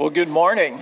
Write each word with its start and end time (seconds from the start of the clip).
Well, 0.00 0.08
good 0.08 0.30
morning. 0.30 0.80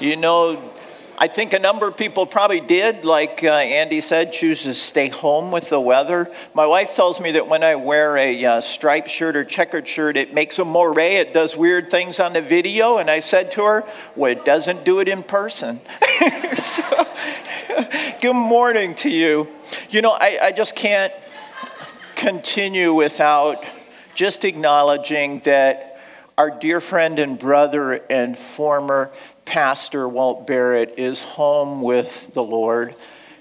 You 0.00 0.16
know, 0.16 0.70
I 1.16 1.28
think 1.28 1.54
a 1.54 1.58
number 1.58 1.88
of 1.88 1.96
people 1.96 2.26
probably 2.26 2.60
did, 2.60 3.06
like 3.06 3.42
uh, 3.42 3.52
Andy 3.52 4.02
said, 4.02 4.34
choose 4.34 4.64
to 4.64 4.74
stay 4.74 5.08
home 5.08 5.50
with 5.50 5.70
the 5.70 5.80
weather. 5.80 6.30
My 6.52 6.66
wife 6.66 6.94
tells 6.94 7.22
me 7.22 7.30
that 7.30 7.48
when 7.48 7.62
I 7.62 7.76
wear 7.76 8.18
a 8.18 8.44
uh, 8.44 8.60
striped 8.60 9.08
shirt 9.08 9.34
or 9.34 9.44
checkered 9.44 9.88
shirt, 9.88 10.18
it 10.18 10.34
makes 10.34 10.58
a 10.58 10.64
moire. 10.66 10.98
It 10.98 11.32
does 11.32 11.56
weird 11.56 11.90
things 11.90 12.20
on 12.20 12.34
the 12.34 12.42
video. 12.42 12.98
And 12.98 13.08
I 13.08 13.20
said 13.20 13.50
to 13.52 13.64
her, 13.64 13.84
well, 14.14 14.30
it 14.30 14.44
doesn't 14.44 14.84
do 14.84 15.00
it 15.00 15.08
in 15.08 15.22
person. 15.22 15.80
so, 16.54 16.82
good 18.20 18.34
morning 18.34 18.94
to 18.96 19.08
you. 19.08 19.48
You 19.88 20.02
know, 20.02 20.14
I, 20.20 20.38
I 20.42 20.52
just 20.52 20.76
can't 20.76 21.14
continue 22.14 22.92
without 22.92 23.64
just 24.14 24.44
acknowledging 24.44 25.40
that 25.40 26.00
our 26.36 26.50
dear 26.50 26.80
friend 26.80 27.18
and 27.18 27.38
brother 27.38 27.92
and 28.10 28.36
former 28.36 29.10
pastor 29.44 30.08
Walt 30.08 30.46
Barrett 30.46 30.94
is 30.98 31.22
home 31.22 31.82
with 31.82 32.32
the 32.34 32.42
Lord. 32.42 32.94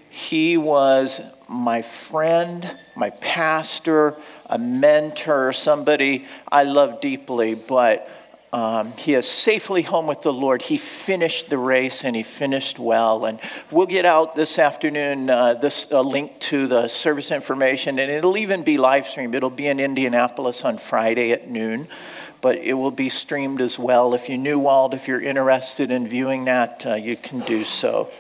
He 0.10 0.58
was 0.58 1.22
my 1.48 1.82
friend, 1.82 2.70
my 2.96 3.12
pastor, 3.12 4.18
a 4.46 4.58
mentor, 4.58 5.54
somebody 5.54 6.26
I 6.52 6.64
love 6.64 7.00
deeply, 7.00 7.56
but 7.56 8.10
um, 8.54 8.92
he 8.98 9.14
is 9.14 9.28
safely 9.28 9.82
home 9.82 10.08
with 10.08 10.22
the 10.22 10.34
Lord. 10.34 10.62
He 10.62 10.78
finished 10.78 11.50
the 11.50 11.58
race 11.58 12.04
and 12.04 12.16
he 12.16 12.24
finished 12.24 12.78
well. 12.80 13.26
And 13.26 13.40
we'll 13.72 13.86
get 13.86 14.04
out 14.04 14.36
this 14.36 14.60
afternoon 14.60 15.30
uh, 15.30 15.54
this 15.54 15.92
uh, 15.92 16.02
link 16.02 16.38
to 16.40 16.68
the 16.68 16.90
service 16.90 17.32
information, 17.32 17.98
and 17.98 18.12
it'll 18.12 18.38
even 18.38 18.64
be 18.64 18.78
live 18.78 19.08
streamed. 19.08 19.36
It'll 19.36 19.50
be 19.50 19.68
in 19.68 19.80
Indianapolis 19.80 20.66
on 20.66 20.78
Friday 20.78 21.32
at 21.32 21.50
noon 21.50 21.88
but 22.42 22.58
it 22.58 22.74
will 22.74 22.92
be 22.92 23.08
streamed 23.08 23.62
as 23.62 23.78
well. 23.78 24.16
If 24.16 24.28
you 24.28 24.38
knew 24.38 24.58
Walt, 24.58 24.96
if 24.96 25.08
you're 25.08 25.22
interested 25.22 25.92
in 25.92 26.08
viewing 26.08 26.46
that, 26.46 26.84
uh, 26.86 26.96
you 26.96 27.16
can 27.16 27.42
do 27.42 27.64
so. 27.64 28.12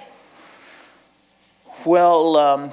Well, 1.83 2.37
um, 2.37 2.71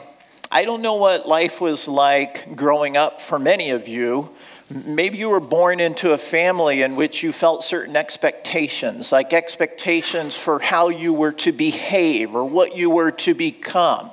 I 0.52 0.66
don't 0.66 0.82
know 0.82 0.97
what 0.97 1.27
life 1.27 1.60
was 1.60 1.88
like 1.88 2.54
growing 2.54 2.98
up 2.98 3.22
for 3.22 3.38
many 3.38 3.70
of 3.70 3.88
you. 3.88 4.30
Maybe 4.70 5.16
you 5.16 5.30
were 5.30 5.41
born 5.41 5.80
into 5.80 6.12
a 6.12 6.19
family 6.19 6.83
in 6.83 6.94
which 6.94 7.22
you 7.22 7.33
felt 7.33 7.64
certain 7.64 7.97
expectations, 7.97 9.10
like 9.10 9.33
expectations 9.33 10.36
for 10.36 10.58
how 10.58 10.91
you 10.91 11.14
were 11.14 11.33
to 11.33 11.52
behave 11.52 12.34
or 12.34 12.44
what 12.44 12.77
you 12.77 12.91
were 12.91 13.10
to 13.12 13.33
become. 13.33 14.10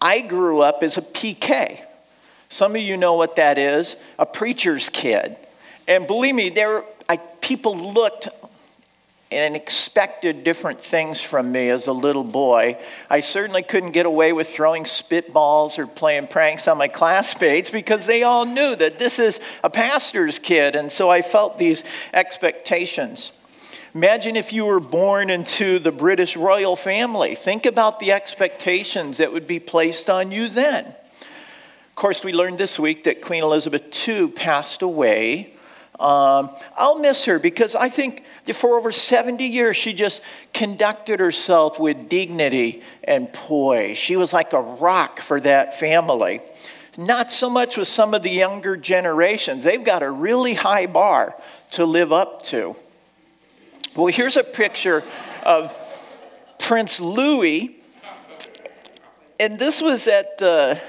I 0.00 0.22
grew 0.22 0.60
up 0.60 0.82
as 0.82 0.96
a 0.96 1.02
PK. 1.02 1.84
Some 2.48 2.74
of 2.74 2.80
you 2.80 2.96
know 2.96 3.14
what 3.14 3.36
that 3.36 3.58
is 3.58 3.96
a 4.18 4.24
preacher's 4.24 4.88
kid. 4.88 5.36
And 5.86 6.06
believe 6.06 6.34
me, 6.34 6.48
there, 6.48 6.84
I, 7.08 7.18
people 7.40 7.92
looked 7.92 8.28
and 9.32 9.54
expected 9.54 10.42
different 10.42 10.80
things 10.80 11.20
from 11.20 11.52
me 11.52 11.70
as 11.70 11.86
a 11.86 11.92
little 11.92 12.24
boy. 12.24 12.76
I 13.08 13.20
certainly 13.20 13.62
couldn't 13.62 13.92
get 13.92 14.06
away 14.06 14.32
with 14.32 14.48
throwing 14.48 14.84
spitballs 14.84 15.78
or 15.78 15.86
playing 15.86 16.26
pranks 16.26 16.66
on 16.66 16.78
my 16.78 16.88
classmates 16.88 17.70
because 17.70 18.06
they 18.06 18.24
all 18.24 18.44
knew 18.44 18.74
that 18.74 18.98
this 18.98 19.18
is 19.18 19.40
a 19.62 19.70
pastor's 19.70 20.38
kid, 20.38 20.74
and 20.74 20.90
so 20.90 21.10
I 21.10 21.22
felt 21.22 21.58
these 21.58 21.84
expectations. 22.12 23.30
Imagine 23.94 24.36
if 24.36 24.52
you 24.52 24.66
were 24.66 24.80
born 24.80 25.30
into 25.30 25.78
the 25.78 25.92
British 25.92 26.36
royal 26.36 26.76
family. 26.76 27.34
Think 27.34 27.66
about 27.66 27.98
the 27.98 28.12
expectations 28.12 29.18
that 29.18 29.32
would 29.32 29.46
be 29.46 29.58
placed 29.58 30.08
on 30.08 30.30
you 30.30 30.48
then. 30.48 30.84
Of 30.86 31.94
course, 31.96 32.22
we 32.22 32.32
learned 32.32 32.58
this 32.58 32.78
week 32.78 33.04
that 33.04 33.20
Queen 33.20 33.42
Elizabeth 33.42 34.08
II 34.08 34.28
passed 34.28 34.82
away 34.82 35.54
um, 36.00 36.48
I'll 36.78 36.98
miss 36.98 37.26
her 37.26 37.38
because 37.38 37.76
I 37.76 37.90
think 37.90 38.24
for 38.54 38.78
over 38.78 38.90
70 38.90 39.44
years 39.44 39.76
she 39.76 39.92
just 39.92 40.22
conducted 40.54 41.20
herself 41.20 41.78
with 41.78 42.08
dignity 42.08 42.82
and 43.04 43.30
poise. 43.30 43.98
She 43.98 44.16
was 44.16 44.32
like 44.32 44.54
a 44.54 44.60
rock 44.60 45.20
for 45.20 45.38
that 45.40 45.78
family. 45.78 46.40
Not 46.96 47.30
so 47.30 47.50
much 47.50 47.76
with 47.76 47.86
some 47.86 48.14
of 48.14 48.22
the 48.22 48.30
younger 48.30 48.78
generations, 48.78 49.62
they've 49.62 49.84
got 49.84 50.02
a 50.02 50.10
really 50.10 50.54
high 50.54 50.86
bar 50.86 51.34
to 51.72 51.84
live 51.84 52.12
up 52.12 52.42
to. 52.44 52.74
Well, 53.94 54.06
here's 54.06 54.38
a 54.38 54.44
picture 54.44 55.04
of 55.42 55.76
Prince 56.58 56.98
Louis, 56.98 57.76
and 59.38 59.58
this 59.58 59.82
was 59.82 60.06
at 60.06 60.38
the 60.38 60.80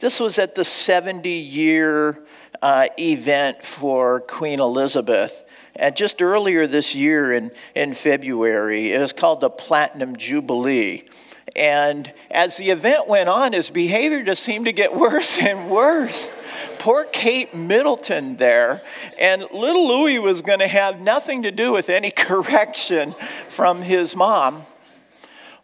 this 0.00 0.18
was 0.18 0.38
at 0.38 0.54
the 0.54 0.64
70 0.64 1.30
year 1.30 2.18
uh, 2.64 2.86
event 2.98 3.62
for 3.62 4.20
Queen 4.20 4.58
Elizabeth. 4.58 5.44
And 5.76 5.94
just 5.94 6.22
earlier 6.22 6.66
this 6.66 6.94
year 6.94 7.30
in, 7.30 7.52
in 7.74 7.92
February, 7.92 8.94
it 8.94 9.00
was 9.00 9.12
called 9.12 9.42
the 9.42 9.50
Platinum 9.50 10.16
Jubilee. 10.16 11.06
And 11.54 12.10
as 12.30 12.56
the 12.56 12.70
event 12.70 13.06
went 13.06 13.28
on, 13.28 13.52
his 13.52 13.68
behavior 13.68 14.22
just 14.22 14.42
seemed 14.42 14.64
to 14.64 14.72
get 14.72 14.96
worse 14.96 15.38
and 15.38 15.68
worse. 15.68 16.30
Poor 16.78 17.04
Kate 17.04 17.54
Middleton 17.54 18.36
there. 18.36 18.80
And 19.20 19.42
little 19.52 19.86
Louis 19.86 20.18
was 20.18 20.40
going 20.40 20.60
to 20.60 20.66
have 20.66 21.02
nothing 21.02 21.42
to 21.42 21.50
do 21.50 21.70
with 21.70 21.90
any 21.90 22.10
correction 22.16 23.14
from 23.50 23.82
his 23.82 24.16
mom. 24.16 24.62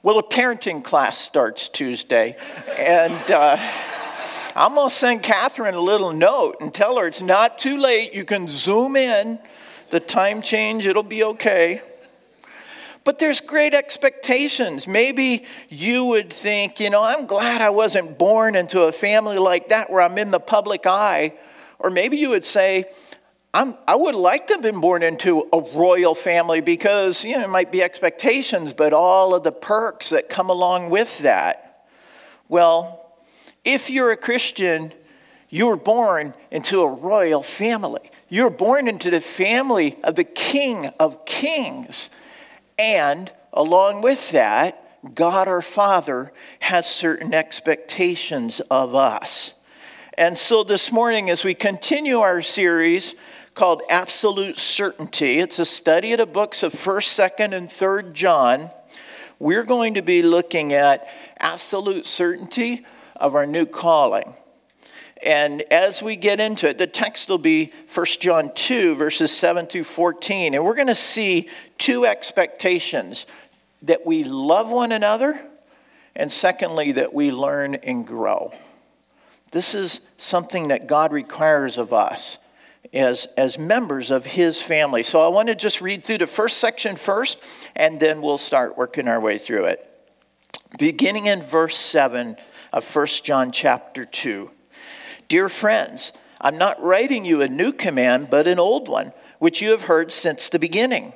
Well, 0.02 0.18
a 0.18 0.22
parenting 0.22 0.84
class 0.84 1.16
starts 1.16 1.70
Tuesday. 1.70 2.36
And. 2.76 3.30
Uh, 3.30 3.56
I'm 4.56 4.74
going 4.74 4.88
to 4.88 4.94
send 4.94 5.22
Catherine 5.22 5.74
a 5.74 5.80
little 5.80 6.12
note 6.12 6.56
and 6.60 6.74
tell 6.74 6.98
her 6.98 7.06
it's 7.06 7.22
not 7.22 7.58
too 7.58 7.76
late. 7.78 8.14
You 8.14 8.24
can 8.24 8.48
zoom 8.48 8.96
in. 8.96 9.38
The 9.90 10.00
time 10.00 10.42
change, 10.42 10.86
it'll 10.86 11.02
be 11.02 11.24
okay. 11.24 11.82
But 13.04 13.18
there's 13.18 13.40
great 13.40 13.74
expectations. 13.74 14.86
Maybe 14.86 15.44
you 15.68 16.04
would 16.04 16.32
think, 16.32 16.80
you 16.80 16.90
know, 16.90 17.02
I'm 17.02 17.26
glad 17.26 17.60
I 17.60 17.70
wasn't 17.70 18.18
born 18.18 18.54
into 18.54 18.82
a 18.82 18.92
family 18.92 19.38
like 19.38 19.70
that 19.70 19.90
where 19.90 20.02
I'm 20.02 20.18
in 20.18 20.30
the 20.30 20.40
public 20.40 20.86
eye. 20.86 21.32
Or 21.78 21.90
maybe 21.90 22.18
you 22.18 22.30
would 22.30 22.44
say, 22.44 22.84
I'm, 23.52 23.76
i 23.88 23.96
would 23.96 24.14
like 24.14 24.46
to 24.48 24.54
have 24.54 24.62
been 24.62 24.80
born 24.80 25.02
into 25.02 25.48
a 25.52 25.60
royal 25.60 26.14
family 26.14 26.60
because, 26.60 27.24
you 27.24 27.36
know, 27.36 27.42
it 27.42 27.50
might 27.50 27.72
be 27.72 27.82
expectations, 27.82 28.72
but 28.72 28.92
all 28.92 29.34
of 29.34 29.42
the 29.42 29.52
perks 29.52 30.10
that 30.10 30.28
come 30.28 30.50
along 30.50 30.90
with 30.90 31.18
that. 31.20 31.86
Well, 32.48 32.99
if 33.64 33.90
you're 33.90 34.10
a 34.10 34.16
Christian, 34.16 34.92
you 35.48 35.66
were 35.66 35.76
born 35.76 36.34
into 36.50 36.82
a 36.82 36.90
royal 36.90 37.42
family. 37.42 38.10
You 38.28 38.44
were 38.44 38.50
born 38.50 38.88
into 38.88 39.10
the 39.10 39.20
family 39.20 39.98
of 40.04 40.14
the 40.14 40.24
King 40.24 40.86
of 41.00 41.24
Kings. 41.24 42.10
And 42.78 43.30
along 43.52 44.02
with 44.02 44.30
that, 44.30 45.14
God 45.14 45.48
our 45.48 45.62
Father 45.62 46.32
has 46.60 46.88
certain 46.88 47.34
expectations 47.34 48.60
of 48.70 48.94
us. 48.94 49.54
And 50.16 50.36
so 50.36 50.62
this 50.62 50.92
morning, 50.92 51.30
as 51.30 51.44
we 51.44 51.54
continue 51.54 52.20
our 52.20 52.42
series 52.42 53.14
called 53.54 53.82
Absolute 53.90 54.58
Certainty, 54.58 55.38
it's 55.38 55.58
a 55.58 55.64
study 55.64 56.12
of 56.12 56.18
the 56.18 56.26
books 56.26 56.62
of 56.62 56.72
1st, 56.72 57.30
2nd, 57.38 57.56
and 57.56 57.68
3rd 57.68 58.12
John. 58.12 58.70
We're 59.38 59.64
going 59.64 59.94
to 59.94 60.02
be 60.02 60.22
looking 60.22 60.72
at 60.74 61.08
absolute 61.38 62.06
certainty 62.06 62.84
of 63.20 63.34
our 63.34 63.46
new 63.46 63.66
calling. 63.66 64.34
And 65.22 65.62
as 65.70 66.02
we 66.02 66.16
get 66.16 66.40
into 66.40 66.68
it, 66.68 66.78
the 66.78 66.86
text 66.86 67.28
will 67.28 67.38
be 67.38 67.72
1 67.92 68.06
John 68.20 68.50
2, 68.54 68.94
verses 68.94 69.30
7 69.36 69.66
through 69.66 69.84
14. 69.84 70.54
And 70.54 70.64
we're 70.64 70.74
going 70.74 70.86
to 70.86 70.94
see 70.94 71.48
two 71.76 72.06
expectations 72.06 73.26
that 73.82 74.06
we 74.06 74.24
love 74.24 74.70
one 74.70 74.92
another, 74.92 75.38
and 76.16 76.32
secondly, 76.32 76.92
that 76.92 77.12
we 77.12 77.30
learn 77.30 77.74
and 77.76 78.06
grow. 78.06 78.52
This 79.52 79.74
is 79.74 80.00
something 80.16 80.68
that 80.68 80.86
God 80.86 81.12
requires 81.12 81.76
of 81.76 81.92
us 81.92 82.38
as, 82.92 83.26
as 83.36 83.58
members 83.58 84.10
of 84.10 84.24
His 84.24 84.62
family. 84.62 85.02
So 85.02 85.20
I 85.20 85.28
want 85.28 85.48
to 85.48 85.54
just 85.54 85.80
read 85.80 86.04
through 86.04 86.18
the 86.18 86.26
first 86.26 86.58
section 86.58 86.96
first, 86.96 87.42
and 87.76 88.00
then 88.00 88.22
we'll 88.22 88.38
start 88.38 88.78
working 88.78 89.08
our 89.08 89.20
way 89.20 89.38
through 89.38 89.66
it. 89.66 89.86
Beginning 90.78 91.26
in 91.26 91.42
verse 91.42 91.76
7 91.76 92.36
of 92.72 92.94
1 92.94 93.06
John 93.22 93.52
chapter 93.52 94.04
2. 94.04 94.50
Dear 95.28 95.48
friends, 95.48 96.12
I'm 96.40 96.58
not 96.58 96.80
writing 96.82 97.24
you 97.24 97.42
a 97.42 97.48
new 97.48 97.72
command, 97.72 98.28
but 98.30 98.46
an 98.46 98.58
old 98.58 98.88
one, 98.88 99.12
which 99.38 99.60
you 99.60 99.70
have 99.70 99.82
heard 99.82 100.12
since 100.12 100.48
the 100.48 100.58
beginning. 100.58 101.12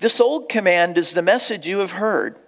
This 0.00 0.20
old 0.20 0.48
command 0.48 0.98
is 0.98 1.14
the 1.14 1.22
message 1.22 1.66
you 1.66 1.78
have 1.78 1.92
heard. 1.92 2.38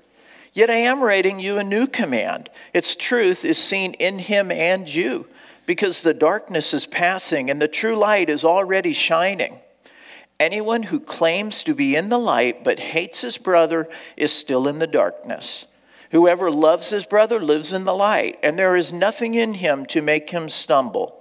Yet 0.53 0.71
I 0.71 0.77
am 0.77 1.03
writing 1.03 1.41
you 1.41 1.59
a 1.59 1.65
new 1.65 1.87
command. 1.87 2.51
Its 2.75 2.97
truth 2.97 3.45
is 3.45 3.59
seen 3.59 3.95
in 3.95 4.19
him 4.19 4.51
and 4.51 4.93
you, 4.93 5.27
because 5.67 6.03
the 6.03 6.15
darkness 6.15 6.75
is 6.75 6.87
passing 6.87 7.51
and 7.51 7.63
the 7.63 7.69
true 7.69 7.97
light 7.97 8.29
is 8.29 8.45
already 8.45 8.93
shining. 8.93 9.61
Anyone 10.41 10.85
who 10.85 11.01
claims 11.01 11.63
to 11.65 11.75
be 11.75 11.97
in 11.97 12.09
the 12.09 12.19
light 12.19 12.65
but 12.65 12.79
hates 12.79 13.23
his 13.23 13.39
brother 13.39 13.89
is 14.17 14.33
still 14.33 14.69
in 14.69 14.79
the 14.79 14.87
darkness. 14.87 15.67
Whoever 16.11 16.51
loves 16.51 16.91
his 16.91 17.07
brother 17.07 17.41
lives 17.41 17.73
in 17.73 17.85
the 17.85 17.95
light, 17.95 18.39
and 18.43 18.59
there 18.59 18.77
is 18.77 18.93
nothing 18.93 19.35
in 19.35 19.55
him 19.55 19.85
to 19.87 20.01
make 20.01 20.31
him 20.31 20.49
stumble. 20.49 21.15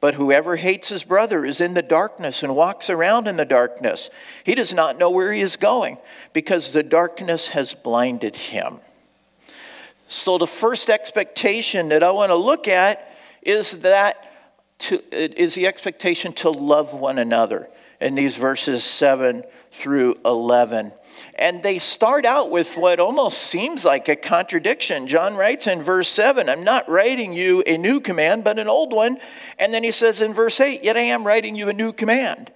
But 0.00 0.14
whoever 0.14 0.56
hates 0.56 0.88
his 0.88 1.04
brother 1.04 1.44
is 1.44 1.60
in 1.60 1.74
the 1.74 1.82
darkness 1.82 2.42
and 2.42 2.56
walks 2.56 2.90
around 2.90 3.28
in 3.28 3.36
the 3.36 3.44
darkness. 3.44 4.10
He 4.42 4.54
does 4.54 4.74
not 4.74 4.98
know 4.98 5.10
where 5.10 5.32
he 5.32 5.40
is 5.40 5.56
going 5.56 5.98
because 6.32 6.72
the 6.72 6.82
darkness 6.82 7.48
has 7.48 7.74
blinded 7.74 8.34
him. 8.34 8.80
So, 10.08 10.38
the 10.38 10.46
first 10.46 10.90
expectation 10.90 11.90
that 11.90 12.02
I 12.02 12.10
want 12.10 12.30
to 12.30 12.36
look 12.36 12.66
at 12.68 13.14
is 13.42 13.80
that 13.82 14.32
to, 14.80 15.00
is 15.12 15.54
the 15.54 15.66
expectation 15.66 16.32
to 16.34 16.50
love 16.50 16.92
one 16.94 17.18
another 17.18 17.68
in 18.00 18.16
these 18.16 18.36
verses 18.36 18.82
7 18.82 19.44
through 19.70 20.16
11. 20.24 20.92
And 21.34 21.62
they 21.62 21.78
start 21.78 22.24
out 22.24 22.50
with 22.50 22.76
what 22.76 23.00
almost 23.00 23.38
seems 23.38 23.84
like 23.84 24.08
a 24.08 24.16
contradiction. 24.16 25.06
John 25.06 25.36
writes 25.36 25.66
in 25.66 25.82
verse 25.82 26.08
7, 26.08 26.48
I'm 26.48 26.64
not 26.64 26.88
writing 26.88 27.32
you 27.32 27.62
a 27.66 27.78
new 27.78 28.00
command, 28.00 28.44
but 28.44 28.58
an 28.58 28.68
old 28.68 28.92
one. 28.92 29.18
And 29.58 29.72
then 29.72 29.82
he 29.82 29.92
says 29.92 30.20
in 30.20 30.34
verse 30.34 30.60
8, 30.60 30.84
Yet 30.84 30.96
I 30.96 31.00
am 31.00 31.26
writing 31.26 31.54
you 31.54 31.68
a 31.68 31.72
new 31.72 31.92
command. 31.92 32.52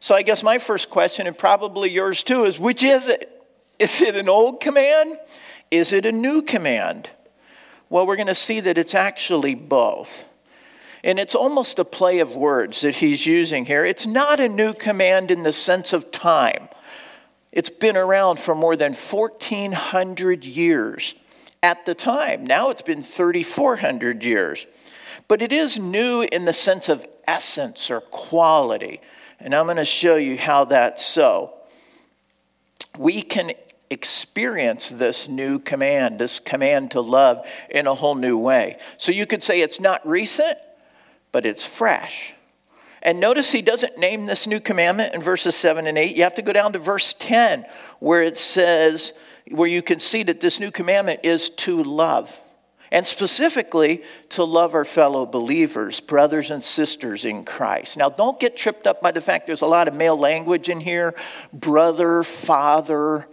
So 0.00 0.14
I 0.14 0.22
guess 0.22 0.42
my 0.42 0.58
first 0.58 0.90
question, 0.90 1.26
and 1.26 1.36
probably 1.36 1.90
yours 1.90 2.22
too, 2.22 2.44
is 2.44 2.58
which 2.58 2.82
is 2.82 3.08
it? 3.08 3.30
Is 3.78 4.00
it 4.00 4.16
an 4.16 4.28
old 4.28 4.60
command? 4.60 5.18
Is 5.70 5.92
it 5.92 6.06
a 6.06 6.12
new 6.12 6.42
command? 6.42 7.10
Well, 7.90 8.06
we're 8.06 8.16
going 8.16 8.28
to 8.28 8.34
see 8.34 8.60
that 8.60 8.78
it's 8.78 8.94
actually 8.94 9.54
both. 9.54 10.24
And 11.02 11.18
it's 11.18 11.34
almost 11.34 11.78
a 11.78 11.84
play 11.84 12.20
of 12.20 12.34
words 12.34 12.80
that 12.80 12.96
he's 12.96 13.26
using 13.26 13.66
here. 13.66 13.84
It's 13.84 14.06
not 14.06 14.40
a 14.40 14.48
new 14.48 14.72
command 14.72 15.30
in 15.30 15.42
the 15.42 15.52
sense 15.52 15.92
of 15.92 16.10
time. 16.10 16.68
It's 17.54 17.70
been 17.70 17.96
around 17.96 18.40
for 18.40 18.52
more 18.52 18.74
than 18.74 18.94
1,400 18.94 20.44
years 20.44 21.14
at 21.62 21.86
the 21.86 21.94
time. 21.94 22.44
Now 22.44 22.70
it's 22.70 22.82
been 22.82 23.00
3,400 23.00 24.24
years. 24.24 24.66
But 25.28 25.40
it 25.40 25.52
is 25.52 25.78
new 25.78 26.26
in 26.32 26.46
the 26.46 26.52
sense 26.52 26.88
of 26.88 27.06
essence 27.28 27.92
or 27.92 28.00
quality. 28.00 29.00
And 29.38 29.54
I'm 29.54 29.66
going 29.66 29.76
to 29.76 29.84
show 29.84 30.16
you 30.16 30.36
how 30.36 30.64
that's 30.64 31.06
so. 31.06 31.54
We 32.98 33.22
can 33.22 33.52
experience 33.88 34.88
this 34.88 35.28
new 35.28 35.60
command, 35.60 36.18
this 36.18 36.40
command 36.40 36.90
to 36.90 37.00
love 37.00 37.46
in 37.70 37.86
a 37.86 37.94
whole 37.94 38.16
new 38.16 38.36
way. 38.36 38.78
So 38.98 39.12
you 39.12 39.26
could 39.26 39.44
say 39.44 39.60
it's 39.60 39.78
not 39.78 40.04
recent, 40.04 40.58
but 41.30 41.46
it's 41.46 41.64
fresh. 41.64 42.33
And 43.04 43.20
notice 43.20 43.52
he 43.52 43.60
doesn't 43.60 43.98
name 43.98 44.24
this 44.24 44.46
new 44.46 44.60
commandment 44.60 45.14
in 45.14 45.20
verses 45.20 45.54
7 45.54 45.86
and 45.86 45.98
8. 45.98 46.16
You 46.16 46.22
have 46.22 46.34
to 46.36 46.42
go 46.42 46.54
down 46.54 46.72
to 46.72 46.78
verse 46.78 47.12
10, 47.12 47.66
where 48.00 48.22
it 48.22 48.38
says, 48.38 49.12
where 49.50 49.68
you 49.68 49.82
can 49.82 49.98
see 49.98 50.22
that 50.22 50.40
this 50.40 50.58
new 50.58 50.70
commandment 50.70 51.20
is 51.22 51.50
to 51.50 51.82
love. 51.82 52.40
And 52.90 53.06
specifically, 53.06 54.04
to 54.30 54.44
love 54.44 54.74
our 54.74 54.84
fellow 54.84 55.26
believers, 55.26 56.00
brothers 56.00 56.50
and 56.50 56.62
sisters 56.62 57.24
in 57.24 57.44
Christ. 57.44 57.98
Now, 57.98 58.08
don't 58.08 58.38
get 58.40 58.56
tripped 58.56 58.86
up 58.86 59.02
by 59.02 59.10
the 59.10 59.20
fact 59.20 59.46
there's 59.46 59.62
a 59.62 59.66
lot 59.66 59.88
of 59.88 59.94
male 59.94 60.16
language 60.16 60.68
in 60.68 60.80
here 60.80 61.14
brother, 61.52 62.22
father. 62.22 63.28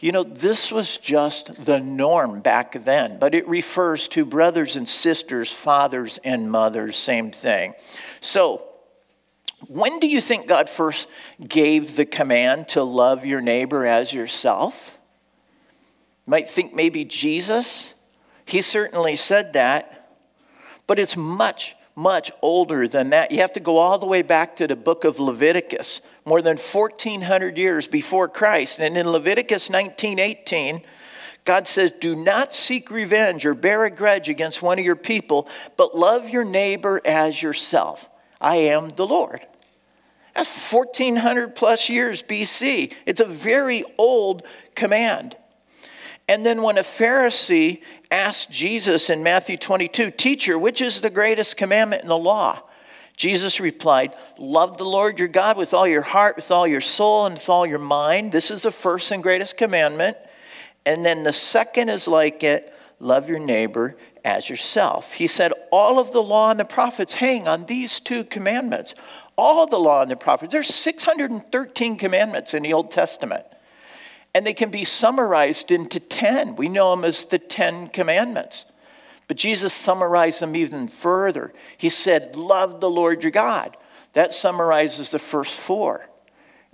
You 0.00 0.12
know, 0.12 0.24
this 0.24 0.72
was 0.72 0.98
just 0.98 1.64
the 1.64 1.80
norm 1.80 2.40
back 2.40 2.72
then, 2.72 3.18
but 3.18 3.34
it 3.34 3.46
refers 3.46 4.08
to 4.08 4.24
brothers 4.24 4.74
and 4.76 4.88
sisters, 4.88 5.52
fathers 5.52 6.18
and 6.24 6.50
mothers, 6.50 6.96
same 6.96 7.30
thing. 7.30 7.74
So, 8.20 8.73
when 9.68 10.00
do 10.00 10.06
you 10.06 10.20
think 10.20 10.46
God 10.46 10.68
first 10.68 11.08
gave 11.46 11.96
the 11.96 12.04
command 12.04 12.68
to 12.68 12.82
love 12.82 13.24
your 13.24 13.40
neighbor 13.40 13.86
as 13.86 14.12
yourself? 14.12 14.98
You 16.26 16.30
might 16.30 16.50
think 16.50 16.74
maybe 16.74 17.04
Jesus. 17.04 17.94
He 18.46 18.62
certainly 18.62 19.16
said 19.16 19.52
that, 19.54 20.10
but 20.86 20.98
it's 20.98 21.16
much, 21.16 21.76
much 21.94 22.30
older 22.42 22.88
than 22.88 23.10
that. 23.10 23.32
You 23.32 23.38
have 23.38 23.52
to 23.54 23.60
go 23.60 23.78
all 23.78 23.98
the 23.98 24.06
way 24.06 24.22
back 24.22 24.56
to 24.56 24.66
the 24.66 24.76
book 24.76 25.04
of 25.04 25.20
Leviticus, 25.20 26.00
more 26.24 26.42
than 26.42 26.56
1400 26.56 27.56
years 27.58 27.86
before 27.86 28.28
Christ. 28.28 28.80
And 28.80 28.96
in 28.96 29.10
Leviticus 29.10 29.70
19:18, 29.70 30.82
God 31.44 31.68
says, 31.68 31.92
"Do 31.92 32.16
not 32.16 32.54
seek 32.54 32.90
revenge 32.90 33.44
or 33.44 33.54
bear 33.54 33.84
a 33.84 33.90
grudge 33.90 34.28
against 34.28 34.62
one 34.62 34.78
of 34.78 34.84
your 34.84 34.96
people, 34.96 35.46
but 35.76 35.94
love 35.94 36.30
your 36.30 36.44
neighbor 36.44 37.02
as 37.04 37.42
yourself. 37.42 38.08
I 38.40 38.56
am 38.56 38.90
the 38.90 39.06
Lord." 39.06 39.46
That's 40.34 40.72
1400 40.72 41.54
plus 41.54 41.88
years 41.88 42.22
BC. 42.22 42.92
It's 43.06 43.20
a 43.20 43.26
very 43.26 43.84
old 43.98 44.44
command. 44.74 45.36
And 46.28 46.44
then 46.44 46.62
when 46.62 46.78
a 46.78 46.82
Pharisee 46.82 47.82
asked 48.10 48.50
Jesus 48.50 49.10
in 49.10 49.22
Matthew 49.22 49.56
22, 49.56 50.10
Teacher, 50.10 50.58
which 50.58 50.80
is 50.80 51.00
the 51.00 51.10
greatest 51.10 51.56
commandment 51.56 52.02
in 52.02 52.08
the 52.08 52.18
law? 52.18 52.62
Jesus 53.16 53.60
replied, 53.60 54.14
Love 54.38 54.78
the 54.78 54.84
Lord 54.84 55.18
your 55.18 55.28
God 55.28 55.56
with 55.56 55.72
all 55.72 55.86
your 55.86 56.02
heart, 56.02 56.36
with 56.36 56.50
all 56.50 56.66
your 56.66 56.80
soul, 56.80 57.26
and 57.26 57.34
with 57.34 57.48
all 57.48 57.66
your 57.66 57.78
mind. 57.78 58.32
This 58.32 58.50
is 58.50 58.62
the 58.62 58.70
first 58.70 59.12
and 59.12 59.22
greatest 59.22 59.56
commandment. 59.56 60.16
And 60.84 61.04
then 61.04 61.22
the 61.22 61.32
second 61.32 61.90
is 61.90 62.08
like 62.08 62.42
it 62.42 62.74
love 62.98 63.28
your 63.28 63.38
neighbor 63.38 63.96
as 64.24 64.48
yourself. 64.48 65.12
He 65.12 65.26
said, 65.26 65.52
All 65.70 65.98
of 65.98 66.12
the 66.12 66.22
law 66.22 66.50
and 66.50 66.58
the 66.58 66.64
prophets 66.64 67.14
hang 67.14 67.46
on 67.46 67.66
these 67.66 68.00
two 68.00 68.24
commandments 68.24 68.94
all 69.36 69.66
the 69.66 69.78
law 69.78 70.02
and 70.02 70.10
the 70.10 70.16
prophets. 70.16 70.52
There's 70.52 70.68
613 70.68 71.96
commandments 71.96 72.54
in 72.54 72.62
the 72.62 72.72
Old 72.72 72.90
Testament, 72.90 73.44
and 74.34 74.46
they 74.46 74.54
can 74.54 74.70
be 74.70 74.84
summarized 74.84 75.70
into 75.70 76.00
10. 76.00 76.56
We 76.56 76.68
know 76.68 76.94
them 76.94 77.04
as 77.04 77.24
the 77.26 77.38
10 77.38 77.88
commandments. 77.88 78.66
But 79.26 79.36
Jesus 79.36 79.72
summarized 79.72 80.40
them 80.40 80.54
even 80.54 80.88
further. 80.88 81.52
He 81.78 81.88
said, 81.88 82.36
Love 82.36 82.80
the 82.80 82.90
Lord 82.90 83.22
your 83.22 83.32
God. 83.32 83.76
That 84.12 84.32
summarizes 84.32 85.10
the 85.10 85.18
first 85.18 85.54
four. 85.54 86.06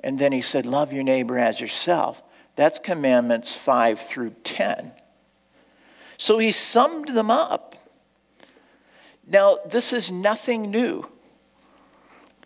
And 0.02 0.18
then 0.18 0.32
he 0.32 0.40
said, 0.40 0.66
Love 0.66 0.92
your 0.92 1.04
neighbor 1.04 1.38
as 1.38 1.60
yourself. 1.60 2.22
That's 2.56 2.78
commandments 2.78 3.56
5 3.56 4.00
through 4.00 4.30
10. 4.42 4.92
So 6.16 6.38
he 6.38 6.50
summed 6.50 7.08
them 7.08 7.30
up. 7.30 7.76
Now, 9.26 9.58
this 9.64 9.92
is 9.92 10.10
nothing 10.10 10.70
new. 10.70 11.06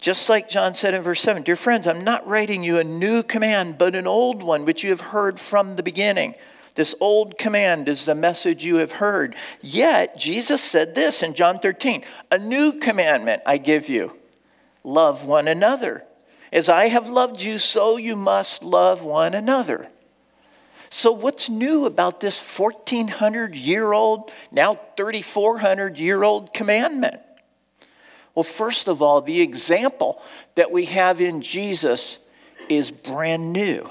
Just 0.01 0.29
like 0.29 0.49
John 0.49 0.75
said 0.75 0.95
in 0.95 1.03
verse 1.03 1.21
7 1.21 1.43
Dear 1.43 1.57
friends, 1.57 1.87
I'm 1.87 2.05
not 2.05 2.27
writing 2.27 2.63
you 2.63 2.79
a 2.79 2.85
new 2.85 3.23
command, 3.23 3.79
but 3.79 3.95
an 3.95 4.07
old 4.07 4.43
one 4.43 4.65
which 4.65 4.85
you 4.85 4.91
have 4.91 5.01
heard 5.01 5.41
from 5.41 5.77
the 5.77 5.83
beginning. 5.83 6.35
This 6.75 6.95
old 7.01 7.39
command 7.39 7.89
is 7.89 8.05
the 8.05 8.15
message 8.15 8.65
you 8.65 8.77
have 8.77 8.93
heard. 8.93 9.37
Yet, 9.61 10.19
Jesus 10.19 10.61
said 10.61 10.95
this 10.95 11.23
in 11.23 11.35
John 11.35 11.59
13 11.59 12.05
A 12.31 12.39
new 12.39 12.73
commandment 12.73 13.43
I 13.47 13.59
give 13.59 13.89
you 13.89 14.19
love 14.83 15.27
one 15.27 15.49
another. 15.49 16.05
As 16.53 16.69
I 16.69 16.87
have 16.89 17.09
loved 17.09 17.43
you, 17.43 17.59
so 17.59 17.97
you 17.97 18.15
must 18.15 18.63
love 18.63 19.03
one 19.03 19.35
another. 19.35 19.89
So, 20.91 21.11
what's 21.11 21.49
new 21.51 21.87
about 21.87 22.21
this 22.21 22.39
1400 22.41 23.57
year 23.57 23.93
old, 23.93 24.31
now 24.53 24.79
3400 24.97 25.99
year 25.99 26.23
old 26.23 26.55
commandment? 26.55 27.21
Well, 28.35 28.43
first 28.43 28.89
of 28.89 29.01
all, 29.01 29.21
the 29.21 29.41
example 29.41 30.21
that 30.57 30.71
we 30.71 30.87
have 30.87 31.21
in 31.21 31.41
Jesus 31.41 32.19
is 32.69 32.91
brand 32.91 33.53
new. 33.53 33.89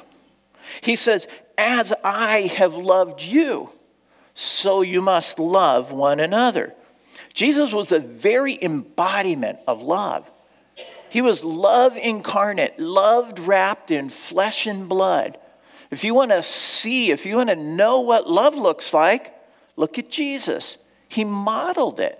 He 0.82 0.96
says, 0.96 1.28
As 1.58 1.94
I 2.04 2.52
have 2.58 2.76
loved 2.76 3.22
you, 3.22 3.70
so 4.34 4.82
you 4.82 5.02
must 5.02 5.40
love 5.40 5.92
one 5.92 6.20
another. 6.20 6.74
Jesus 7.34 7.72
was 7.72 7.92
a 7.92 8.00
very 8.00 8.58
embodiment 8.62 9.60
of 9.68 9.82
love. 9.82 10.30
He 11.10 11.22
was 11.22 11.44
love 11.44 11.98
incarnate, 11.98 12.80
loved 12.80 13.40
wrapped 13.40 13.92
in 13.92 14.10
flesh 14.10 14.66
and 14.66 14.90
blood. 14.90 15.38
If 15.92 16.04
you 16.04 16.16
want 16.16 16.32
to 16.32 16.42
see, 16.42 17.12
if 17.12 17.26
you 17.26 17.36
want 17.36 17.50
to 17.50 17.56
know 17.56 18.02
what 18.02 18.28
love 18.28 18.56
looks 18.56 18.94
like, 18.96 19.34
look 19.76 20.00
at 20.00 20.10
Jesus. 20.10 20.78
He 21.08 21.24
modeled 21.24 22.00
it. 22.00 22.20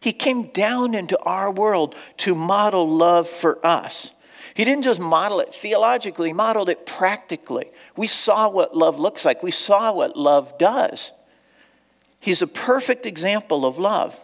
He 0.00 0.12
came 0.12 0.44
down 0.44 0.94
into 0.94 1.18
our 1.20 1.50
world 1.50 1.94
to 2.18 2.34
model 2.34 2.88
love 2.88 3.28
for 3.28 3.64
us. 3.66 4.12
He 4.54 4.64
didn't 4.64 4.84
just 4.84 5.00
model 5.00 5.40
it 5.40 5.54
theologically, 5.54 6.30
he 6.30 6.32
modeled 6.32 6.68
it 6.68 6.84
practically. 6.84 7.66
We 7.96 8.06
saw 8.06 8.48
what 8.50 8.76
love 8.76 8.98
looks 8.98 9.24
like, 9.24 9.42
we 9.42 9.50
saw 9.50 9.92
what 9.92 10.16
love 10.16 10.58
does. 10.58 11.12
He's 12.20 12.42
a 12.42 12.46
perfect 12.46 13.06
example 13.06 13.64
of 13.64 13.78
love. 13.78 14.18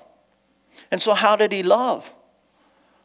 And 0.91 1.01
so, 1.01 1.15
how 1.15 1.37
did 1.37 1.53
he 1.53 1.63
love? 1.63 2.13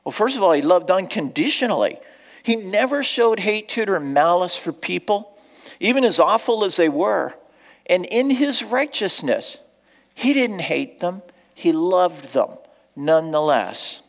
Well, 0.03 0.11
first 0.11 0.37
of 0.37 0.43
all, 0.43 0.53
he 0.53 0.61
loved 0.61 0.89
unconditionally. 0.89 1.99
He 2.41 2.55
never 2.55 3.03
showed 3.03 3.39
hatred 3.39 3.89
or 3.89 3.99
malice 3.99 4.55
for 4.55 4.71
people, 4.71 5.37
even 5.79 6.03
as 6.03 6.19
awful 6.19 6.63
as 6.63 6.77
they 6.77 6.89
were. 6.89 7.33
And 7.85 8.05
in 8.05 8.29
his 8.29 8.63
righteousness, 8.63 9.57
he 10.15 10.33
didn't 10.33 10.59
hate 10.59 10.99
them, 10.99 11.21
he 11.59 11.73
loved 11.73 12.33
them 12.33 12.57
nonetheless. 12.95 14.01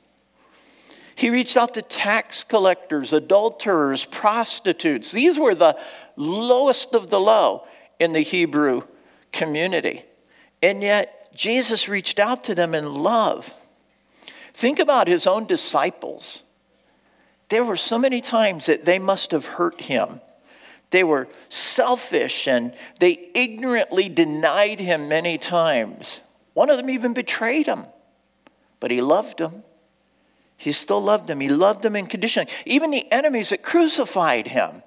He 1.17 1.31
reached 1.31 1.57
out 1.57 1.75
to 1.75 1.83
tax 1.83 2.45
collectors, 2.45 3.13
adulterers, 3.13 4.05
prostitutes. 4.05 5.11
These 5.11 5.39
were 5.39 5.55
the 5.55 5.77
lowest 6.17 6.95
of 6.95 7.11
the 7.11 7.21
low 7.21 7.67
in 7.99 8.13
the 8.13 8.21
Hebrew 8.21 8.83
community. 9.33 10.05
And 10.63 10.81
yet, 10.81 11.35
Jesus 11.35 11.89
reached 11.89 12.21
out 12.21 12.45
to 12.45 12.55
them 12.55 12.75
in 12.75 12.95
love. 12.95 13.53
Think 14.55 14.79
about 14.79 15.09
his 15.09 15.27
own 15.27 15.47
disciples. 15.47 16.45
There 17.49 17.65
were 17.65 17.77
so 17.77 17.99
many 17.99 18.21
times 18.21 18.67
that 18.67 18.85
they 18.85 19.01
must 19.01 19.33
have 19.33 19.47
hurt 19.47 19.83
him. 19.83 20.21
They 20.91 21.03
were 21.03 21.29
selfish 21.49 22.47
and 22.47 22.73
they 23.01 23.31
ignorantly 23.35 24.09
denied 24.09 24.79
him 24.79 25.09
many 25.09 25.37
times. 25.37 26.23
One 26.55 26.71
of 26.71 26.77
them 26.77 26.91
even 26.91 27.15
betrayed 27.15 27.67
him, 27.67 27.87
but 28.81 28.91
he 28.91 29.01
loved 29.01 29.39
them. 29.39 29.63
He 30.57 30.73
still 30.73 31.01
loved 31.01 31.27
them. 31.27 31.41
He 31.41 31.49
loved 31.49 31.83
them 31.83 31.97
unconditionally. 31.97 32.51
Even 32.67 32.91
the 32.91 33.11
enemies 33.11 33.49
that 33.49 33.63
crucified 33.63 34.49
him. 34.49 34.83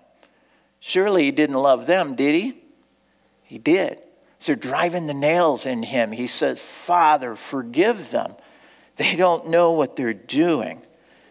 Surely 0.80 1.24
he 1.24 1.32
didn't 1.32 1.56
love 1.56 1.88
them, 1.88 2.14
did 2.14 2.36
he? 2.36 2.62
He 3.44 3.58
did. 3.58 4.00
So 4.38 4.54
driving 4.54 5.08
the 5.08 5.14
nails 5.14 5.66
in 5.66 5.82
him. 5.84 6.12
He 6.12 6.28
says, 6.28 6.62
Father, 6.62 7.36
forgive 7.36 8.12
them. 8.12 8.36
They 8.98 9.16
don't 9.16 9.48
know 9.48 9.72
what 9.72 9.96
they're 9.96 10.14
doing. 10.14 10.82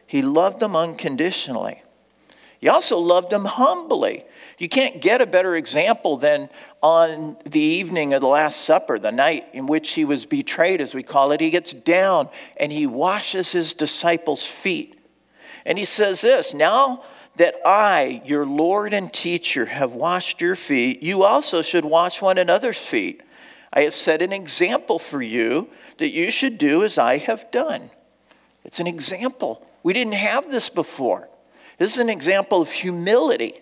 He 0.07 0.23
loved 0.23 0.59
them 0.61 0.75
unconditionally. 0.75 1.83
He 2.59 2.69
also 2.69 2.99
loved 2.99 3.31
them 3.31 3.45
humbly. 3.45 4.25
You 4.63 4.69
can't 4.69 5.01
get 5.01 5.21
a 5.21 5.27
better 5.27 5.57
example 5.57 6.19
than 6.19 6.49
on 6.85 7.37
the 7.45 7.59
evening 7.59 8.15
of 8.15 8.21
the 8.21 8.29
Last 8.29 8.61
Supper, 8.61 8.97
the 8.97 9.11
night 9.11 9.49
in 9.55 9.67
which 9.67 9.91
he 9.95 10.05
was 10.05 10.25
betrayed, 10.25 10.81
as 10.81 10.95
we 10.95 11.03
call 11.03 11.33
it. 11.33 11.41
He 11.41 11.51
gets 11.51 11.73
down 11.73 12.29
and 12.59 12.71
he 12.71 12.87
washes 12.87 13.51
his 13.51 13.75
disciples' 13.75 14.47
feet. 14.47 14.97
And 15.67 15.79
he 15.79 15.85
says 15.85 16.21
this 16.21 16.55
Now 16.55 17.03
that 17.35 17.57
I, 17.67 18.23
your 18.25 18.47
Lord 18.47 18.95
and 18.95 19.13
teacher, 19.13 19.67
have 19.67 19.95
washed 19.95 20.41
your 20.41 20.55
feet, 20.55 21.03
you 21.03 21.25
also 21.25 21.61
should 21.61 21.85
wash 21.85 22.23
one 22.23 22.39
another's 22.39 22.79
feet. 22.79 23.21
I 23.73 23.81
have 23.81 23.95
set 23.95 24.23
an 24.23 24.33
example 24.33 25.01
for 25.01 25.21
you 25.21 25.71
that 25.99 26.11
you 26.11 26.31
should 26.31 26.57
do 26.57 26.85
as 26.85 26.99
I 26.99 27.19
have 27.19 27.51
done. 27.51 27.91
It's 28.65 28.79
an 28.79 28.87
example. 28.87 29.67
We 29.83 29.93
didn't 29.93 30.15
have 30.15 30.53
this 30.53 30.69
before. 30.69 31.29
This 31.79 31.95
is 31.95 31.99
an 31.99 32.11
example 32.11 32.63
of 32.63 32.71
humility. 32.71 33.55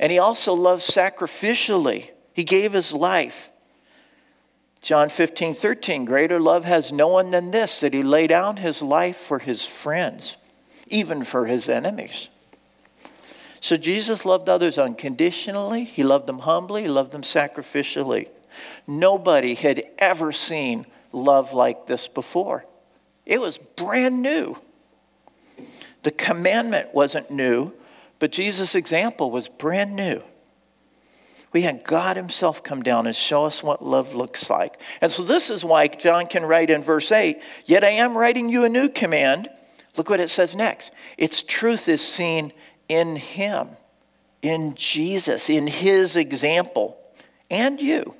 And 0.00 0.10
he 0.10 0.18
also 0.18 0.54
loved 0.54 0.82
sacrificially. 0.82 2.10
He 2.32 2.42
gave 2.42 2.72
his 2.72 2.94
life. 2.94 3.52
John 4.80 5.10
15, 5.10 5.52
13, 5.52 6.06
greater 6.06 6.40
love 6.40 6.64
has 6.64 6.90
no 6.90 7.08
one 7.08 7.30
than 7.30 7.50
this, 7.50 7.80
that 7.80 7.92
he 7.92 8.02
lay 8.02 8.26
down 8.26 8.56
his 8.56 8.80
life 8.80 9.18
for 9.18 9.38
his 9.38 9.66
friends, 9.66 10.38
even 10.88 11.22
for 11.22 11.46
his 11.46 11.68
enemies. 11.68 12.30
So 13.60 13.76
Jesus 13.76 14.24
loved 14.24 14.48
others 14.48 14.78
unconditionally, 14.78 15.84
he 15.84 16.02
loved 16.02 16.24
them 16.24 16.38
humbly, 16.38 16.84
he 16.84 16.88
loved 16.88 17.10
them 17.10 17.20
sacrificially. 17.20 18.28
Nobody 18.86 19.54
had 19.54 19.84
ever 19.98 20.32
seen 20.32 20.86
love 21.12 21.52
like 21.52 21.86
this 21.86 22.08
before. 22.08 22.64
It 23.26 23.38
was 23.38 23.58
brand 23.58 24.22
new. 24.22 24.56
The 26.04 26.10
commandment 26.10 26.94
wasn't 26.94 27.30
new, 27.30 27.74
but 28.20 28.30
Jesus' 28.30 28.76
example 28.76 29.30
was 29.32 29.48
brand 29.48 29.96
new. 29.96 30.22
We 31.52 31.62
had 31.62 31.82
God 31.82 32.16
Himself 32.16 32.62
come 32.62 32.82
down 32.82 33.06
and 33.06 33.16
show 33.16 33.44
us 33.44 33.62
what 33.62 33.84
love 33.84 34.14
looks 34.14 34.48
like. 34.48 34.78
And 35.00 35.10
so, 35.10 35.24
this 35.24 35.50
is 35.50 35.64
why 35.64 35.88
John 35.88 36.26
can 36.26 36.44
write 36.44 36.70
in 36.70 36.82
verse 36.82 37.10
8, 37.10 37.40
Yet 37.66 37.82
I 37.82 37.88
am 37.88 38.16
writing 38.16 38.48
you 38.48 38.64
a 38.64 38.68
new 38.68 38.88
command. 38.88 39.48
Look 39.96 40.08
what 40.08 40.20
it 40.20 40.30
says 40.30 40.54
next. 40.54 40.92
Its 41.18 41.42
truth 41.42 41.88
is 41.88 42.06
seen 42.06 42.52
in 42.88 43.16
Him, 43.16 43.68
in 44.42 44.74
Jesus, 44.76 45.50
in 45.50 45.66
His 45.66 46.16
example, 46.16 46.96
and 47.50 47.80
you. 47.80 48.14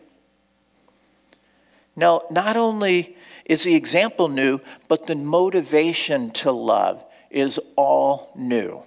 Now, 1.94 2.22
not 2.30 2.56
only 2.56 3.16
is 3.44 3.62
the 3.62 3.76
example 3.76 4.28
new, 4.28 4.60
but 4.88 5.06
the 5.06 5.14
motivation 5.14 6.30
to 6.30 6.50
love 6.50 7.04
is 7.30 7.60
all 7.76 8.32
new. 8.34 8.82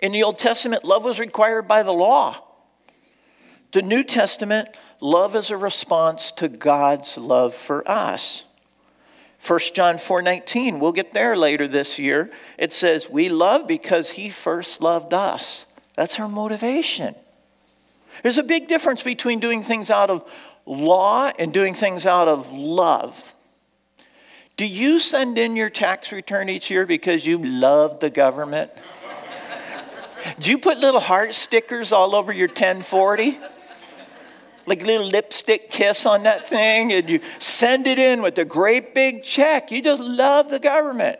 In 0.00 0.12
the 0.12 0.22
Old 0.22 0.38
Testament, 0.38 0.84
love 0.84 1.04
was 1.04 1.18
required 1.18 1.68
by 1.68 1.82
the 1.82 1.92
law. 1.92 2.36
The 3.72 3.82
New 3.82 4.02
Testament, 4.02 4.68
love 5.00 5.36
is 5.36 5.50
a 5.50 5.56
response 5.56 6.32
to 6.32 6.48
God's 6.48 7.16
love 7.16 7.54
for 7.54 7.88
us. 7.88 8.44
1 9.38 9.74
John 9.74 9.96
4:19, 9.96 10.80
we'll 10.80 10.92
get 10.92 11.12
there 11.12 11.36
later 11.36 11.66
this 11.66 11.98
year. 11.98 12.30
It 12.58 12.72
says, 12.72 13.08
"We 13.08 13.28
love 13.28 13.66
because 13.66 14.10
he 14.10 14.28
first 14.28 14.80
loved 14.80 15.14
us." 15.14 15.66
That's 15.96 16.18
our 16.18 16.28
motivation. 16.28 17.14
There's 18.22 18.38
a 18.38 18.42
big 18.42 18.68
difference 18.68 19.02
between 19.02 19.40
doing 19.40 19.62
things 19.62 19.90
out 19.90 20.10
of 20.10 20.30
law 20.66 21.30
and 21.38 21.52
doing 21.52 21.74
things 21.74 22.04
out 22.04 22.28
of 22.28 22.52
love. 22.52 23.32
Do 24.56 24.66
you 24.66 24.98
send 24.98 25.38
in 25.38 25.56
your 25.56 25.70
tax 25.70 26.12
return 26.12 26.50
each 26.50 26.70
year 26.70 26.84
because 26.84 27.24
you 27.24 27.38
love 27.38 28.00
the 28.00 28.10
government? 28.10 28.70
Do 30.38 30.50
you 30.50 30.58
put 30.58 30.78
little 30.78 31.00
heart 31.00 31.34
stickers 31.34 31.92
all 31.92 32.14
over 32.14 32.32
your 32.32 32.48
1040? 32.48 33.38
Like 34.66 34.84
little 34.84 35.06
lipstick 35.06 35.70
kiss 35.70 36.06
on 36.06 36.24
that 36.24 36.46
thing, 36.48 36.92
and 36.92 37.08
you 37.08 37.20
send 37.38 37.86
it 37.86 37.98
in 37.98 38.22
with 38.22 38.38
a 38.38 38.44
great 38.44 38.94
big 38.94 39.22
check. 39.22 39.72
You 39.72 39.82
just 39.82 40.02
love 40.02 40.50
the 40.50 40.60
government. 40.60 41.18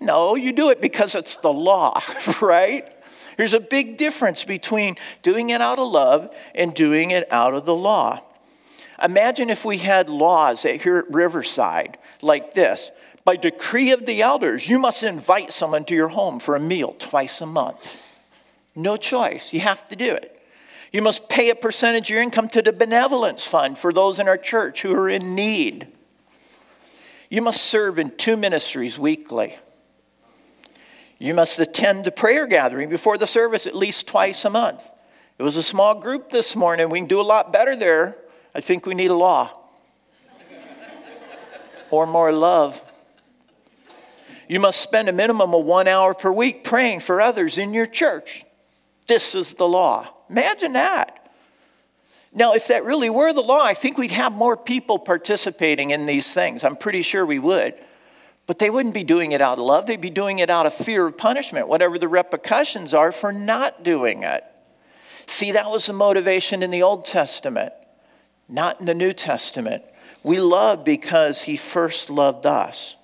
No, 0.00 0.34
you 0.34 0.52
do 0.52 0.70
it 0.70 0.80
because 0.80 1.14
it's 1.14 1.36
the 1.36 1.52
law, 1.52 2.02
right? 2.42 2.92
There's 3.36 3.54
a 3.54 3.60
big 3.60 3.96
difference 3.96 4.44
between 4.44 4.96
doing 5.22 5.50
it 5.50 5.60
out 5.60 5.78
of 5.78 5.88
love 5.90 6.34
and 6.54 6.74
doing 6.74 7.12
it 7.12 7.30
out 7.32 7.54
of 7.54 7.64
the 7.64 7.74
law. 7.74 8.20
Imagine 9.02 9.50
if 9.50 9.64
we 9.64 9.78
had 9.78 10.08
laws 10.08 10.62
here 10.62 10.98
at 10.98 11.10
Riverside 11.10 11.98
like 12.20 12.54
this. 12.54 12.90
By 13.24 13.36
decree 13.36 13.92
of 13.92 14.04
the 14.04 14.22
elders, 14.22 14.68
you 14.68 14.78
must 14.78 15.04
invite 15.04 15.52
someone 15.52 15.84
to 15.84 15.94
your 15.94 16.08
home 16.08 16.40
for 16.40 16.56
a 16.56 16.60
meal 16.60 16.94
twice 16.98 17.40
a 17.40 17.46
month. 17.46 18.02
No 18.74 18.96
choice. 18.96 19.52
You 19.52 19.60
have 19.60 19.88
to 19.88 19.96
do 19.96 20.14
it. 20.14 20.40
You 20.92 21.02
must 21.02 21.28
pay 21.28 21.50
a 21.50 21.54
percentage 21.54 22.10
of 22.10 22.14
your 22.14 22.22
income 22.22 22.48
to 22.48 22.62
the 22.62 22.72
benevolence 22.72 23.46
fund 23.46 23.78
for 23.78 23.92
those 23.92 24.18
in 24.18 24.28
our 24.28 24.36
church 24.36 24.82
who 24.82 24.94
are 24.94 25.08
in 25.08 25.34
need. 25.34 25.88
You 27.30 27.40
must 27.40 27.64
serve 27.64 27.98
in 27.98 28.10
two 28.10 28.36
ministries 28.36 28.98
weekly. 28.98 29.56
You 31.18 31.32
must 31.34 31.58
attend 31.58 32.04
the 32.04 32.12
prayer 32.12 32.46
gathering 32.46 32.90
before 32.90 33.16
the 33.16 33.26
service 33.26 33.66
at 33.66 33.74
least 33.74 34.06
twice 34.06 34.44
a 34.44 34.50
month. 34.50 34.90
It 35.38 35.42
was 35.42 35.56
a 35.56 35.62
small 35.62 35.94
group 35.94 36.30
this 36.30 36.54
morning. 36.54 36.90
We 36.90 36.98
can 36.98 37.08
do 37.08 37.20
a 37.20 37.22
lot 37.22 37.52
better 37.52 37.74
there. 37.74 38.18
I 38.54 38.60
think 38.60 38.84
we 38.84 38.94
need 38.94 39.10
a 39.10 39.14
law 39.14 39.50
or 41.90 42.06
more 42.06 42.32
love. 42.32 42.82
You 44.46 44.60
must 44.60 44.82
spend 44.82 45.08
a 45.08 45.12
minimum 45.12 45.54
of 45.54 45.64
one 45.64 45.88
hour 45.88 46.12
per 46.12 46.30
week 46.30 46.64
praying 46.64 47.00
for 47.00 47.20
others 47.20 47.56
in 47.56 47.72
your 47.72 47.86
church. 47.86 48.44
This 49.12 49.34
is 49.34 49.52
the 49.52 49.68
law. 49.68 50.08
Imagine 50.30 50.72
that. 50.72 51.30
Now, 52.32 52.54
if 52.54 52.68
that 52.68 52.86
really 52.86 53.10
were 53.10 53.34
the 53.34 53.42
law, 53.42 53.62
I 53.62 53.74
think 53.74 53.98
we'd 53.98 54.10
have 54.10 54.32
more 54.32 54.56
people 54.56 54.98
participating 54.98 55.90
in 55.90 56.06
these 56.06 56.32
things. 56.32 56.64
I'm 56.64 56.76
pretty 56.76 57.02
sure 57.02 57.26
we 57.26 57.38
would. 57.38 57.74
But 58.46 58.58
they 58.58 58.70
wouldn't 58.70 58.94
be 58.94 59.04
doing 59.04 59.32
it 59.32 59.42
out 59.42 59.58
of 59.58 59.64
love, 59.66 59.86
they'd 59.86 60.00
be 60.00 60.08
doing 60.08 60.38
it 60.38 60.48
out 60.48 60.64
of 60.64 60.72
fear 60.72 61.06
of 61.06 61.18
punishment, 61.18 61.68
whatever 61.68 61.98
the 61.98 62.08
repercussions 62.08 62.94
are 62.94 63.12
for 63.12 63.34
not 63.34 63.82
doing 63.82 64.22
it. 64.22 64.44
See, 65.26 65.52
that 65.52 65.66
was 65.66 65.84
the 65.84 65.92
motivation 65.92 66.62
in 66.62 66.70
the 66.70 66.82
Old 66.82 67.04
Testament, 67.04 67.74
not 68.48 68.80
in 68.80 68.86
the 68.86 68.94
New 68.94 69.12
Testament. 69.12 69.84
We 70.22 70.40
love 70.40 70.86
because 70.86 71.42
he 71.42 71.58
first 71.58 72.08
loved 72.08 72.46
us. 72.46 72.96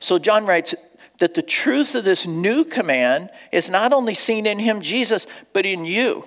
So 0.00 0.18
John 0.18 0.46
writes, 0.46 0.74
that 1.18 1.34
the 1.34 1.42
truth 1.42 1.94
of 1.94 2.04
this 2.04 2.26
new 2.26 2.64
command 2.64 3.30
is 3.52 3.70
not 3.70 3.92
only 3.92 4.14
seen 4.14 4.46
in 4.46 4.58
him, 4.58 4.80
Jesus, 4.80 5.26
but 5.52 5.64
in 5.64 5.84
you 5.84 6.24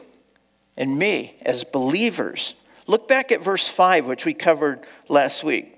and 0.78 0.98
me 0.98 1.36
as 1.42 1.64
believers. 1.64 2.56
Look 2.86 3.08
back 3.08 3.32
at 3.32 3.44
verse 3.44 3.68
5, 3.68 4.08
which 4.08 4.26
we 4.26 4.34
covered 4.34 4.80
last 5.10 5.44
week. 5.44 5.78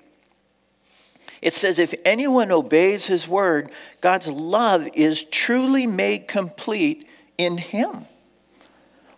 It 1.41 1.53
says, 1.53 1.79
If 1.79 1.93
anyone 2.05 2.51
obeys 2.51 3.07
his 3.07 3.27
word, 3.27 3.71
God's 4.01 4.29
love 4.29 4.87
is 4.93 5.23
truly 5.23 5.87
made 5.87 6.27
complete 6.27 7.07
in 7.37 7.57
him. 7.57 8.05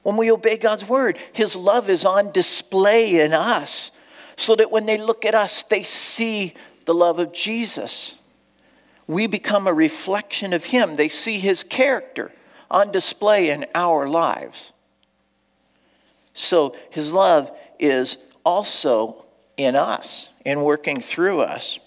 When 0.03 0.17
we 0.17 0.31
obey 0.31 0.57
God's 0.57 0.87
word, 0.87 1.17
his 1.33 1.55
love 1.55 1.89
is 1.89 2.05
on 2.05 2.31
display 2.31 3.19
in 3.21 3.33
us 3.33 3.91
so 4.35 4.55
that 4.55 4.71
when 4.71 4.85
they 4.85 4.97
look 4.97 5.25
at 5.25 5.35
us, 5.35 5.63
they 5.63 5.83
see 5.83 6.53
the 6.85 6.93
love 6.93 7.19
of 7.19 7.33
Jesus 7.33 8.15
we 9.11 9.27
become 9.27 9.67
a 9.67 9.73
reflection 9.73 10.53
of 10.53 10.65
Him. 10.65 10.95
They 10.95 11.09
see 11.09 11.39
His 11.39 11.63
character 11.63 12.31
on 12.69 12.91
display 12.91 13.49
in 13.49 13.65
our 13.75 14.07
lives. 14.07 14.71
So 16.33 16.75
His 16.89 17.13
love 17.13 17.51
is 17.77 18.17
also 18.45 19.25
in 19.57 19.75
us 19.75 20.29
and 20.45 20.63
working 20.63 20.99
through 20.99 21.41
us. 21.41 21.79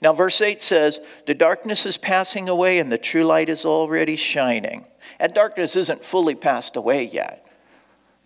Now, 0.00 0.12
verse 0.12 0.40
8 0.40 0.62
says, 0.62 1.00
The 1.26 1.34
darkness 1.34 1.86
is 1.86 1.96
passing 1.96 2.48
away 2.48 2.78
and 2.78 2.90
the 2.90 2.98
true 2.98 3.24
light 3.24 3.48
is 3.48 3.64
already 3.64 4.16
shining. 4.16 4.84
And 5.18 5.32
darkness 5.34 5.74
isn't 5.74 6.04
fully 6.04 6.34
passed 6.36 6.76
away 6.76 7.04
yet. 7.04 7.46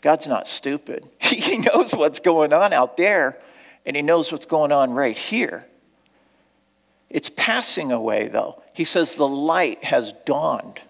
God's 0.01 0.27
not 0.27 0.47
stupid. 0.47 1.09
He 1.21 1.59
knows 1.59 1.95
what's 1.95 2.21
going 2.21 2.53
on 2.53 2.73
out 2.73 2.97
there, 2.97 3.39
and 3.87 3.97
He 3.97 4.03
knows 4.03 4.31
what's 4.31 4.47
going 4.47 4.71
on 4.71 4.91
right 4.91 5.17
here. 5.17 5.67
It's 7.11 7.31
passing 7.31 7.91
away, 7.91 8.29
though. 8.29 8.63
He 8.73 8.85
says 8.85 9.15
the 9.15 9.29
light 9.29 9.85
has 9.85 10.13
dawned. 10.13 10.83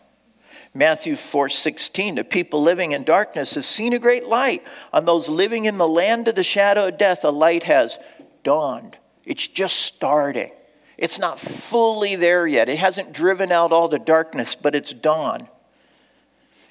Matthew 0.75 1.15
4:16 1.15 2.17
the 2.17 2.25
people 2.25 2.63
living 2.63 2.93
in 2.93 3.05
darkness 3.05 3.55
have 3.55 3.65
seen 3.65 3.93
a 3.93 3.99
great 3.99 4.27
light. 4.27 4.63
On 4.93 5.05
those 5.05 5.29
living 5.29 5.65
in 5.65 5.79
the 5.79 5.89
land 5.89 6.29
of 6.29 6.35
the 6.35 6.43
shadow 6.43 6.89
of 6.89 6.99
death 6.99 7.25
a 7.25 7.31
light 7.31 7.65
has 7.65 7.99
dawned. 8.43 8.97
It's 9.25 9.47
just 9.47 9.77
starting. 9.77 10.53
It's 10.97 11.19
not 11.19 11.39
fully 11.39 12.17
there 12.17 12.47
yet. 12.47 12.69
It 12.69 12.79
hasn't 12.79 13.13
driven 13.13 13.51
out 13.51 13.73
all 13.73 13.89
the 13.89 13.99
darkness 13.99 14.55
but 14.55 14.75
it's 14.75 14.93
dawn. 14.93 15.49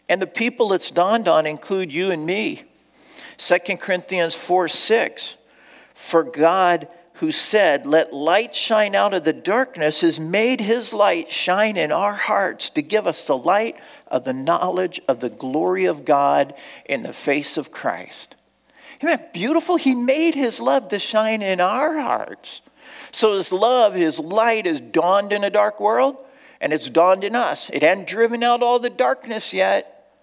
And 0.07 0.21
the 0.21 0.27
people 0.27 0.73
it's 0.73 0.91
dawned 0.91 1.27
on 1.27 1.45
include 1.45 1.91
you 1.91 2.11
and 2.11 2.25
me. 2.25 2.63
2 3.37 3.57
Corinthians 3.77 4.35
4 4.35 4.67
6 4.67 5.37
for 5.93 6.23
God 6.23 6.87
who 7.19 7.31
said, 7.31 7.85
Let 7.85 8.13
light 8.13 8.53
shine 8.53 8.95
out 8.95 9.13
of 9.13 9.23
the 9.23 9.33
darkness, 9.33 10.01
has 10.01 10.19
made 10.19 10.61
his 10.61 10.93
light 10.93 11.31
shine 11.31 11.77
in 11.77 11.91
our 11.91 12.13
hearts 12.13 12.69
to 12.71 12.81
give 12.81 13.07
us 13.07 13.25
the 13.25 13.37
light 13.37 13.79
of 14.07 14.23
the 14.23 14.33
knowledge 14.33 15.01
of 15.07 15.19
the 15.19 15.29
glory 15.29 15.85
of 15.85 16.05
God 16.05 16.53
in 16.85 17.03
the 17.03 17.13
face 17.13 17.57
of 17.57 17.71
Christ. 17.71 18.35
Isn't 18.99 19.09
that 19.09 19.33
beautiful? 19.33 19.77
He 19.77 19.95
made 19.95 20.35
his 20.35 20.59
love 20.59 20.89
to 20.89 20.99
shine 20.99 21.41
in 21.41 21.59
our 21.59 21.99
hearts. 21.99 22.61
So 23.11 23.33
his 23.33 23.51
love, 23.51 23.95
his 23.95 24.19
light 24.19 24.65
has 24.65 24.79
dawned 24.79 25.33
in 25.33 25.43
a 25.43 25.49
dark 25.49 25.79
world, 25.79 26.17
and 26.61 26.71
it's 26.71 26.89
dawned 26.89 27.23
in 27.23 27.35
us. 27.35 27.69
It 27.71 27.81
hadn't 27.81 28.07
driven 28.07 28.43
out 28.43 28.61
all 28.61 28.79
the 28.79 28.89
darkness 28.89 29.53
yet, 29.53 30.13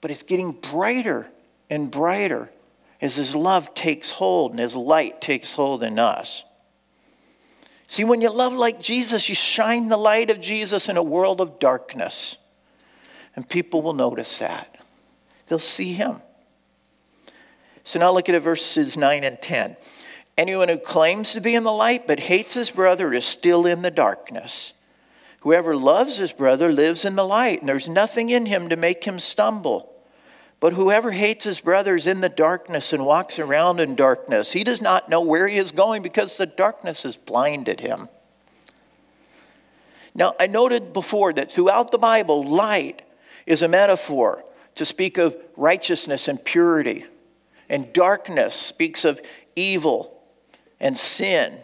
but 0.00 0.10
it's 0.10 0.22
getting 0.22 0.52
brighter 0.52 1.28
and 1.68 1.90
brighter 1.90 2.50
as 3.00 3.16
his 3.16 3.34
love 3.34 3.74
takes 3.74 4.12
hold 4.12 4.52
and 4.52 4.60
his 4.60 4.76
light 4.76 5.20
takes 5.20 5.54
hold 5.54 5.82
in 5.82 5.98
us. 5.98 6.44
See, 7.86 8.04
when 8.04 8.20
you 8.20 8.32
love 8.32 8.52
like 8.52 8.80
Jesus, 8.80 9.28
you 9.28 9.34
shine 9.34 9.88
the 9.88 9.96
light 9.96 10.30
of 10.30 10.40
Jesus 10.40 10.88
in 10.88 10.96
a 10.96 11.02
world 11.02 11.40
of 11.40 11.58
darkness. 11.58 12.36
And 13.34 13.48
people 13.48 13.82
will 13.82 13.94
notice 13.94 14.38
that. 14.38 14.76
They'll 15.46 15.58
see 15.58 15.92
him. 15.92 16.20
So 17.82 17.98
now 17.98 18.12
look 18.12 18.28
at 18.28 18.40
verses 18.42 18.96
9 18.96 19.24
and 19.24 19.40
10. 19.40 19.76
Anyone 20.38 20.68
who 20.68 20.78
claims 20.78 21.32
to 21.32 21.40
be 21.40 21.54
in 21.54 21.64
the 21.64 21.72
light 21.72 22.06
but 22.06 22.20
hates 22.20 22.54
his 22.54 22.70
brother 22.70 23.12
is 23.12 23.24
still 23.24 23.66
in 23.66 23.82
the 23.82 23.90
darkness. 23.90 24.72
Whoever 25.40 25.74
loves 25.74 26.18
his 26.18 26.32
brother 26.32 26.70
lives 26.70 27.04
in 27.04 27.16
the 27.16 27.26
light, 27.26 27.60
and 27.60 27.68
there's 27.68 27.88
nothing 27.88 28.28
in 28.28 28.46
him 28.46 28.68
to 28.68 28.76
make 28.76 29.04
him 29.04 29.18
stumble. 29.18 29.89
But 30.60 30.74
whoever 30.74 31.10
hates 31.10 31.46
his 31.46 31.60
brother 31.60 31.96
is 31.96 32.06
in 32.06 32.20
the 32.20 32.28
darkness 32.28 32.92
and 32.92 33.06
walks 33.06 33.38
around 33.38 33.80
in 33.80 33.94
darkness. 33.94 34.52
He 34.52 34.62
does 34.62 34.82
not 34.82 35.08
know 35.08 35.22
where 35.22 35.48
he 35.48 35.56
is 35.56 35.72
going 35.72 36.02
because 36.02 36.36
the 36.36 36.44
darkness 36.44 37.02
has 37.04 37.16
blinded 37.16 37.80
him. 37.80 38.10
Now, 40.14 40.34
I 40.38 40.48
noted 40.48 40.92
before 40.92 41.32
that 41.32 41.50
throughout 41.50 41.90
the 41.90 41.98
Bible, 41.98 42.46
light 42.46 43.00
is 43.46 43.62
a 43.62 43.68
metaphor 43.68 44.44
to 44.74 44.84
speak 44.84 45.16
of 45.16 45.34
righteousness 45.56 46.28
and 46.28 46.44
purity, 46.44 47.04
and 47.70 47.90
darkness 47.92 48.54
speaks 48.54 49.06
of 49.06 49.20
evil 49.56 50.22
and 50.78 50.96
sin. 50.96 51.58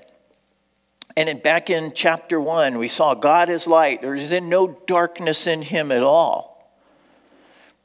And 1.19 1.29
in, 1.29 1.39
back 1.39 1.69
in 1.69 1.93
chapter 1.95 2.41
1, 2.41 2.79
we 2.79 2.89
saw 2.89 3.15
God 3.15 3.51
is 3.51 3.67
light. 3.67 4.01
There 4.01 4.15
is 4.15 4.33
no 4.33 4.69
darkness 4.87 5.47
in 5.47 5.63
him 5.63 5.93
at 5.93 6.03
all. 6.03 6.56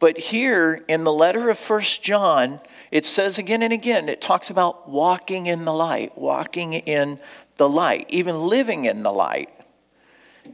But 0.01 0.17
here 0.17 0.83
in 0.87 1.03
the 1.03 1.13
letter 1.13 1.51
of 1.51 1.59
First 1.59 2.01
John, 2.01 2.59
it 2.89 3.05
says 3.05 3.37
again 3.37 3.61
and 3.61 3.71
again, 3.71 4.09
it 4.09 4.19
talks 4.19 4.49
about 4.49 4.89
walking 4.89 5.45
in 5.45 5.63
the 5.63 5.73
light, 5.73 6.17
walking 6.17 6.73
in 6.73 7.19
the 7.57 7.69
light, 7.69 8.07
even 8.09 8.35
living 8.47 8.85
in 8.85 9.03
the 9.03 9.13
light. 9.13 9.51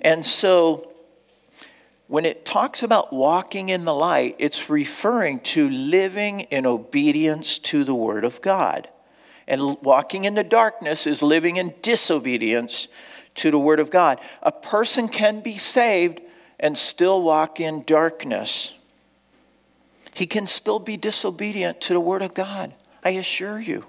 And 0.01 0.25
so 0.25 0.91
when 2.07 2.25
it 2.25 2.43
talks 2.43 2.83
about 2.83 3.13
walking 3.13 3.69
in 3.69 3.85
the 3.85 3.95
light, 3.95 4.35
it's 4.37 4.69
referring 4.69 5.39
to 5.39 5.69
living 5.69 6.41
in 6.41 6.65
obedience 6.65 7.57
to 7.59 7.85
the 7.85 7.95
Word 7.95 8.25
of 8.25 8.41
God. 8.41 8.89
And 9.47 9.81
walking 9.81 10.25
in 10.25 10.35
the 10.35 10.43
darkness 10.43 11.07
is 11.07 11.23
living 11.23 11.55
in 11.55 11.73
disobedience 11.81 12.89
to 13.35 13.49
the 13.49 13.59
Word 13.59 13.79
of 13.79 13.91
God. 13.91 14.19
A 14.43 14.51
person 14.51 15.07
can 15.07 15.39
be 15.39 15.57
saved 15.57 16.19
and 16.59 16.77
still 16.77 17.21
walk 17.21 17.61
in 17.61 17.83
darkness 17.83 18.73
he 20.17 20.25
can 20.25 20.47
still 20.47 20.79
be 20.79 20.97
disobedient 20.97 21.79
to 21.79 21.93
the 21.93 21.99
Word 21.99 22.23
of 22.23 22.33
God. 22.33 22.73
I 23.03 23.11
assure 23.11 23.59
you. 23.59 23.85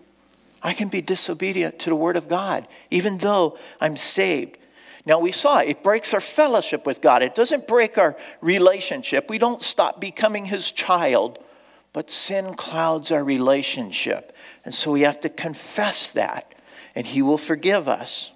I 0.62 0.75
can 0.75 0.88
be 0.88 1.01
disobedient 1.01 1.79
to 1.79 1.88
the 1.88 1.97
Word 1.97 2.19
of 2.19 2.29
God, 2.29 2.69
even 2.91 3.17
though 3.17 3.57
I'm 3.81 3.97
saved. 3.97 4.59
Now, 5.07 5.21
we 5.21 5.33
saw 5.33 5.61
it 5.61 5.83
breaks 5.83 6.12
our 6.12 6.21
fellowship 6.21 6.85
with 6.85 7.01
God. 7.01 7.23
It 7.23 7.35
doesn't 7.35 7.67
break 7.67 7.97
our 7.97 8.14
relationship. 8.43 9.31
We 9.31 9.38
don't 9.38 9.62
stop 9.62 10.03
becoming 10.03 10.45
His 10.45 10.71
child, 10.71 11.43
but 11.95 12.11
sin 12.11 12.53
clouds 12.53 13.11
our 13.11 13.25
relationship. 13.25 14.37
And 14.67 14.75
so 14.75 14.93
we 14.93 15.01
have 15.03 15.21
to 15.21 15.31
confess 15.31 16.11
that, 16.11 16.55
and 16.95 17.07
He 17.07 17.23
will 17.23 17.38
forgive 17.38 17.88
us. 17.88 18.33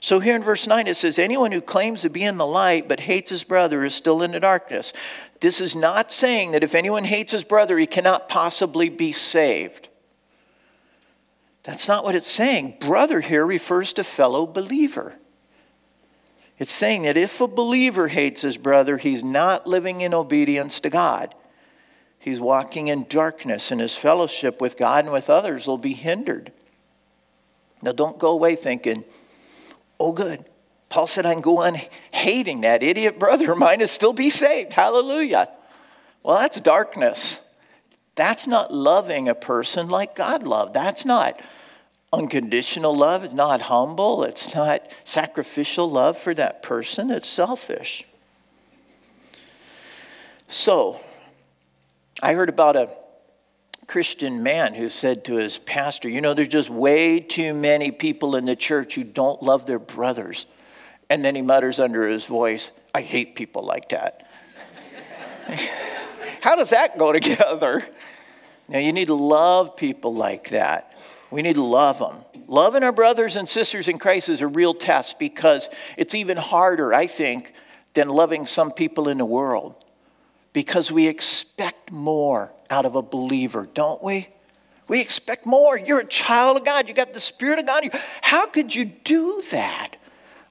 So 0.00 0.18
here 0.18 0.34
in 0.34 0.42
verse 0.42 0.66
9 0.66 0.88
it 0.88 0.96
says, 0.96 1.18
Anyone 1.18 1.52
who 1.52 1.60
claims 1.60 2.02
to 2.02 2.10
be 2.10 2.24
in 2.24 2.38
the 2.38 2.46
light 2.46 2.88
but 2.88 3.00
hates 3.00 3.30
his 3.30 3.44
brother 3.44 3.84
is 3.84 3.94
still 3.94 4.22
in 4.22 4.32
the 4.32 4.40
darkness. 4.40 4.92
This 5.40 5.60
is 5.60 5.74
not 5.74 6.12
saying 6.12 6.52
that 6.52 6.62
if 6.62 6.74
anyone 6.74 7.04
hates 7.04 7.32
his 7.32 7.44
brother, 7.44 7.78
he 7.78 7.86
cannot 7.86 8.28
possibly 8.28 8.90
be 8.90 9.12
saved. 9.12 9.88
That's 11.62 11.88
not 11.88 12.04
what 12.04 12.14
it's 12.14 12.26
saying. 12.26 12.76
Brother 12.80 13.20
here 13.20 13.46
refers 13.46 13.92
to 13.94 14.04
fellow 14.04 14.46
believer. 14.46 15.16
It's 16.58 16.72
saying 16.72 17.02
that 17.02 17.16
if 17.16 17.40
a 17.40 17.48
believer 17.48 18.08
hates 18.08 18.42
his 18.42 18.58
brother, 18.58 18.98
he's 18.98 19.24
not 19.24 19.66
living 19.66 20.02
in 20.02 20.12
obedience 20.12 20.78
to 20.80 20.90
God. 20.90 21.34
He's 22.18 22.38
walking 22.38 22.88
in 22.88 23.06
darkness, 23.08 23.70
and 23.70 23.80
his 23.80 23.96
fellowship 23.96 24.60
with 24.60 24.76
God 24.76 25.06
and 25.06 25.12
with 25.12 25.30
others 25.30 25.66
will 25.66 25.78
be 25.78 25.94
hindered. 25.94 26.52
Now, 27.82 27.92
don't 27.92 28.18
go 28.18 28.28
away 28.28 28.56
thinking, 28.56 29.04
oh, 29.98 30.12
good. 30.12 30.44
Paul 30.90 31.06
said, 31.06 31.24
I 31.24 31.32
can 31.32 31.40
go 31.40 31.62
on 31.62 31.76
hating 32.12 32.62
that 32.62 32.82
idiot 32.82 33.18
brother 33.18 33.52
of 33.52 33.58
mine 33.58 33.80
and 33.80 33.88
still 33.88 34.12
be 34.12 34.28
saved. 34.28 34.72
Hallelujah. 34.72 35.48
Well, 36.22 36.36
that's 36.36 36.60
darkness. 36.60 37.40
That's 38.16 38.46
not 38.46 38.74
loving 38.74 39.28
a 39.28 39.34
person 39.34 39.88
like 39.88 40.16
God 40.16 40.42
loved. 40.42 40.74
That's 40.74 41.04
not 41.04 41.40
unconditional 42.12 42.94
love. 42.94 43.22
It's 43.22 43.32
not 43.32 43.62
humble. 43.62 44.24
It's 44.24 44.52
not 44.52 44.94
sacrificial 45.04 45.88
love 45.88 46.18
for 46.18 46.34
that 46.34 46.62
person. 46.62 47.10
It's 47.10 47.28
selfish. 47.28 48.04
So, 50.48 51.00
I 52.20 52.34
heard 52.34 52.48
about 52.48 52.74
a 52.74 52.90
Christian 53.86 54.42
man 54.42 54.74
who 54.74 54.88
said 54.88 55.24
to 55.26 55.36
his 55.36 55.56
pastor, 55.56 56.08
You 56.08 56.20
know, 56.20 56.34
there's 56.34 56.48
just 56.48 56.68
way 56.68 57.20
too 57.20 57.54
many 57.54 57.92
people 57.92 58.34
in 58.34 58.44
the 58.44 58.56
church 58.56 58.96
who 58.96 59.04
don't 59.04 59.40
love 59.40 59.66
their 59.66 59.78
brothers. 59.78 60.46
And 61.10 61.24
then 61.24 61.34
he 61.34 61.42
mutters 61.42 61.80
under 61.80 62.08
his 62.08 62.24
voice, 62.26 62.70
I 62.94 63.02
hate 63.02 63.34
people 63.34 63.64
like 63.64 63.88
that. 63.88 64.30
How 66.40 66.54
does 66.54 66.70
that 66.70 66.96
go 66.96 67.12
together? 67.12 67.84
Now, 68.68 68.78
you 68.78 68.92
need 68.92 69.08
to 69.08 69.14
love 69.14 69.76
people 69.76 70.14
like 70.14 70.50
that. 70.50 70.96
We 71.32 71.42
need 71.42 71.56
to 71.56 71.64
love 71.64 71.98
them. 71.98 72.24
Loving 72.46 72.84
our 72.84 72.92
brothers 72.92 73.34
and 73.34 73.48
sisters 73.48 73.88
in 73.88 73.98
Christ 73.98 74.28
is 74.28 74.40
a 74.40 74.46
real 74.46 74.72
test 74.72 75.18
because 75.18 75.68
it's 75.96 76.14
even 76.14 76.36
harder, 76.36 76.94
I 76.94 77.08
think, 77.08 77.52
than 77.94 78.08
loving 78.08 78.46
some 78.46 78.70
people 78.70 79.08
in 79.08 79.18
the 79.18 79.24
world 79.24 79.74
because 80.52 80.90
we 80.90 81.08
expect 81.08 81.90
more 81.90 82.52
out 82.70 82.84
of 82.86 82.94
a 82.94 83.02
believer, 83.02 83.68
don't 83.74 84.02
we? 84.02 84.28
We 84.88 85.00
expect 85.00 85.46
more. 85.46 85.78
You're 85.78 86.00
a 86.00 86.06
child 86.06 86.56
of 86.56 86.64
God. 86.64 86.88
You 86.88 86.94
got 86.94 87.14
the 87.14 87.20
Spirit 87.20 87.60
of 87.60 87.66
God. 87.66 87.90
How 88.22 88.46
could 88.46 88.74
you 88.74 88.84
do 88.84 89.42
that? 89.50 89.96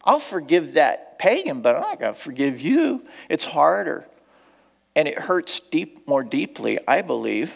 I'll 0.09 0.17
forgive 0.17 0.73
that 0.73 1.19
pagan, 1.19 1.61
but 1.61 1.75
I'm 1.75 1.81
not 1.81 1.99
going 1.99 2.15
to 2.15 2.19
forgive 2.19 2.61
you. 2.61 3.03
It's 3.29 3.43
harder. 3.43 4.07
And 4.95 5.07
it 5.07 5.19
hurts 5.19 5.59
deep, 5.59 6.07
more 6.07 6.23
deeply, 6.23 6.79
I 6.87 7.03
believe, 7.03 7.55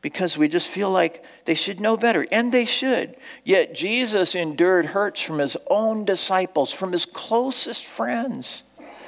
because 0.00 0.38
we 0.38 0.46
just 0.46 0.68
feel 0.68 0.92
like 0.92 1.24
they 1.44 1.56
should 1.56 1.80
know 1.80 1.96
better, 1.96 2.24
and 2.30 2.52
they 2.52 2.66
should. 2.66 3.16
Yet 3.42 3.74
Jesus 3.74 4.36
endured 4.36 4.86
hurts 4.86 5.20
from 5.20 5.40
his 5.40 5.56
own 5.68 6.04
disciples, 6.04 6.72
from 6.72 6.92
his 6.92 7.04
closest 7.04 7.86
friends, 7.86 8.62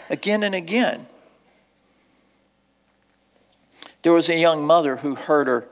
again 0.09 0.43
and 0.43 0.57
again. 0.57 1.07
There 4.03 4.13
was 4.13 4.29
a 4.29 4.37
young 4.37 4.67
mother 4.67 4.97
who 4.97 5.15
heard 5.15 5.47
her 5.47 5.69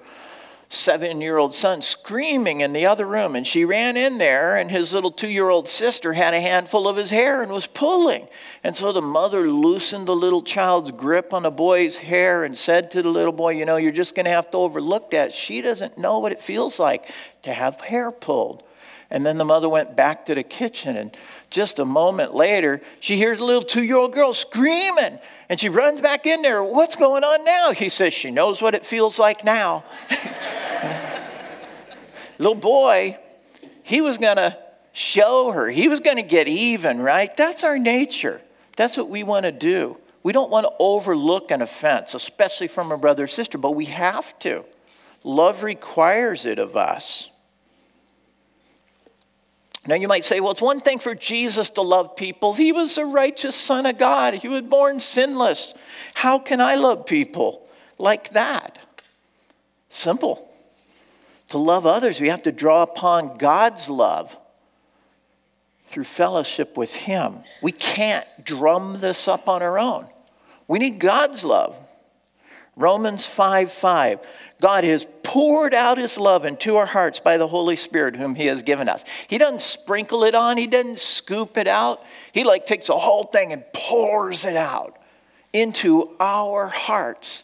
seven 0.71 1.21
year 1.21 1.39
old 1.39 1.55
son 1.55 1.81
screaming 1.81 2.61
in 2.61 2.73
the 2.73 2.87
other 2.87 3.07
room, 3.07 3.35
and 3.35 3.47
she 3.47 3.65
ran 3.65 3.97
in 3.97 4.19
there, 4.19 4.57
and 4.57 4.71
his 4.71 4.93
little 4.93 5.11
two 5.11 5.29
year 5.29 5.49
old 5.49 5.69
sister 5.69 6.13
had 6.13 6.35
a 6.35 6.41
handful 6.41 6.87
of 6.87 6.97
his 6.97 7.11
hair 7.11 7.43
and 7.43 7.51
was 7.51 7.67
pulling. 7.67 8.29
And 8.63 8.77
so 8.77 8.93
the 8.93 9.03
mother 9.03 9.49
loosened 9.49 10.07
the 10.07 10.17
little 10.17 10.43
child's 10.43 10.93
grip 10.93 11.33
on 11.33 11.45
the 11.45 11.51
boy's 11.51 11.99
hair 11.99 12.45
and 12.45 12.57
said 12.57 12.91
to 12.91 13.03
the 13.03 13.09
little 13.09 13.33
boy, 13.33 13.51
You 13.51 13.65
know, 13.65 13.77
you're 13.77 13.93
just 13.93 14.15
going 14.15 14.25
to 14.25 14.31
have 14.31 14.51
to 14.51 14.59
overlook 14.59 15.11
that. 15.13 15.33
She 15.33 15.63
doesn't 15.63 15.97
know 15.97 16.19
what 16.19 16.33
it 16.33 16.41
feels 16.41 16.79
like 16.79 17.11
to 17.43 17.53
have 17.53 17.81
hair 17.81 18.13
pulled. 18.13 18.63
And 19.11 19.25
then 19.25 19.39
the 19.39 19.45
mother 19.45 19.71
went 19.71 19.97
back 19.97 20.27
to 20.27 20.35
the 20.35 20.43
kitchen, 20.43 20.97
and 20.97 21.17
just 21.49 21.79
a 21.79 21.87
moment 21.87 22.35
later, 22.35 22.83
she 23.01 23.17
hears 23.17 23.39
a 23.39 23.45
little 23.45 23.63
two 23.63 23.83
year 23.83 23.97
old 23.97 24.13
girl 24.13 24.35
screaming, 24.35 25.19
and 25.49 25.59
she 25.59 25.69
runs 25.69 26.01
back 26.01 26.27
in 26.27 26.43
there. 26.43 26.63
What's 26.63 26.97
going 26.97 27.25
on 27.25 27.45
now? 27.45 27.73
He 27.73 27.89
says, 27.89 28.13
She 28.13 28.31
knows 28.31 28.61
what 28.61 28.75
it 28.75 28.85
feels 28.85 29.19
like 29.19 29.45
now. 29.45 29.85
little 32.39 32.55
boy, 32.55 33.19
he 33.83 34.01
was 34.01 34.19
going 34.19 34.37
to 34.37 34.57
show 34.93 35.53
her, 35.53 35.69
he 35.69 35.89
was 35.89 36.01
going 36.01 36.17
to 36.17 36.23
get 36.23 36.49
even, 36.49 37.01
right? 37.01 37.35
That's 37.37 37.65
our 37.65 37.79
nature. 37.79 38.43
That's 38.77 38.97
what 38.97 39.09
we 39.09 39.23
want 39.23 39.45
to 39.45 39.53
do. 39.53 39.99
We 40.23 40.33
don't 40.33 40.51
want 40.51 40.67
to 40.67 40.73
overlook 40.79 41.51
an 41.51 41.63
offense, 41.63 42.15
especially 42.15 42.69
from 42.69 42.93
a 42.93 42.99
brother 42.99 43.25
or 43.25 43.29
sister, 43.29 43.59
but 43.59 43.73
we 43.73 43.87
have 43.87 44.39
to. 44.41 44.65
Love 45.25 45.63
requires 45.63 46.47
it 46.47 46.59
of 46.59 46.77
us. 46.77 47.29
Now, 49.89 49.95
you 49.95 50.07
might 50.07 50.27
say, 50.27 50.39
well, 50.41 50.51
it's 50.51 50.61
one 50.61 50.81
thing 50.81 50.99
for 50.99 51.15
Jesus 51.15 51.71
to 51.71 51.81
love 51.81 52.15
people. 52.15 52.53
He 52.53 52.73
was 52.73 52.99
a 52.99 53.07
righteous 53.07 53.57
Son 53.57 53.87
of 53.87 53.97
God, 53.97 54.35
He 54.35 54.47
was 54.47 54.61
born 54.61 55.01
sinless. 55.01 55.73
How 56.13 56.39
can 56.39 56.61
I 56.61 56.75
love 56.75 57.07
people 57.07 57.67
like 57.97 58.29
that? 58.31 58.79
Simple. 59.89 60.47
To 61.49 61.57
love 61.57 61.87
others, 61.87 62.21
we 62.21 62.29
have 62.29 62.43
to 62.43 62.53
draw 62.53 62.83
upon 62.83 63.39
God's 63.39 63.89
love 63.89 64.37
through 65.85 66.05
fellowship 66.05 66.77
with 66.77 66.95
Him. 66.95 67.37
We 67.63 67.73
can't 67.73 68.27
drum 68.45 69.01
this 69.01 69.27
up 69.27 69.49
on 69.49 69.63
our 69.63 69.79
own. 69.79 70.07
We 70.67 70.79
need 70.79 70.99
God's 70.99 71.45
love. 71.45 71.79
Romans 72.79 73.27
5 73.27 73.73
5. 73.73 74.21
God 74.61 74.85
has 74.85 75.07
poured 75.25 75.75
out 75.75 75.99
his 75.99 76.19
love 76.19 76.45
into 76.45 76.77
our 76.77 76.87
hearts 76.87 77.19
by 77.19 77.37
the 77.37 77.49
Holy 77.49 77.75
Spirit, 77.75 78.17
whom 78.17 78.37
he 78.37 78.47
has 78.47 78.63
given 78.63 78.89
us. 78.89 79.05
He 79.27 79.37
doesn't 79.37 79.61
sprinkle 79.61 80.23
it 80.25 80.35
on, 80.35 80.57
he 80.57 80.69
doesn't 80.69 80.99
scoop 80.99 81.57
it 81.57 81.67
out. 81.67 82.03
He 82.33 82.45
like 82.45 82.65
takes 82.65 82.87
the 82.87 82.99
whole 82.99 83.25
thing 83.25 83.53
and 83.53 83.65
pours 83.75 84.45
it 84.45 84.57
out 84.57 84.97
into 85.53 86.11
our 86.21 86.69
hearts. 86.69 87.43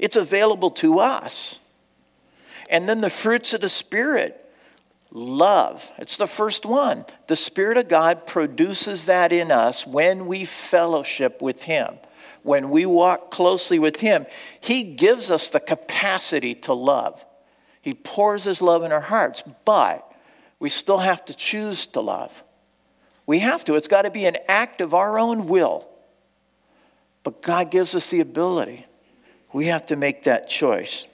It's 0.00 0.16
available 0.16 0.72
to 0.72 0.98
us. 0.98 1.60
And 2.68 2.88
then 2.88 3.00
the 3.00 3.10
fruits 3.10 3.54
of 3.54 3.60
the 3.60 3.68
Spirit 3.68 4.38
love. 5.12 5.92
It's 5.98 6.16
the 6.16 6.26
first 6.26 6.66
one. 6.66 7.04
The 7.28 7.36
Spirit 7.36 7.76
of 7.76 7.86
God 7.86 8.26
produces 8.26 9.06
that 9.06 9.32
in 9.32 9.52
us 9.52 9.86
when 9.86 10.26
we 10.26 10.44
fellowship 10.44 11.40
with 11.40 11.62
Him 11.62 11.98
when 12.42 12.70
we 12.70 12.86
walk 12.86 13.30
closely 13.30 13.78
with 13.78 14.00
Him, 14.00 14.26
He 14.60 14.84
gives 14.84 15.30
us 15.30 15.50
the 15.50 15.60
capacity 15.60 16.54
to 16.56 16.74
love. 16.74 17.24
He 17.80 17.94
pours 17.94 18.44
His 18.44 18.62
love 18.62 18.82
in 18.84 18.92
our 18.92 19.00
hearts, 19.00 19.42
but 19.64 20.10
we 20.58 20.68
still 20.68 20.98
have 20.98 21.24
to 21.26 21.34
choose 21.34 21.86
to 21.88 22.00
love. 22.00 22.42
We 23.26 23.40
have 23.40 23.64
to. 23.64 23.74
It's 23.76 23.88
got 23.88 24.02
to 24.02 24.10
be 24.10 24.26
an 24.26 24.36
act 24.48 24.80
of 24.80 24.94
our 24.94 25.18
own 25.18 25.46
will. 25.46 25.88
But 27.22 27.42
God 27.42 27.70
gives 27.70 27.94
us 27.94 28.10
the 28.10 28.20
ability. 28.20 28.86
We 29.52 29.66
have 29.66 29.86
to 29.86 29.96
make 29.96 30.24
that 30.24 30.48
choice. 30.48 31.06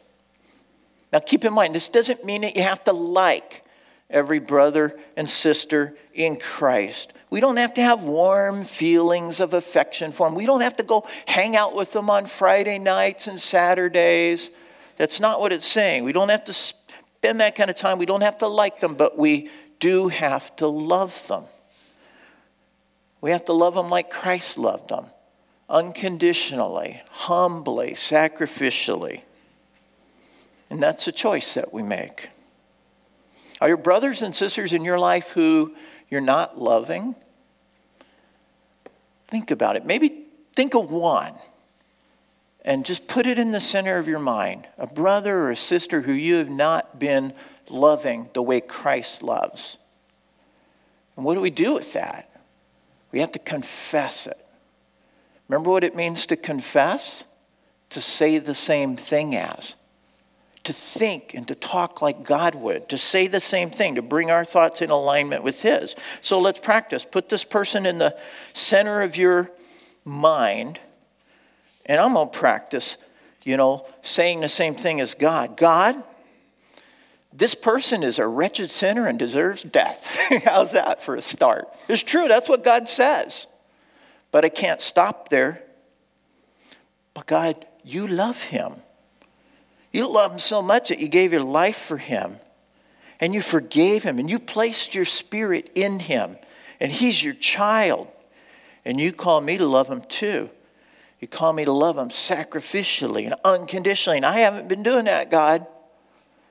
Now, 1.12 1.20
keep 1.20 1.44
in 1.44 1.52
mind, 1.52 1.74
this 1.74 1.88
doesn't 1.88 2.24
mean 2.24 2.42
that 2.42 2.56
you 2.56 2.62
have 2.62 2.84
to 2.84 2.92
like 2.92 3.64
every 4.10 4.38
brother 4.38 4.98
and 5.16 5.28
sister 5.28 5.94
in 6.14 6.36
Christ. 6.36 7.12
We 7.30 7.40
don't 7.40 7.56
have 7.58 7.74
to 7.74 7.82
have 7.82 8.02
warm 8.02 8.64
feelings 8.64 9.40
of 9.40 9.54
affection 9.54 10.12
for 10.12 10.26
them. 10.26 10.34
We 10.34 10.46
don't 10.46 10.62
have 10.62 10.76
to 10.76 10.82
go 10.82 11.06
hang 11.26 11.56
out 11.56 11.74
with 11.74 11.92
them 11.92 12.08
on 12.08 12.26
Friday 12.26 12.78
nights 12.78 13.26
and 13.26 13.38
Saturdays. 13.38 14.50
That's 14.96 15.20
not 15.20 15.38
what 15.40 15.52
it's 15.52 15.66
saying. 15.66 16.04
We 16.04 16.12
don't 16.12 16.30
have 16.30 16.44
to 16.44 16.52
spend 16.52 17.40
that 17.40 17.54
kind 17.54 17.68
of 17.68 17.76
time. 17.76 17.98
We 17.98 18.06
don't 18.06 18.22
have 18.22 18.38
to 18.38 18.46
like 18.46 18.80
them, 18.80 18.94
but 18.94 19.18
we 19.18 19.50
do 19.78 20.08
have 20.08 20.54
to 20.56 20.66
love 20.66 21.26
them. 21.28 21.44
We 23.20 23.30
have 23.30 23.44
to 23.46 23.52
love 23.52 23.74
them 23.74 23.90
like 23.90 24.10
Christ 24.10 24.58
loved 24.58 24.90
them 24.90 25.06
unconditionally, 25.68 27.00
humbly, 27.10 27.90
sacrificially. 27.90 29.22
And 30.70 30.82
that's 30.82 31.06
a 31.08 31.12
choice 31.12 31.54
that 31.54 31.72
we 31.72 31.82
make. 31.82 32.30
Are 33.60 33.68
your 33.68 33.76
brothers 33.76 34.22
and 34.22 34.34
sisters 34.34 34.72
in 34.72 34.84
your 34.84 34.98
life 34.98 35.30
who 35.30 35.74
you're 36.11 36.21
not 36.21 36.59
loving? 36.59 37.14
Think 39.27 39.51
about 39.51 39.77
it. 39.77 39.85
Maybe 39.85 40.25
think 40.55 40.75
of 40.75 40.90
one 40.90 41.35
and 42.64 42.85
just 42.85 43.07
put 43.07 43.27
it 43.27 43.38
in 43.38 43.53
the 43.53 43.61
center 43.61 43.99
of 43.99 44.09
your 44.09 44.18
mind 44.18 44.66
a 44.79 44.87
brother 44.87 45.37
or 45.38 45.51
a 45.51 45.57
sister 45.57 46.03
who 46.03 46.12
you 46.12 46.37
have 46.37 46.51
not 46.51 46.99
been 46.99 47.33
loving 47.68 48.29
the 48.33 48.42
way 48.42 48.61
Christ 48.61 49.23
loves. 49.23 49.79
And 51.16 51.25
what 51.25 51.35
do 51.35 51.40
we 51.40 51.51
do 51.51 51.75
with 51.75 51.92
that? 51.94 52.31
We 53.11 53.21
have 53.21 53.33
to 53.33 53.38
confess 53.38 54.27
it. 54.27 54.38
Remember 55.49 55.71
what 55.71 55.85
it 55.85 55.94
means 55.94 56.27
to 56.27 56.37
confess? 56.37 57.25
To 57.90 58.01
say 58.03 58.38
the 58.38 58.55
same 58.55 58.97
thing 58.97 59.35
as 59.35 59.75
to 60.64 60.73
think 60.73 61.35
and 61.35 61.47
to 61.49 61.55
talk 61.55 62.03
like 62.03 62.25
God 62.25 62.55
would, 62.55 62.88
to 62.90 62.99
say 62.99 63.27
the 63.27 63.40
same 63.40 63.71
thing, 63.71 63.94
to 63.94 64.03
bring 64.03 64.31
our 64.31 64.44
thoughts 64.44 64.83
in 64.83 64.90
alignment 64.90 65.42
with 65.42 65.62
His. 65.62 65.97
So 66.21 66.38
let's 66.38 66.61
practice. 66.61 67.05
Put 67.05 67.29
this 67.29 67.44
person 67.44 67.87
in 67.87 67.99
the 67.99 68.16
center 68.53 69.03
of 69.03 69.16
your 69.16 69.51
mind, 70.05 70.81
and 71.87 72.01
I'm 72.01 72.14
going 72.14 72.31
to 72.31 72.38
practice, 72.38 72.99
you 73.44 73.57
know, 73.57 73.87
saying 74.03 74.40
the 74.40 74.49
same 74.49 74.75
thing 74.75 75.01
as 75.01 75.14
God. 75.14 75.57
God, 75.57 76.03
this 77.33 77.55
person 77.55 78.03
is 78.03 78.18
a 78.18 78.27
wretched 78.27 78.71
sinner 78.71 79.07
and 79.07 79.18
deserves 79.18 79.62
death. 79.62 80.09
How's 80.44 80.73
that 80.73 81.03
for 81.03 81.14
a 81.14 81.23
start? 81.23 81.68
It's 81.88 82.03
true, 82.03 82.29
that's 82.29 82.49
what 82.49 82.64
God 82.64 82.88
says. 82.88 83.47
But 84.33 84.44
I 84.44 84.49
can't 84.49 84.81
stop 84.81 85.29
there. 85.29 85.62
But 87.14 87.27
God, 87.27 87.66
you 87.85 88.07
love 88.07 88.42
him. 88.42 88.75
You 89.98 90.08
love 90.08 90.30
him 90.30 90.38
so 90.38 90.62
much 90.62 90.90
that 90.90 91.00
you 91.00 91.08
gave 91.08 91.32
your 91.32 91.42
life 91.42 91.76
for 91.76 91.96
him 91.96 92.37
and 93.18 93.34
you 93.34 93.40
forgave 93.40 94.04
him 94.04 94.20
and 94.20 94.30
you 94.30 94.38
placed 94.38 94.94
your 94.94 95.04
spirit 95.04 95.72
in 95.74 95.98
him 95.98 96.37
and 96.78 96.92
he's 96.92 97.20
your 97.20 97.34
child. 97.34 98.08
And 98.84 99.00
you 99.00 99.11
call 99.11 99.40
me 99.40 99.58
to 99.58 99.66
love 99.66 99.88
him 99.88 100.02
too. 100.02 100.50
You 101.18 101.26
call 101.26 101.52
me 101.52 101.64
to 101.64 101.72
love 101.72 101.98
him 101.98 102.11
sacrificially 102.11 103.24
and 103.24 103.34
unconditionally. 103.44 104.18
And 104.18 104.24
I 104.24 104.38
haven't 104.38 104.68
been 104.68 104.84
doing 104.84 105.06
that, 105.06 105.32
God. 105.32 105.66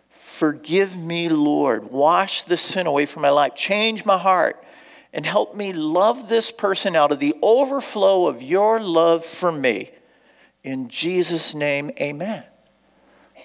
Forgive 0.09 0.97
me, 0.97 1.29
Lord. 1.29 1.89
Wash 1.89 2.43
the 2.43 2.57
sin 2.57 2.85
away 2.85 3.05
from 3.05 3.21
my 3.21 3.29
life. 3.29 3.55
Change 3.55 4.03
my 4.03 4.17
heart 4.17 4.61
and 5.13 5.25
help 5.25 5.55
me 5.55 5.71
love 5.71 6.27
this 6.27 6.51
person 6.51 6.97
out 6.97 7.13
of 7.13 7.19
the 7.19 7.33
overflow 7.41 8.27
of 8.27 8.43
your 8.43 8.81
love 8.81 9.23
for 9.23 9.53
me. 9.53 9.89
In 10.65 10.89
Jesus' 10.89 11.55
name, 11.55 11.91
amen. 12.01 12.43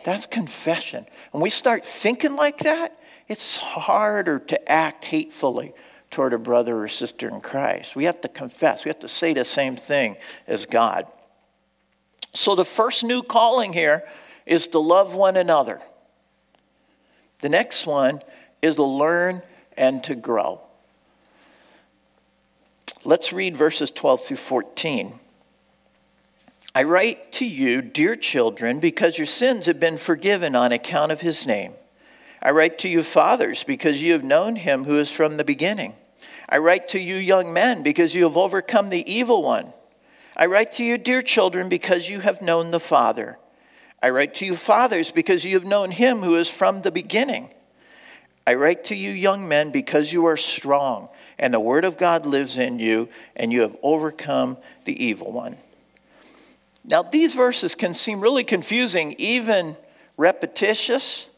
That's 0.04 0.26
confession. 0.26 1.06
When 1.30 1.42
we 1.42 1.50
start 1.50 1.84
thinking 1.84 2.36
like 2.36 2.58
that, 2.58 2.98
it's 3.28 3.58
harder 3.58 4.38
to 4.38 4.70
act 4.70 5.04
hatefully 5.04 5.72
toward 6.10 6.32
a 6.32 6.38
brother 6.38 6.82
or 6.82 6.88
sister 6.88 7.28
in 7.28 7.40
Christ. 7.40 7.96
We 7.96 8.04
have 8.04 8.20
to 8.22 8.28
confess, 8.28 8.84
we 8.84 8.90
have 8.90 8.98
to 9.00 9.08
say 9.08 9.32
the 9.32 9.44
same 9.44 9.76
thing 9.76 10.16
as 10.46 10.66
God. 10.66 11.10
So, 12.34 12.54
the 12.54 12.64
first 12.64 13.04
new 13.04 13.22
calling 13.22 13.72
here 13.72 14.04
is 14.46 14.68
to 14.68 14.78
love 14.78 15.14
one 15.14 15.36
another. 15.36 15.80
The 17.40 17.48
next 17.48 17.86
one 17.86 18.20
is 18.62 18.76
to 18.76 18.84
learn 18.84 19.42
and 19.76 20.02
to 20.04 20.14
grow. 20.14 20.60
Let's 23.04 23.32
read 23.32 23.56
verses 23.56 23.90
12 23.90 24.24
through 24.24 24.36
14. 24.36 25.18
I 26.74 26.84
write 26.84 27.32
to 27.32 27.46
you, 27.46 27.82
dear 27.82 28.16
children, 28.16 28.80
because 28.80 29.18
your 29.18 29.26
sins 29.26 29.66
have 29.66 29.78
been 29.78 29.98
forgiven 29.98 30.56
on 30.56 30.72
account 30.72 31.12
of 31.12 31.20
his 31.20 31.46
name. 31.46 31.74
I 32.42 32.50
write 32.52 32.78
to 32.78 32.88
you, 32.88 33.02
fathers, 33.02 33.62
because 33.62 34.02
you 34.02 34.12
have 34.14 34.24
known 34.24 34.56
him 34.56 34.84
who 34.84 34.96
is 34.96 35.10
from 35.10 35.36
the 35.36 35.44
beginning. 35.44 35.94
I 36.48 36.58
write 36.58 36.88
to 36.90 36.98
you, 36.98 37.16
young 37.16 37.52
men, 37.52 37.82
because 37.82 38.14
you 38.14 38.24
have 38.24 38.38
overcome 38.38 38.88
the 38.88 39.10
evil 39.10 39.42
one. 39.42 39.74
I 40.34 40.46
write 40.46 40.72
to 40.72 40.84
you, 40.84 40.96
dear 40.96 41.20
children, 41.20 41.68
because 41.68 42.08
you 42.08 42.20
have 42.20 42.40
known 42.40 42.70
the 42.70 42.80
Father. 42.80 43.38
I 44.02 44.08
write 44.08 44.34
to 44.36 44.46
you, 44.46 44.56
fathers, 44.56 45.10
because 45.10 45.44
you 45.44 45.54
have 45.54 45.66
known 45.66 45.90
him 45.90 46.20
who 46.20 46.36
is 46.36 46.50
from 46.50 46.80
the 46.80 46.90
beginning. 46.90 47.50
I 48.46 48.54
write 48.54 48.84
to 48.84 48.96
you, 48.96 49.10
young 49.10 49.46
men, 49.46 49.72
because 49.72 50.10
you 50.10 50.24
are 50.24 50.38
strong, 50.38 51.10
and 51.38 51.52
the 51.52 51.60
word 51.60 51.84
of 51.84 51.98
God 51.98 52.24
lives 52.24 52.56
in 52.56 52.78
you, 52.78 53.10
and 53.36 53.52
you 53.52 53.60
have 53.60 53.76
overcome 53.82 54.56
the 54.86 55.04
evil 55.04 55.30
one. 55.30 55.58
Now, 56.84 57.02
these 57.02 57.34
verses 57.34 57.74
can 57.74 57.94
seem 57.94 58.20
really 58.20 58.44
confusing, 58.44 59.14
even 59.18 59.76
repetitious, 60.16 61.30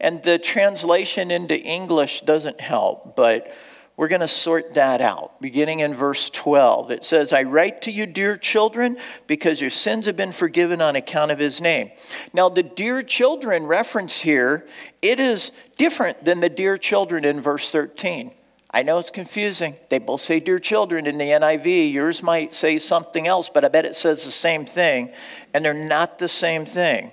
and 0.00 0.22
the 0.22 0.38
translation 0.38 1.30
into 1.30 1.58
English 1.58 2.22
doesn't 2.22 2.60
help, 2.60 3.14
but 3.14 3.52
we're 3.96 4.08
going 4.08 4.20
to 4.20 4.28
sort 4.28 4.74
that 4.74 5.00
out. 5.00 5.40
Beginning 5.40 5.80
in 5.80 5.94
verse 5.94 6.30
12, 6.30 6.90
it 6.90 7.04
says, 7.04 7.32
I 7.32 7.44
write 7.44 7.82
to 7.82 7.92
you, 7.92 8.06
dear 8.06 8.36
children, 8.36 8.96
because 9.26 9.60
your 9.60 9.70
sins 9.70 10.06
have 10.06 10.16
been 10.16 10.32
forgiven 10.32 10.80
on 10.80 10.96
account 10.96 11.30
of 11.30 11.38
his 11.38 11.60
name. 11.60 11.90
Now, 12.32 12.48
the 12.48 12.62
dear 12.64 13.02
children 13.02 13.66
reference 13.66 14.20
here, 14.20 14.66
it 15.02 15.20
is 15.20 15.52
different 15.76 16.24
than 16.24 16.40
the 16.40 16.48
dear 16.48 16.76
children 16.78 17.24
in 17.24 17.40
verse 17.40 17.70
13. 17.70 18.32
I 18.72 18.82
know 18.82 18.98
it's 18.98 19.10
confusing. 19.10 19.74
They 19.90 19.98
both 19.98 20.22
say 20.22 20.40
dear 20.40 20.58
children 20.58 21.06
in 21.06 21.18
the 21.18 21.28
NIV. 21.28 21.92
Yours 21.92 22.22
might 22.22 22.54
say 22.54 22.78
something 22.78 23.26
else, 23.26 23.50
but 23.50 23.64
I 23.64 23.68
bet 23.68 23.84
it 23.84 23.96
says 23.96 24.24
the 24.24 24.30
same 24.30 24.64
thing, 24.64 25.12
and 25.52 25.64
they're 25.64 25.74
not 25.74 26.18
the 26.18 26.28
same 26.28 26.64
thing. 26.64 27.12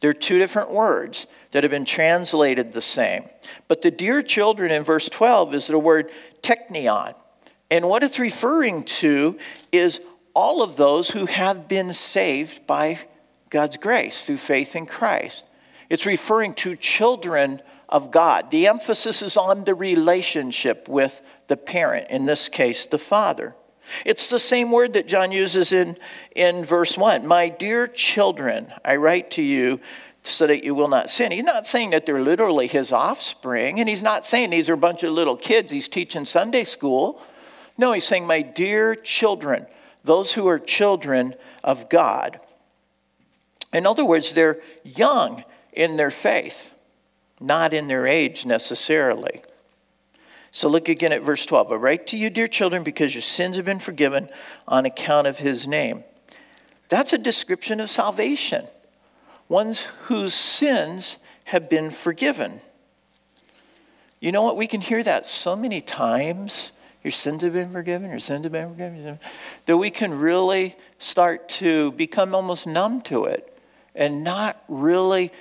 They're 0.00 0.12
two 0.12 0.38
different 0.38 0.70
words 0.70 1.26
that 1.52 1.64
have 1.64 1.70
been 1.70 1.84
translated 1.84 2.72
the 2.72 2.82
same. 2.82 3.24
But 3.68 3.82
the 3.82 3.90
dear 3.90 4.20
children 4.22 4.70
in 4.70 4.82
verse 4.82 5.08
12 5.08 5.54
is 5.54 5.68
the 5.68 5.78
word 5.78 6.10
teknion. 6.42 7.14
And 7.70 7.88
what 7.88 8.02
it's 8.02 8.18
referring 8.18 8.82
to 8.84 9.38
is 9.70 10.00
all 10.34 10.62
of 10.62 10.76
those 10.76 11.10
who 11.10 11.26
have 11.26 11.68
been 11.68 11.92
saved 11.92 12.66
by 12.66 12.98
God's 13.48 13.76
grace 13.76 14.26
through 14.26 14.38
faith 14.38 14.76
in 14.76 14.86
Christ. 14.86 15.46
It's 15.88 16.04
referring 16.04 16.54
to 16.54 16.74
children 16.76 17.62
of 17.92 18.10
God. 18.10 18.50
The 18.50 18.66
emphasis 18.66 19.22
is 19.22 19.36
on 19.36 19.64
the 19.64 19.74
relationship 19.74 20.88
with 20.88 21.20
the 21.46 21.56
parent, 21.56 22.08
in 22.10 22.24
this 22.24 22.48
case, 22.48 22.86
the 22.86 22.98
father. 22.98 23.54
It's 24.06 24.30
the 24.30 24.38
same 24.38 24.72
word 24.72 24.94
that 24.94 25.06
John 25.06 25.30
uses 25.30 25.72
in, 25.72 25.98
in 26.34 26.64
verse 26.64 26.96
1. 26.96 27.26
My 27.26 27.50
dear 27.50 27.86
children, 27.86 28.72
I 28.84 28.96
write 28.96 29.30
to 29.32 29.42
you 29.42 29.78
so 30.22 30.46
that 30.46 30.64
you 30.64 30.74
will 30.74 30.88
not 30.88 31.10
sin. 31.10 31.32
He's 31.32 31.44
not 31.44 31.66
saying 31.66 31.90
that 31.90 32.06
they're 32.06 32.22
literally 32.22 32.66
his 32.66 32.92
offspring, 32.92 33.78
and 33.78 33.88
he's 33.88 34.02
not 34.02 34.24
saying 34.24 34.50
these 34.50 34.70
are 34.70 34.74
a 34.74 34.78
bunch 34.78 35.02
of 35.02 35.12
little 35.12 35.36
kids 35.36 35.70
he's 35.70 35.88
teaching 35.88 36.24
Sunday 36.24 36.64
school. 36.64 37.20
No, 37.76 37.92
he's 37.92 38.06
saying, 38.06 38.26
My 38.26 38.40
dear 38.40 38.94
children, 38.94 39.66
those 40.02 40.32
who 40.32 40.46
are 40.46 40.58
children 40.58 41.34
of 41.62 41.90
God. 41.90 42.40
In 43.72 43.86
other 43.86 44.04
words, 44.04 44.32
they're 44.32 44.60
young 44.82 45.44
in 45.72 45.96
their 45.96 46.10
faith, 46.10 46.71
not 47.42 47.74
in 47.74 47.88
their 47.88 48.06
age 48.06 48.46
necessarily. 48.46 49.42
So 50.50 50.68
look 50.68 50.88
again 50.88 51.12
at 51.12 51.22
verse 51.22 51.46
12. 51.46 51.72
I 51.72 51.74
write 51.76 52.06
to 52.08 52.18
you, 52.18 52.28
dear 52.28 52.48
children, 52.48 52.82
because 52.82 53.14
your 53.14 53.22
sins 53.22 53.56
have 53.56 53.64
been 53.64 53.78
forgiven 53.78 54.28
on 54.68 54.84
account 54.84 55.26
of 55.26 55.38
his 55.38 55.66
name. 55.66 56.04
That's 56.88 57.12
a 57.12 57.18
description 57.18 57.80
of 57.80 57.90
salvation 57.90 58.66
ones 59.48 59.80
whose 60.04 60.32
sins 60.32 61.18
have 61.44 61.68
been 61.68 61.90
forgiven. 61.90 62.60
You 64.18 64.32
know 64.32 64.42
what? 64.42 64.56
We 64.56 64.66
can 64.66 64.80
hear 64.80 65.02
that 65.02 65.26
so 65.26 65.54
many 65.54 65.80
times. 65.80 66.72
Your 67.04 67.10
sins 67.10 67.42
have 67.42 67.52
been 67.52 67.72
forgiven, 67.72 68.08
your 68.10 68.20
sins 68.20 68.44
have 68.44 68.52
been 68.52 68.70
forgiven, 68.70 69.18
that 69.66 69.76
we 69.76 69.90
can 69.90 70.18
really 70.20 70.76
start 70.98 71.48
to 71.48 71.90
become 71.92 72.32
almost 72.32 72.66
numb 72.66 73.00
to 73.02 73.24
it 73.24 73.58
and 73.94 74.22
not 74.22 74.62
really 74.68 75.32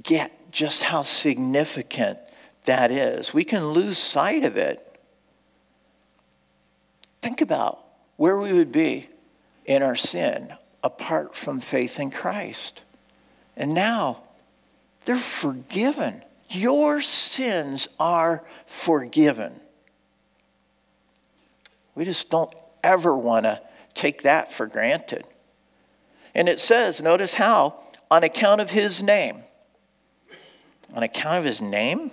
get 0.00 0.35
just 0.56 0.84
how 0.84 1.02
significant 1.02 2.18
that 2.64 2.90
is. 2.90 3.34
We 3.34 3.44
can 3.44 3.68
lose 3.68 3.98
sight 3.98 4.42
of 4.42 4.56
it. 4.56 4.98
Think 7.20 7.42
about 7.42 7.84
where 8.16 8.38
we 8.38 8.54
would 8.54 8.72
be 8.72 9.06
in 9.66 9.82
our 9.82 9.96
sin 9.96 10.50
apart 10.82 11.36
from 11.36 11.60
faith 11.60 12.00
in 12.00 12.10
Christ. 12.10 12.84
And 13.54 13.74
now 13.74 14.22
they're 15.04 15.18
forgiven. 15.18 16.22
Your 16.48 17.02
sins 17.02 17.88
are 18.00 18.42
forgiven. 18.64 19.60
We 21.94 22.06
just 22.06 22.30
don't 22.30 22.54
ever 22.82 23.14
want 23.14 23.44
to 23.44 23.60
take 23.92 24.22
that 24.22 24.54
for 24.54 24.66
granted. 24.66 25.26
And 26.34 26.48
it 26.48 26.60
says, 26.60 27.02
notice 27.02 27.34
how, 27.34 27.78
on 28.10 28.24
account 28.24 28.62
of 28.62 28.70
his 28.70 29.02
name. 29.02 29.42
On 30.96 31.02
account 31.02 31.38
of 31.38 31.44
his 31.44 31.60
name? 31.60 32.10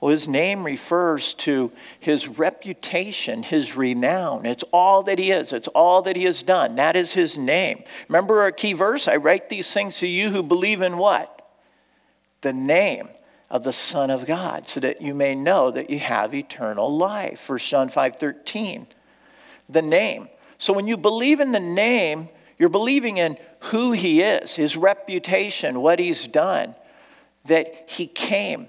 Well, 0.00 0.10
his 0.10 0.26
name 0.26 0.64
refers 0.64 1.34
to 1.34 1.70
his 2.00 2.26
reputation, 2.26 3.44
his 3.44 3.76
renown. 3.76 4.44
It's 4.44 4.64
all 4.72 5.04
that 5.04 5.20
he 5.20 5.30
is, 5.30 5.52
it's 5.52 5.68
all 5.68 6.02
that 6.02 6.16
he 6.16 6.24
has 6.24 6.42
done. 6.42 6.74
That 6.74 6.96
is 6.96 7.12
his 7.12 7.38
name. 7.38 7.84
Remember 8.08 8.40
our 8.40 8.50
key 8.50 8.72
verse? 8.72 9.06
I 9.06 9.16
write 9.16 9.48
these 9.48 9.72
things 9.72 10.00
to 10.00 10.08
you 10.08 10.30
who 10.30 10.42
believe 10.42 10.82
in 10.82 10.98
what? 10.98 11.48
The 12.40 12.52
name 12.52 13.08
of 13.48 13.62
the 13.62 13.72
Son 13.72 14.10
of 14.10 14.26
God, 14.26 14.66
so 14.66 14.80
that 14.80 15.00
you 15.00 15.14
may 15.14 15.36
know 15.36 15.70
that 15.70 15.88
you 15.88 16.00
have 16.00 16.34
eternal 16.34 16.96
life. 16.96 17.48
1 17.48 17.58
John 17.60 17.88
5 17.88 18.16
13. 18.16 18.88
The 19.68 19.82
name. 19.82 20.28
So 20.58 20.72
when 20.72 20.88
you 20.88 20.96
believe 20.96 21.38
in 21.38 21.52
the 21.52 21.60
name, 21.60 22.28
you're 22.58 22.68
believing 22.68 23.18
in 23.18 23.36
who 23.60 23.92
he 23.92 24.22
is, 24.22 24.56
his 24.56 24.76
reputation, 24.76 25.80
what 25.80 26.00
he's 26.00 26.26
done, 26.26 26.74
that 27.44 27.90
he 27.90 28.06
came 28.06 28.68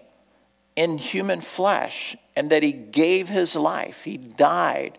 in 0.76 0.98
human 0.98 1.42
flesh 1.42 2.16
and 2.36 2.50
that 2.50 2.64
he 2.64 2.72
gave 2.72 3.30
his 3.30 3.56
life. 3.56 4.04
He 4.04 4.18
died. 4.18 4.98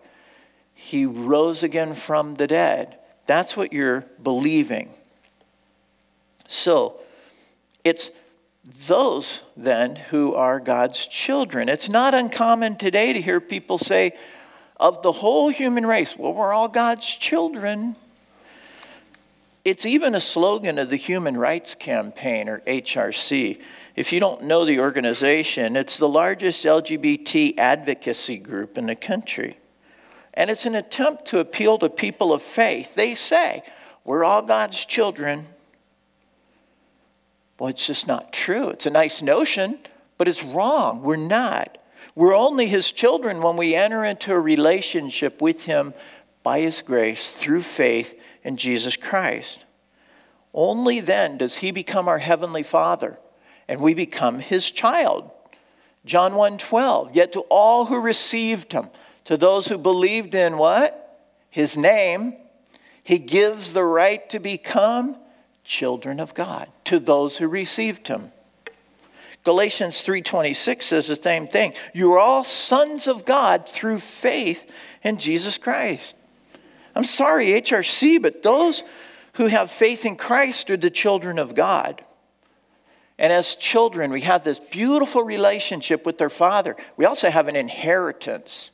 He 0.73 1.05
rose 1.05 1.63
again 1.63 1.93
from 1.93 2.35
the 2.35 2.47
dead. 2.47 2.97
That's 3.25 3.57
what 3.57 3.73
you're 3.73 4.05
believing. 4.21 4.89
So, 6.47 6.99
it's 7.83 8.11
those 8.87 9.43
then 9.55 9.95
who 9.95 10.33
are 10.35 10.59
God's 10.59 11.05
children. 11.05 11.69
It's 11.69 11.89
not 11.89 12.13
uncommon 12.13 12.77
today 12.77 13.13
to 13.13 13.21
hear 13.21 13.39
people 13.39 13.77
say, 13.77 14.13
of 14.77 15.01
the 15.01 15.11
whole 15.11 15.49
human 15.49 15.85
race, 15.85 16.17
well, 16.17 16.33
we're 16.33 16.53
all 16.53 16.67
God's 16.67 17.07
children. 17.15 17.95
It's 19.65 19.87
even 19.87 20.13
a 20.13 20.21
slogan 20.21 20.77
of 20.77 20.91
the 20.91 20.95
Human 20.95 21.35
Rights 21.35 21.73
Campaign, 21.73 22.47
or 22.47 22.59
HRC. 22.67 23.59
If 23.95 24.13
you 24.13 24.19
don't 24.19 24.43
know 24.43 24.63
the 24.63 24.79
organization, 24.79 25.75
it's 25.75 25.97
the 25.97 26.07
largest 26.07 26.63
LGBT 26.63 27.57
advocacy 27.57 28.37
group 28.37 28.77
in 28.77 28.85
the 28.85 28.95
country. 28.95 29.57
And 30.35 30.51
it's 30.51 30.67
an 30.67 30.75
attempt 30.75 31.25
to 31.27 31.39
appeal 31.39 31.79
to 31.79 31.89
people 31.89 32.31
of 32.31 32.43
faith. 32.43 32.93
They 32.93 33.15
say, 33.15 33.63
we're 34.03 34.23
all 34.23 34.43
God's 34.43 34.85
children. 34.85 35.45
Well, 37.57 37.69
it's 37.69 37.87
just 37.87 38.07
not 38.07 38.31
true. 38.31 38.69
It's 38.69 38.85
a 38.85 38.91
nice 38.91 39.23
notion, 39.23 39.79
but 40.19 40.27
it's 40.27 40.43
wrong. 40.43 41.01
We're 41.01 41.15
not. 41.15 41.79
We're 42.13 42.35
only 42.35 42.67
His 42.67 42.91
children 42.91 43.41
when 43.41 43.57
we 43.57 43.73
enter 43.73 44.03
into 44.03 44.31
a 44.31 44.39
relationship 44.39 45.41
with 45.41 45.65
Him 45.65 45.95
by 46.43 46.59
His 46.59 46.83
grace 46.83 47.35
through 47.35 47.63
faith 47.63 48.13
in 48.45 48.55
Jesus 48.55 48.95
Christ. 48.95 49.65
Only 50.53 51.01
then 51.01 51.37
does 51.37 51.57
he 51.57 51.71
become 51.71 52.07
our 52.07 52.19
heavenly 52.19 52.63
Father 52.63 53.19
and 53.67 53.81
we 53.81 53.93
become 53.93 54.39
his 54.39 54.71
child. 54.71 55.31
John 56.05 56.33
1:12 56.33 57.13
Yet 57.13 57.33
to 57.33 57.41
all 57.41 57.85
who 57.85 57.99
received 57.99 58.71
him 58.71 58.89
to 59.25 59.35
those 59.35 59.67
who 59.67 59.77
believed 59.77 60.35
in 60.35 60.57
what? 60.57 61.19
His 61.49 61.75
name, 61.75 62.35
he 63.03 63.17
gives 63.17 63.73
the 63.73 63.83
right 63.83 64.29
to 64.29 64.39
become 64.39 65.17
children 65.63 66.19
of 66.19 66.35
God 66.35 66.69
to 66.85 66.99
those 66.99 67.37
who 67.37 67.47
received 67.47 68.07
him. 68.07 68.31
Galatians 69.43 70.03
3:26 70.03 70.85
says 70.85 71.07
the 71.07 71.15
same 71.15 71.47
thing. 71.47 71.73
You 71.93 72.13
are 72.13 72.19
all 72.19 72.43
sons 72.43 73.07
of 73.07 73.25
God 73.25 73.67
through 73.67 73.99
faith 73.99 74.71
in 75.03 75.17
Jesus 75.17 75.57
Christ. 75.57 76.15
I'm 76.95 77.03
sorry, 77.03 77.47
HRC, 77.47 78.21
but 78.21 78.41
those 78.41 78.83
who 79.33 79.47
have 79.47 79.69
faith 79.69 80.05
in 80.05 80.15
Christ 80.15 80.69
are 80.69 80.77
the 80.77 80.89
children 80.89 81.37
of 81.37 81.55
God. 81.55 82.03
And 83.17 83.31
as 83.31 83.55
children, 83.55 84.11
we 84.11 84.21
have 84.21 84.43
this 84.43 84.59
beautiful 84.59 85.23
relationship 85.23 86.05
with 86.05 86.17
their 86.17 86.29
Father. 86.29 86.75
We 86.97 87.05
also 87.05 87.29
have 87.29 87.47
an 87.47 87.55
inheritance. 87.55 88.71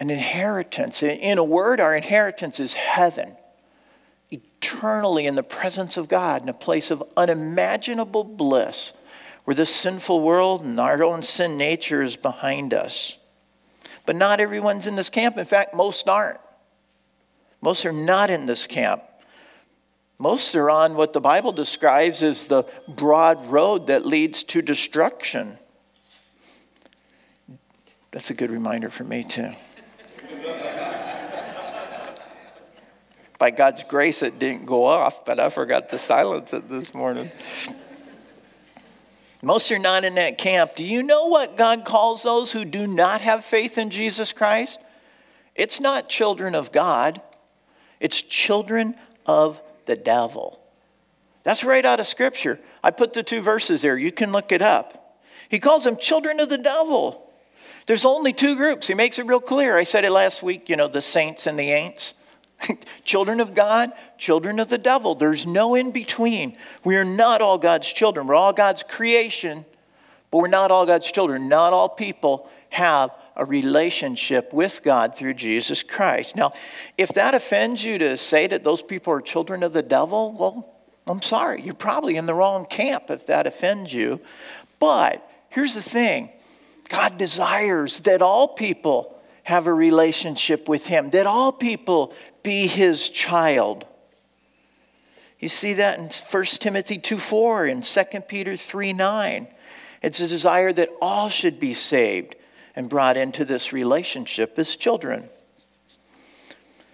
An 0.00 0.10
inheritance. 0.10 1.02
In 1.02 1.38
a 1.38 1.44
word, 1.44 1.80
our 1.80 1.96
inheritance 1.96 2.60
is 2.60 2.74
heaven, 2.74 3.36
eternally 4.30 5.26
in 5.26 5.34
the 5.34 5.42
presence 5.42 5.96
of 5.96 6.08
God, 6.08 6.42
in 6.42 6.48
a 6.48 6.54
place 6.54 6.90
of 6.90 7.02
unimaginable 7.16 8.24
bliss, 8.24 8.92
where 9.44 9.54
this 9.54 9.74
sinful 9.74 10.20
world 10.20 10.62
and 10.62 10.78
our 10.78 11.02
own 11.04 11.22
sin 11.22 11.56
nature 11.56 12.02
is 12.02 12.16
behind 12.16 12.74
us. 12.74 13.16
But 14.04 14.16
not 14.16 14.40
everyone's 14.40 14.86
in 14.86 14.96
this 14.96 15.10
camp. 15.10 15.38
In 15.38 15.44
fact, 15.44 15.74
most 15.74 16.08
aren't. 16.08 16.40
Most 17.60 17.86
are 17.86 17.92
not 17.92 18.30
in 18.30 18.46
this 18.46 18.66
camp. 18.66 19.02
Most 20.18 20.54
are 20.54 20.70
on 20.70 20.94
what 20.94 21.12
the 21.12 21.20
Bible 21.20 21.52
describes 21.52 22.22
as 22.22 22.46
the 22.46 22.64
broad 22.88 23.46
road 23.48 23.88
that 23.88 24.06
leads 24.06 24.42
to 24.44 24.62
destruction. 24.62 25.58
That's 28.12 28.30
a 28.30 28.34
good 28.34 28.50
reminder 28.50 28.88
for 28.88 29.04
me, 29.04 29.24
too. 29.24 29.50
By 33.38 33.50
God's 33.50 33.82
grace, 33.82 34.22
it 34.22 34.38
didn't 34.38 34.64
go 34.64 34.84
off, 34.84 35.26
but 35.26 35.38
I 35.38 35.50
forgot 35.50 35.90
to 35.90 35.98
silence 35.98 36.54
it 36.54 36.70
this 36.70 36.94
morning. 36.94 37.30
Most 39.42 39.70
are 39.70 39.78
not 39.78 40.04
in 40.04 40.14
that 40.14 40.38
camp. 40.38 40.74
Do 40.74 40.84
you 40.84 41.02
know 41.02 41.26
what 41.26 41.58
God 41.58 41.84
calls 41.84 42.22
those 42.22 42.50
who 42.50 42.64
do 42.64 42.86
not 42.86 43.20
have 43.20 43.44
faith 43.44 43.76
in 43.76 43.90
Jesus 43.90 44.32
Christ? 44.32 44.80
It's 45.54 45.78
not 45.78 46.08
children 46.08 46.54
of 46.54 46.72
God, 46.72 47.20
it's 48.00 48.22
children 48.22 48.94
of 49.24 49.60
the 49.86 49.96
devil. 49.96 50.60
That's 51.42 51.64
right 51.64 51.84
out 51.84 52.00
of 52.00 52.06
Scripture. 52.06 52.58
I 52.82 52.90
put 52.90 53.12
the 53.12 53.22
two 53.22 53.40
verses 53.40 53.82
there. 53.82 53.96
You 53.96 54.12
can 54.12 54.32
look 54.32 54.52
it 54.52 54.62
up. 54.62 55.20
He 55.48 55.60
calls 55.60 55.84
them 55.84 55.96
children 55.96 56.40
of 56.40 56.48
the 56.48 56.58
devil. 56.58 57.30
There's 57.86 58.04
only 58.04 58.32
two 58.32 58.56
groups. 58.56 58.88
He 58.88 58.94
makes 58.94 59.18
it 59.18 59.26
real 59.26 59.40
clear. 59.40 59.76
I 59.76 59.84
said 59.84 60.04
it 60.04 60.10
last 60.10 60.42
week, 60.42 60.68
you 60.68 60.76
know, 60.76 60.88
the 60.88 61.00
saints 61.00 61.46
and 61.46 61.58
the 61.58 61.70
ain'ts. 61.70 62.14
children 63.04 63.40
of 63.40 63.54
God, 63.54 63.92
children 64.18 64.58
of 64.58 64.68
the 64.68 64.78
devil. 64.78 65.14
There's 65.14 65.46
no 65.46 65.74
in 65.74 65.90
between. 65.92 66.56
We 66.84 66.96
are 66.96 67.04
not 67.04 67.42
all 67.42 67.58
God's 67.58 67.92
children. 67.92 68.26
We're 68.26 68.34
all 68.34 68.52
God's 68.52 68.82
creation, 68.82 69.64
but 70.30 70.38
we're 70.38 70.48
not 70.48 70.70
all 70.70 70.86
God's 70.86 71.10
children. 71.10 71.48
Not 71.48 71.72
all 71.72 71.88
people 71.88 72.48
have 72.70 73.10
a 73.36 73.44
relationship 73.44 74.52
with 74.52 74.82
God 74.82 75.14
through 75.14 75.34
Jesus 75.34 75.82
Christ. 75.82 76.36
Now, 76.36 76.52
if 76.96 77.10
that 77.10 77.34
offends 77.34 77.84
you 77.84 77.98
to 77.98 78.16
say 78.16 78.46
that 78.46 78.64
those 78.64 78.82
people 78.82 79.12
are 79.12 79.20
children 79.20 79.62
of 79.62 79.72
the 79.72 79.82
devil, 79.82 80.32
well, 80.32 80.74
I'm 81.06 81.22
sorry. 81.22 81.62
You're 81.62 81.74
probably 81.74 82.16
in 82.16 82.26
the 82.26 82.34
wrong 82.34 82.66
camp 82.66 83.10
if 83.10 83.26
that 83.26 83.46
offends 83.46 83.92
you. 83.92 84.20
But 84.80 85.28
here's 85.50 85.74
the 85.74 85.82
thing 85.82 86.30
God 86.88 87.18
desires 87.18 88.00
that 88.00 88.22
all 88.22 88.48
people 88.48 89.12
have 89.44 89.66
a 89.68 89.74
relationship 89.74 90.68
with 90.68 90.86
Him, 90.86 91.10
that 91.10 91.26
all 91.26 91.52
people 91.52 92.12
be 92.46 92.68
his 92.68 93.10
child. 93.10 93.84
You 95.40 95.48
see 95.48 95.74
that 95.74 95.98
in 95.98 96.04
1 96.04 96.44
Timothy 96.60 96.96
2 96.96 97.18
4 97.18 97.66
and 97.66 97.82
2 97.82 98.04
Peter 98.28 98.56
3 98.56 98.92
9. 98.92 99.48
It's 100.02 100.20
a 100.20 100.28
desire 100.28 100.72
that 100.72 100.90
all 101.00 101.28
should 101.28 101.58
be 101.58 101.72
saved 101.72 102.36
and 102.74 102.88
brought 102.88 103.16
into 103.16 103.44
this 103.44 103.72
relationship 103.72 104.58
as 104.58 104.76
children. 104.76 105.28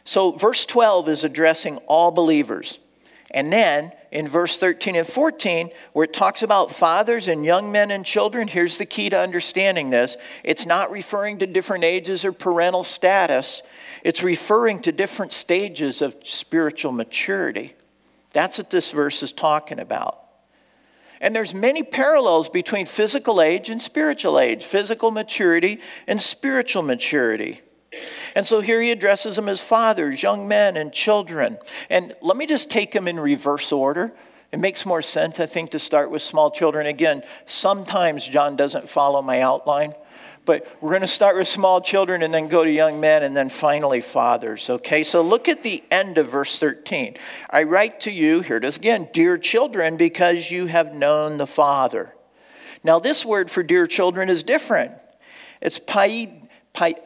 So, 0.05 0.33
verse 0.33 0.65
12 0.67 1.09
is 1.09 1.25
addressing 1.25 1.79
all 1.87 2.11
believers. 2.11 2.79
And 3.33 3.53
then 3.53 3.93
in 4.11 4.29
verse 4.29 4.59
13 4.59 4.95
and 4.95 5.07
14, 5.07 5.71
where 5.95 6.05
it 6.05 6.12
talks 6.12 6.43
about 6.43 6.71
fathers 6.71 7.29
and 7.29 7.45
young 7.45 7.73
men 7.73 7.91
and 7.91 8.05
children, 8.05 8.47
here's 8.47 8.79
the 8.79 8.85
key 8.85 9.09
to 9.11 9.19
understanding 9.19 9.91
this 9.91 10.17
it's 10.45 10.67
not 10.67 10.91
referring 10.91 11.38
to 11.38 11.47
different 11.47 11.85
ages 11.85 12.25
or 12.25 12.33
parental 12.33 12.85
status, 12.85 13.62
it's 14.05 14.23
referring 14.23 14.81
to 14.83 14.93
different 14.93 15.33
stages 15.33 16.03
of 16.03 16.15
spiritual 16.23 16.93
maturity. 16.93 17.75
That's 18.33 18.59
what 18.59 18.71
this 18.71 18.93
verse 18.93 19.23
is 19.23 19.33
talking 19.33 19.79
about. 19.79 20.21
And 21.22 21.35
there's 21.35 21.54
many 21.54 21.85
parallels 21.85 22.48
between 22.48 22.85
physical 22.85 23.40
age 23.40 23.70
and 23.70 23.80
spiritual 23.80 24.38
age, 24.40 24.64
physical 24.64 25.12
maturity 25.12 25.80
and 26.08 26.20
spiritual 26.20 26.82
maturity. 26.82 27.61
And 28.35 28.44
so 28.44 28.61
here 28.61 28.80
he 28.80 28.90
addresses 28.90 29.37
them 29.37 29.48
as 29.48 29.61
fathers, 29.61 30.22
young 30.22 30.48
men, 30.48 30.76
and 30.76 30.92
children. 30.92 31.58
And 31.88 32.14
let 32.22 32.37
me 32.37 32.46
just 32.46 32.70
take 32.70 32.90
them 32.90 33.06
in 33.06 33.20
reverse 33.20 33.70
order. 33.70 34.12
It 34.50 34.58
makes 34.58 34.85
more 34.85 35.00
sense, 35.00 35.38
I 35.38 35.46
think, 35.46 35.70
to 35.70 35.78
start 35.78 36.11
with 36.11 36.22
small 36.22 36.50
children. 36.50 36.87
Again, 36.87 37.22
sometimes 37.46 38.26
John 38.26 38.56
doesn't 38.56 38.88
follow 38.88 39.22
my 39.22 39.40
outline. 39.40 39.94
But 40.44 40.66
we're 40.81 40.90
going 40.90 41.02
to 41.02 41.09
start 41.09 41.37
with 41.37 41.46
small 41.46 41.81
children 41.81 42.22
and 42.22 42.35
then 42.35 42.48
go 42.48 42.64
to 42.64 42.70
young 42.70 43.00
men 43.00 43.22
and 43.22 43.37
then 43.37 43.48
finally 43.48 44.00
fathers. 44.00 44.68
Okay, 44.68 45.05
so 45.05 45.22
look 45.22 45.48
at 45.48 45.62
the 45.62 45.85
end 45.90 46.18
of 46.18 46.28
verse 46.31 46.59
13. 46.59 47.16
I 47.48 47.62
write 47.62 48.00
to 48.00 48.11
you, 48.11 48.40
here 48.40 48.57
it 48.57 48.64
is 48.64 48.76
again, 48.76 49.09
dear 49.12 49.38
children, 49.38 49.96
because 49.96 50.50
you 50.50 50.66
have 50.66 50.94
known 50.94 51.38
the 51.38 51.46
Father. 51.46 52.12
Now, 52.83 52.98
this 52.98 53.24
word 53.24 53.50
for 53.50 53.62
dear 53.62 53.87
children 53.87 54.28
is 54.28 54.42
different. 54.42 54.92
It's 55.61 55.78
pai, 55.78 56.48
pai 56.72 56.96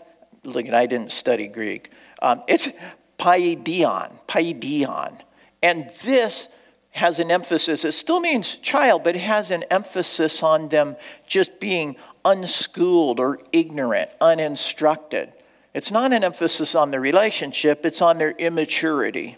look, 0.45 0.69
I 0.69 0.87
didn't 0.87 1.13
study 1.13 1.47
Greek. 1.47 1.91
Um, 2.23 2.43
it's 2.49 2.71
paidion, 3.19 4.27
paidion. 4.27 5.21
And 5.63 5.91
this 6.05 6.49
has 6.91 7.19
an 7.19 7.31
emphasis. 7.31 7.85
It 7.85 7.93
still 7.93 8.21
means 8.21 8.57
child, 8.57 9.05
but 9.05 9.17
it 9.17 9.21
has 9.21 9.51
an 9.51 9.65
emphasis 9.65 10.43
on 10.43 10.71
them 10.71 10.97
just 11.27 11.61
being 11.61 11.97
unschooled 12.27 13.21
or 13.21 13.39
ignorant, 13.53 14.11
uninstructed. 14.21 15.33
It's 15.73 15.93
not 15.93 16.13
an 16.13 16.25
emphasis 16.25 16.75
on 16.75 16.91
the 16.91 16.99
relationship, 16.99 17.87
it's 17.87 18.03
on 18.03 18.19
their 18.19 18.33
immaturity. 18.33 19.37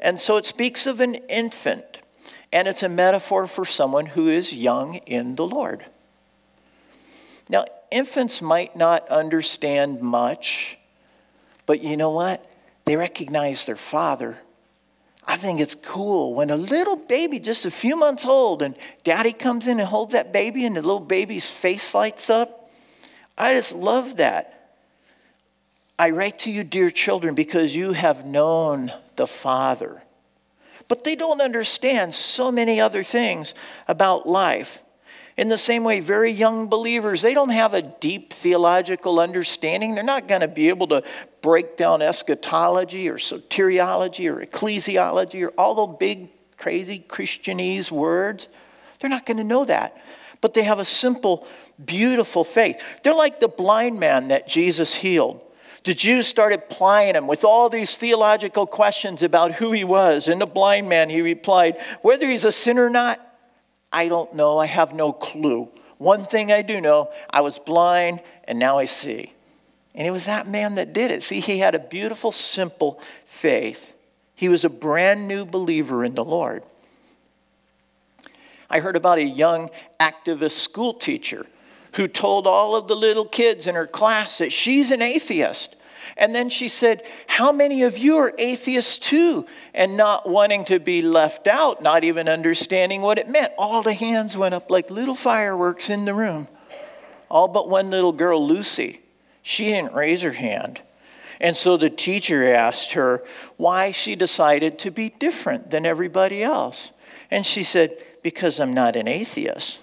And 0.00 0.20
so 0.20 0.36
it 0.38 0.44
speaks 0.44 0.86
of 0.86 1.00
an 1.00 1.14
infant, 1.14 2.00
and 2.52 2.66
it's 2.66 2.82
a 2.82 2.88
metaphor 2.88 3.46
for 3.46 3.64
someone 3.64 4.06
who 4.06 4.28
is 4.28 4.54
young 4.54 4.96
in 5.06 5.36
the 5.36 5.46
Lord. 5.46 5.84
Now, 7.48 7.64
infants 7.90 8.40
might 8.40 8.74
not 8.74 9.06
understand 9.08 10.00
much, 10.00 10.78
but 11.66 11.82
you 11.82 11.96
know 11.96 12.10
what? 12.10 12.50
They 12.86 12.96
recognize 12.96 13.66
their 13.66 13.76
father 13.76 14.38
I 15.24 15.36
think 15.36 15.60
it's 15.60 15.74
cool 15.74 16.34
when 16.34 16.50
a 16.50 16.56
little 16.56 16.96
baby, 16.96 17.38
just 17.38 17.64
a 17.64 17.70
few 17.70 17.96
months 17.96 18.24
old, 18.24 18.62
and 18.62 18.76
daddy 19.04 19.32
comes 19.32 19.66
in 19.66 19.78
and 19.78 19.88
holds 19.88 20.12
that 20.12 20.32
baby, 20.32 20.64
and 20.64 20.76
the 20.76 20.82
little 20.82 21.00
baby's 21.00 21.48
face 21.48 21.94
lights 21.94 22.28
up. 22.28 22.70
I 23.38 23.54
just 23.54 23.74
love 23.74 24.16
that. 24.16 24.76
I 25.98 26.10
write 26.10 26.40
to 26.40 26.50
you, 26.50 26.64
dear 26.64 26.90
children, 26.90 27.34
because 27.34 27.76
you 27.76 27.92
have 27.92 28.26
known 28.26 28.92
the 29.16 29.26
Father. 29.26 30.02
But 30.88 31.04
they 31.04 31.14
don't 31.14 31.40
understand 31.40 32.12
so 32.12 32.50
many 32.50 32.80
other 32.80 33.02
things 33.02 33.54
about 33.86 34.28
life. 34.28 34.82
In 35.36 35.48
the 35.48 35.58
same 35.58 35.82
way, 35.82 36.00
very 36.00 36.30
young 36.30 36.68
believers, 36.68 37.22
they 37.22 37.32
don't 37.32 37.50
have 37.50 37.72
a 37.72 37.82
deep 37.82 38.32
theological 38.32 39.18
understanding. 39.18 39.94
They're 39.94 40.04
not 40.04 40.28
going 40.28 40.42
to 40.42 40.48
be 40.48 40.68
able 40.68 40.88
to 40.88 41.02
break 41.40 41.76
down 41.76 42.02
eschatology 42.02 43.08
or 43.08 43.16
soteriology 43.16 44.30
or 44.30 44.44
ecclesiology 44.44 45.42
or 45.42 45.50
all 45.56 45.86
the 45.86 45.94
big, 45.94 46.28
crazy 46.58 47.04
Christianese 47.08 47.90
words. 47.90 48.48
They're 49.00 49.10
not 49.10 49.24
going 49.24 49.38
to 49.38 49.44
know 49.44 49.64
that. 49.64 49.96
But 50.42 50.54
they 50.54 50.64
have 50.64 50.78
a 50.78 50.84
simple, 50.84 51.46
beautiful 51.82 52.44
faith. 52.44 52.82
They're 53.02 53.14
like 53.14 53.40
the 53.40 53.48
blind 53.48 53.98
man 53.98 54.28
that 54.28 54.46
Jesus 54.46 54.94
healed. 54.94 55.40
The 55.84 55.94
Jews 55.94 56.26
started 56.26 56.68
plying 56.68 57.16
him 57.16 57.26
with 57.26 57.44
all 57.44 57.68
these 57.68 57.96
theological 57.96 58.66
questions 58.66 59.22
about 59.22 59.52
who 59.52 59.72
he 59.72 59.82
was. 59.82 60.28
And 60.28 60.40
the 60.40 60.46
blind 60.46 60.88
man, 60.88 61.10
he 61.10 61.22
replied, 61.22 61.80
Whether 62.02 62.26
he's 62.28 62.44
a 62.44 62.52
sinner 62.52 62.86
or 62.86 62.90
not, 62.90 63.20
I 63.92 64.08
don't 64.08 64.34
know. 64.34 64.58
I 64.58 64.66
have 64.66 64.94
no 64.94 65.12
clue. 65.12 65.68
One 65.98 66.24
thing 66.24 66.50
I 66.50 66.62
do 66.62 66.80
know 66.80 67.10
I 67.30 67.42
was 67.42 67.58
blind 67.58 68.20
and 68.44 68.58
now 68.58 68.78
I 68.78 68.86
see. 68.86 69.32
And 69.94 70.06
it 70.06 70.10
was 70.10 70.24
that 70.24 70.48
man 70.48 70.76
that 70.76 70.92
did 70.92 71.10
it. 71.10 71.22
See, 71.22 71.40
he 71.40 71.58
had 71.58 71.74
a 71.74 71.78
beautiful, 71.78 72.32
simple 72.32 73.00
faith. 73.26 73.94
He 74.34 74.48
was 74.48 74.64
a 74.64 74.70
brand 74.70 75.28
new 75.28 75.44
believer 75.44 76.04
in 76.04 76.14
the 76.14 76.24
Lord. 76.24 76.62
I 78.70 78.80
heard 78.80 78.96
about 78.96 79.18
a 79.18 79.22
young 79.22 79.68
activist 80.00 80.52
school 80.52 80.94
teacher 80.94 81.46
who 81.96 82.08
told 82.08 82.46
all 82.46 82.74
of 82.74 82.86
the 82.86 82.96
little 82.96 83.26
kids 83.26 83.66
in 83.66 83.74
her 83.74 83.86
class 83.86 84.38
that 84.38 84.50
she's 84.50 84.90
an 84.90 85.02
atheist. 85.02 85.76
And 86.16 86.34
then 86.34 86.48
she 86.48 86.68
said, 86.68 87.06
How 87.26 87.52
many 87.52 87.82
of 87.82 87.98
you 87.98 88.16
are 88.16 88.32
atheists 88.38 88.98
too? 88.98 89.46
And 89.74 89.96
not 89.96 90.28
wanting 90.28 90.64
to 90.66 90.78
be 90.78 91.02
left 91.02 91.46
out, 91.46 91.82
not 91.82 92.04
even 92.04 92.28
understanding 92.28 93.02
what 93.02 93.18
it 93.18 93.28
meant. 93.28 93.52
All 93.58 93.82
the 93.82 93.94
hands 93.94 94.36
went 94.36 94.54
up 94.54 94.70
like 94.70 94.90
little 94.90 95.14
fireworks 95.14 95.90
in 95.90 96.04
the 96.04 96.14
room. 96.14 96.48
All 97.30 97.48
but 97.48 97.68
one 97.68 97.90
little 97.90 98.12
girl, 98.12 98.46
Lucy. 98.46 99.00
She 99.42 99.66
didn't 99.66 99.94
raise 99.94 100.22
her 100.22 100.32
hand. 100.32 100.80
And 101.40 101.56
so 101.56 101.76
the 101.76 101.90
teacher 101.90 102.46
asked 102.46 102.92
her 102.92 103.24
why 103.56 103.90
she 103.90 104.14
decided 104.14 104.78
to 104.80 104.90
be 104.90 105.08
different 105.08 105.70
than 105.70 105.84
everybody 105.84 106.42
else. 106.42 106.92
And 107.30 107.44
she 107.44 107.62
said, 107.64 107.96
Because 108.22 108.60
I'm 108.60 108.74
not 108.74 108.94
an 108.94 109.08
atheist. 109.08 109.80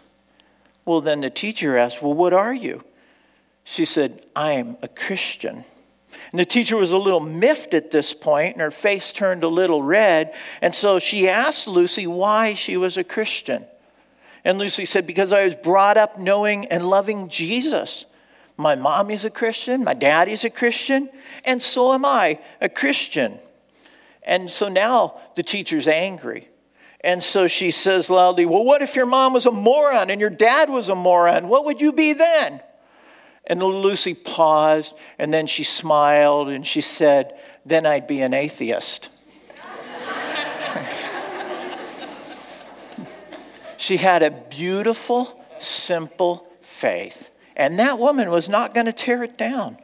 Well, 0.86 1.02
then 1.02 1.22
the 1.22 1.30
teacher 1.30 1.78
asked, 1.78 2.02
Well, 2.02 2.14
what 2.14 2.34
are 2.34 2.54
you? 2.54 2.84
She 3.64 3.86
said, 3.86 4.26
I'm 4.36 4.78
a 4.82 4.88
Christian. 4.88 5.66
And 6.32 6.40
the 6.40 6.46
teacher 6.46 6.78
was 6.78 6.92
a 6.92 6.98
little 6.98 7.20
miffed 7.20 7.74
at 7.74 7.92
this 7.92 8.14
point, 8.14 8.54
and 8.54 8.62
her 8.62 8.72
face 8.72 9.12
turned 9.12 9.44
a 9.44 9.48
little 9.48 9.82
red. 9.82 10.34
And 10.62 10.74
so 10.74 11.00
she 11.00 11.28
asked 11.28 11.68
Lucy 11.68 12.08
why 12.08 12.54
she 12.54 12.78
was 12.78 12.98
a 12.98 13.04
Christian. 13.04 13.66
And 14.44 14.58
Lucy 14.58 14.86
said, 14.86 15.08
Because 15.08 15.34
I 15.34 15.46
was 15.46 15.56
brought 15.56 15.98
up 15.98 16.20
knowing 16.20 16.66
and 16.66 16.88
loving 16.88 17.30
Jesus. 17.30 18.06
My 18.58 18.76
mom 18.76 19.10
is 19.10 19.24
a 19.24 19.30
Christian, 19.30 19.84
my 19.86 19.94
daddy's 19.94 20.44
a 20.44 20.50
Christian, 20.50 21.10
and 21.46 21.62
so 21.62 21.94
am 21.94 22.04
I, 22.04 22.40
a 22.60 22.68
Christian. 22.68 23.40
And 24.24 24.50
so 24.52 24.68
now 24.68 25.16
the 25.36 25.44
teacher's 25.44 25.88
angry. 25.88 26.50
And 27.02 27.24
so 27.24 27.48
she 27.48 27.72
says 27.72 28.10
loudly, 28.10 28.46
Well, 28.46 28.66
what 28.66 28.82
if 28.82 28.96
your 28.96 29.06
mom 29.06 29.34
was 29.34 29.46
a 29.46 29.52
moron 29.52 30.10
and 30.10 30.20
your 30.20 30.30
dad 30.30 30.70
was 30.70 30.90
a 30.90 30.96
moron? 30.96 31.48
What 31.48 31.66
would 31.66 31.80
you 31.80 31.94
be 31.94 32.14
then? 32.14 32.62
And 33.50 33.62
Lucy 33.62 34.14
paused 34.14 34.96
and 35.18 35.34
then 35.34 35.48
she 35.48 35.64
smiled 35.64 36.50
and 36.50 36.66
she 36.66 36.82
said, 36.82 37.38
Then 37.66 37.86
I'd 37.86 38.08
be 38.08 38.22
an 38.22 38.34
atheist. 38.34 39.10
She 43.80 43.96
had 43.96 44.24
a 44.24 44.30
beautiful, 44.30 45.42
simple 45.58 46.46
faith. 46.60 47.30
And 47.56 47.80
that 47.80 47.98
woman 47.98 48.30
was 48.30 48.50
not 48.50 48.74
going 48.74 48.88
to 48.88 48.92
tear 48.92 49.24
it 49.24 49.38
down. 49.38 49.78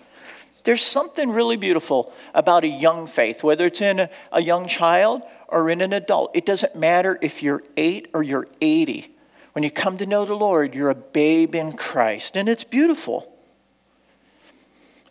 There's 0.66 0.82
something 0.82 1.30
really 1.30 1.55
beautiful 1.55 2.11
about 2.34 2.66
a 2.66 2.68
young 2.68 3.07
faith, 3.07 3.41
whether 3.41 3.68
it's 3.68 3.80
in 3.80 4.01
a, 4.01 4.09
a 4.34 4.41
young 4.41 4.68
child 4.68 5.22
or 5.47 5.70
in 5.70 5.80
an 5.80 5.93
adult. 5.93 6.36
It 6.36 6.45
doesn't 6.45 6.76
matter 6.76 7.18
if 7.22 7.41
you're 7.41 7.63
eight 7.78 8.09
or 8.13 8.22
you're 8.22 8.47
80. 8.59 9.16
When 9.53 9.63
you 9.63 9.72
come 9.72 9.97
to 9.97 10.05
know 10.05 10.26
the 10.26 10.36
Lord, 10.36 10.76
you're 10.76 10.89
a 10.89 10.95
babe 10.95 11.55
in 11.55 11.74
Christ, 11.74 12.36
and 12.36 12.49
it's 12.49 12.66
beautiful. 12.66 13.35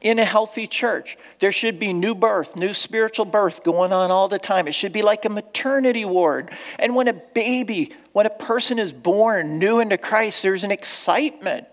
In 0.05 0.19
a 0.19 0.25
healthy 0.25 0.67
church, 0.67 1.17
there 1.39 1.51
should 1.51 1.79
be 1.79 1.95
new 1.95 2.15
birth, 2.15 2.57
new 2.57 2.75
spiritual 2.75 3.25
birth 3.25 3.65
going 3.65 3.91
on 3.91 4.11
all 4.11 4.29
the 4.29 4.39
time. 4.39 4.69
It 4.69 4.75
should 4.75 4.93
be 4.93 5.01
like 5.01 5.25
a 5.25 5.31
maternity 5.31 6.05
ward. 6.05 6.51
And 6.79 6.95
when 6.95 7.09
a 7.09 7.15
baby, 7.15 7.95
when 8.13 8.27
a 8.27 8.31
person 8.31 8.79
is 8.79 8.93
born 8.93 9.59
new 9.59 9.81
into 9.81 9.97
Christ, 9.97 10.43
there's 10.43 10.63
an 10.63 10.71
excitement. 10.71 11.67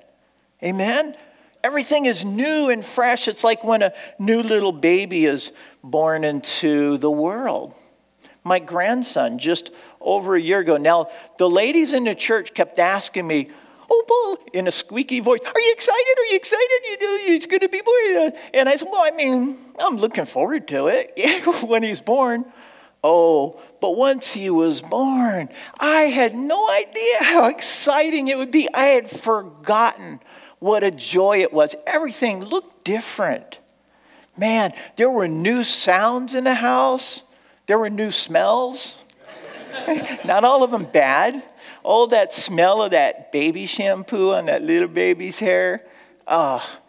Amen? 0.63 1.17
Everything 1.61 2.05
is 2.05 2.23
new 2.23 2.69
and 2.69 2.85
fresh. 2.85 3.27
It's 3.27 3.43
like 3.43 3.65
when 3.65 3.81
a 3.81 3.91
new 4.17 4.41
little 4.41 4.71
baby 4.71 5.25
is 5.25 5.51
born 5.83 6.23
into 6.23 6.97
the 6.99 7.11
world. 7.11 7.75
My 8.45 8.59
grandson, 8.59 9.39
just 9.39 9.71
over 9.99 10.35
a 10.35 10.41
year 10.41 10.59
ago. 10.59 10.77
Now, 10.77 11.09
the 11.37 11.49
ladies 11.49 11.91
in 11.91 12.05
the 12.05 12.15
church 12.15 12.53
kept 12.53 12.79
asking 12.79 13.27
me, 13.27 13.49
Paul, 14.07 14.37
in 14.53 14.67
a 14.67 14.71
squeaky 14.71 15.19
voice, 15.19 15.39
Are 15.43 15.59
you 15.59 15.73
excited? 15.73 16.15
Are 16.17 16.31
you 16.31 16.35
excited? 16.35 16.79
You 16.89 16.97
know, 16.99 17.17
he's 17.25 17.45
going 17.45 17.59
to 17.59 17.69
be 17.69 17.81
born. 17.81 18.17
Uh, 18.17 18.31
and 18.53 18.69
I 18.69 18.75
said, 18.75 18.87
Well, 18.91 19.03
I 19.03 19.15
mean, 19.15 19.57
I'm 19.79 19.97
looking 19.97 20.25
forward 20.25 20.67
to 20.69 20.87
it 20.87 21.63
when 21.67 21.83
he's 21.83 22.01
born. 22.01 22.45
Oh, 23.03 23.59
but 23.81 23.97
once 23.97 24.31
he 24.31 24.49
was 24.51 24.81
born, 24.81 25.49
I 25.79 26.01
had 26.03 26.35
no 26.35 26.69
idea 26.69 27.15
how 27.21 27.49
exciting 27.49 28.27
it 28.27 28.37
would 28.37 28.51
be. 28.51 28.69
I 28.73 28.85
had 28.85 29.09
forgotten 29.09 30.19
what 30.59 30.83
a 30.83 30.91
joy 30.91 31.39
it 31.39 31.51
was. 31.51 31.75
Everything 31.87 32.43
looked 32.43 32.85
different. 32.85 33.59
Man, 34.37 34.73
there 34.95 35.09
were 35.09 35.27
new 35.27 35.63
sounds 35.63 36.35
in 36.35 36.43
the 36.43 36.53
house, 36.53 37.23
there 37.65 37.79
were 37.79 37.89
new 37.89 38.11
smells. 38.11 39.03
Not 40.25 40.43
all 40.43 40.63
of 40.63 40.71
them 40.71 40.85
bad. 40.85 41.43
Oh, 41.83 42.05
that 42.07 42.33
smell 42.33 42.83
of 42.83 42.91
that 42.91 43.31
baby 43.31 43.65
shampoo 43.65 44.31
on 44.31 44.45
that 44.45 44.61
little 44.61 44.87
baby's 44.87 45.39
hair. 45.39 45.85
Ah, 46.27 46.63
oh, 46.63 46.81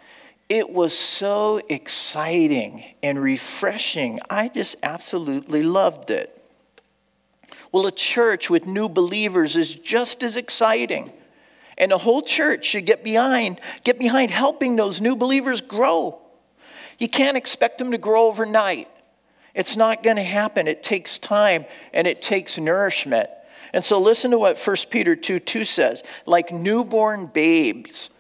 it 0.49 0.69
was 0.69 0.97
so 0.97 1.61
exciting 1.69 2.85
and 3.03 3.21
refreshing. 3.21 4.21
I 4.29 4.49
just 4.49 4.77
absolutely 4.83 5.63
loved 5.63 6.11
it. 6.11 6.43
Well, 7.73 7.87
a 7.87 7.91
church 7.91 8.51
with 8.51 8.67
new 8.67 8.91
believers 8.91 9.57
is 9.57 9.75
just 9.75 10.23
as 10.23 10.37
exciting. 10.37 11.11
And 11.79 11.91
the 11.91 11.99
whole 11.99 12.21
church 12.21 12.67
should 12.67 12.85
get 12.85 13.03
behind, 13.03 13.61
get 13.83 13.99
behind 13.99 14.31
helping 14.31 14.77
those 14.77 15.01
new 15.01 15.17
believers 15.17 15.63
grow. 15.63 16.21
You 16.99 17.09
can't 17.09 17.37
expect 17.37 17.79
them 17.79 17.93
to 17.93 17.99
grow 17.99 18.27
overnight. 18.27 18.89
It's 19.55 19.77
not 19.77 20.03
going 20.03 20.17
to 20.17 20.23
happen. 20.23 20.69
It 20.69 20.83
takes 20.83 21.19
time 21.19 21.65
and 21.93 22.07
it 22.07 22.21
takes 22.21 22.59
nourishment. 22.59 23.31
And 23.73 23.85
so 23.85 23.99
listen 23.99 24.31
to 24.33 24.39
what 24.39 24.59
1 24.59 24.77
Peter 24.91 25.17
2 25.17 25.39
2 25.39 25.65
says. 25.65 26.03
Like 26.27 26.53
newborn 26.53 27.27
babes, 27.27 28.11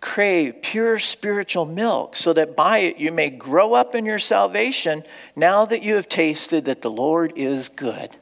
crave 0.00 0.62
pure 0.62 0.98
spiritual 0.98 1.64
milk, 1.64 2.14
so 2.14 2.32
that 2.32 2.56
by 2.56 2.78
it 2.78 2.98
you 2.98 3.10
may 3.12 3.30
grow 3.30 3.74
up 3.74 3.94
in 3.94 4.04
your 4.04 4.18
salvation 4.18 5.02
now 5.34 5.64
that 5.64 5.82
you 5.82 5.94
have 5.96 6.08
tasted 6.08 6.66
that 6.66 6.82
the 6.82 6.90
Lord 6.90 7.32
is 7.36 7.68
good. 7.68 8.16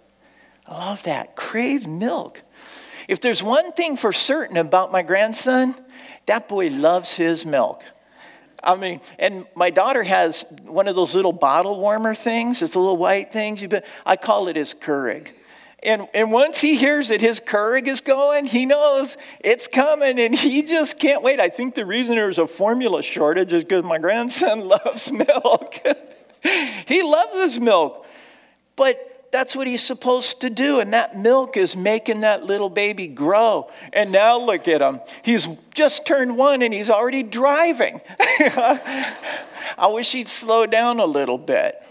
I 0.68 0.78
love 0.78 1.02
that. 1.04 1.36
Crave 1.36 1.86
milk. 1.86 2.42
If 3.08 3.20
there's 3.20 3.42
one 3.42 3.72
thing 3.72 3.96
for 3.96 4.12
certain 4.12 4.56
about 4.56 4.90
my 4.90 5.02
grandson, 5.02 5.74
that 6.26 6.48
boy 6.48 6.68
loves 6.68 7.14
his 7.14 7.46
milk. 7.46 7.84
I 8.62 8.76
mean, 8.76 9.00
and 9.18 9.46
my 9.54 9.70
daughter 9.70 10.02
has 10.02 10.44
one 10.64 10.88
of 10.88 10.96
those 10.96 11.14
little 11.14 11.32
bottle 11.32 11.78
warmer 11.78 12.16
things. 12.16 12.62
It's 12.62 12.74
a 12.74 12.80
little 12.80 12.96
white 12.96 13.32
things. 13.32 13.64
I 14.04 14.16
call 14.16 14.48
it 14.48 14.56
his 14.56 14.74
Keurig. 14.74 15.30
And, 15.82 16.08
and 16.14 16.32
once 16.32 16.60
he 16.60 16.76
hears 16.76 17.08
that 17.08 17.20
his 17.20 17.38
Keurig 17.38 17.86
is 17.86 18.00
going, 18.00 18.46
he 18.46 18.66
knows 18.66 19.16
it's 19.40 19.68
coming 19.68 20.18
and 20.18 20.34
he 20.34 20.62
just 20.62 20.98
can't 20.98 21.22
wait. 21.22 21.38
I 21.38 21.48
think 21.48 21.74
the 21.74 21.84
reason 21.84 22.16
there's 22.16 22.38
a 22.38 22.46
formula 22.46 23.02
shortage 23.02 23.52
is 23.52 23.62
because 23.62 23.84
my 23.84 23.98
grandson 23.98 24.68
loves 24.68 25.12
milk. 25.12 25.74
he 26.86 27.02
loves 27.02 27.36
his 27.36 27.60
milk. 27.60 28.06
But 28.74 29.28
that's 29.32 29.54
what 29.54 29.66
he's 29.66 29.82
supposed 29.82 30.40
to 30.40 30.50
do. 30.50 30.80
And 30.80 30.94
that 30.94 31.16
milk 31.16 31.56
is 31.56 31.76
making 31.76 32.22
that 32.22 32.44
little 32.44 32.70
baby 32.70 33.06
grow. 33.06 33.70
And 33.92 34.12
now 34.12 34.38
look 34.38 34.66
at 34.68 34.80
him. 34.80 35.00
He's 35.22 35.46
just 35.74 36.06
turned 36.06 36.38
one 36.38 36.62
and 36.62 36.72
he's 36.72 36.90
already 36.90 37.22
driving. 37.22 38.00
I 38.18 39.88
wish 39.88 40.12
he'd 40.12 40.28
slow 40.28 40.64
down 40.64 41.00
a 41.00 41.06
little 41.06 41.38
bit. 41.38 41.82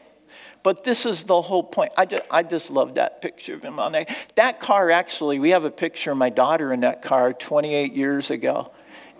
But 0.66 0.84
this 0.84 1.06
is 1.06 1.26
the 1.26 1.44
whole 1.44 1.62
point. 1.62 1.92
I 1.96 2.06
just, 2.06 2.24
I 2.32 2.42
just 2.42 2.72
love 2.72 2.96
that 2.96 3.22
picture 3.22 3.54
of 3.54 3.62
him 3.62 3.80
on 3.80 3.92
there. 3.92 4.08
That 4.34 4.60
car, 4.60 4.90
actually, 4.90 5.38
we 5.38 5.52
have 5.52 5.64
a 5.64 5.70
picture 5.70 6.10
of 6.10 6.18
my 6.18 6.32
daughter 6.32 6.74
in 6.74 6.80
that 6.80 7.04
car 7.04 7.34
28 7.34 7.94
years 7.94 8.32
ago. 8.32 8.72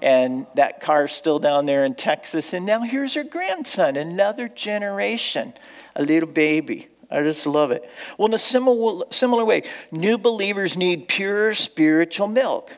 And 0.02 0.48
that 0.56 0.80
car's 0.80 1.12
still 1.12 1.38
down 1.38 1.68
there 1.68 1.86
in 1.86 1.94
Texas. 1.94 2.52
And 2.54 2.66
now 2.66 2.82
here's 2.82 3.14
her 3.14 3.24
grandson, 3.24 3.96
another 3.96 4.50
generation, 4.50 5.54
a 5.96 6.02
little 6.02 6.28
baby. 6.28 6.88
I 7.12 7.22
just 7.22 7.46
love 7.46 7.70
it. 7.70 7.88
Well, 8.18 8.28
in 8.28 8.34
a 8.34 8.40
similar, 8.40 9.06
similar 9.12 9.46
way, 9.46 9.66
new 9.92 10.18
believers 10.18 10.76
need 10.76 11.08
pure 11.08 11.54
spiritual 11.54 12.26
milk. 12.26 12.76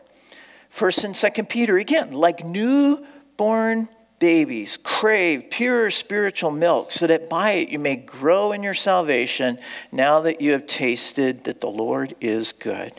First 0.67 1.05
and 1.05 1.15
Second 1.15 1.47
Peter, 1.47 1.77
again, 1.77 2.11
like 2.11 2.43
newborn 2.43 3.87
babies, 4.19 4.77
crave 4.77 5.49
pure 5.49 5.91
spiritual 5.91 6.51
milk, 6.51 6.91
so 6.91 7.07
that 7.07 7.29
by 7.29 7.51
it 7.51 7.69
you 7.69 7.79
may 7.79 7.95
grow 7.95 8.51
in 8.51 8.63
your 8.63 8.73
salvation 8.73 9.59
now 9.91 10.21
that 10.21 10.41
you 10.41 10.53
have 10.53 10.65
tasted 10.65 11.43
that 11.43 11.61
the 11.61 11.69
Lord 11.69 12.15
is 12.19 12.53
good. 12.53 12.93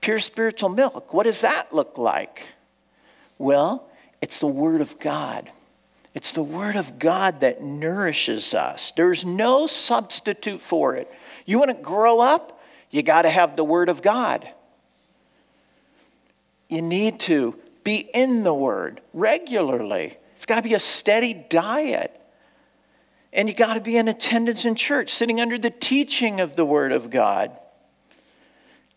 Pure 0.00 0.18
spiritual 0.20 0.68
milk, 0.68 1.12
what 1.14 1.24
does 1.24 1.40
that 1.40 1.72
look 1.74 1.98
like? 1.98 2.46
Well, 3.38 3.88
it's 4.20 4.40
the 4.40 4.46
Word 4.46 4.80
of 4.80 4.98
God. 4.98 5.50
It's 6.14 6.32
the 6.32 6.42
Word 6.42 6.76
of 6.76 6.98
God 6.98 7.40
that 7.40 7.62
nourishes 7.62 8.54
us. 8.54 8.92
There's 8.92 9.24
no 9.24 9.66
substitute 9.66 10.60
for 10.60 10.94
it. 10.94 11.10
You 11.44 11.58
want 11.58 11.76
to 11.76 11.82
grow 11.82 12.20
up? 12.20 12.62
You 12.90 13.02
got 13.02 13.22
to 13.22 13.30
have 13.30 13.56
the 13.56 13.64
Word 13.64 13.88
of 13.88 14.00
God. 14.00 14.48
You 16.68 16.82
need 16.82 17.20
to 17.20 17.58
be 17.86 17.98
in 18.12 18.42
the 18.42 18.52
Word 18.52 19.00
regularly. 19.14 20.16
It's 20.34 20.44
got 20.44 20.56
to 20.56 20.62
be 20.62 20.74
a 20.74 20.80
steady 20.80 21.32
diet. 21.32 22.10
And 23.32 23.48
you 23.48 23.54
got 23.54 23.74
to 23.74 23.80
be 23.80 23.96
in 23.96 24.08
attendance 24.08 24.64
in 24.64 24.74
church, 24.74 25.08
sitting 25.10 25.40
under 25.40 25.56
the 25.56 25.70
teaching 25.70 26.40
of 26.40 26.56
the 26.56 26.64
Word 26.64 26.90
of 26.90 27.10
God. 27.10 27.56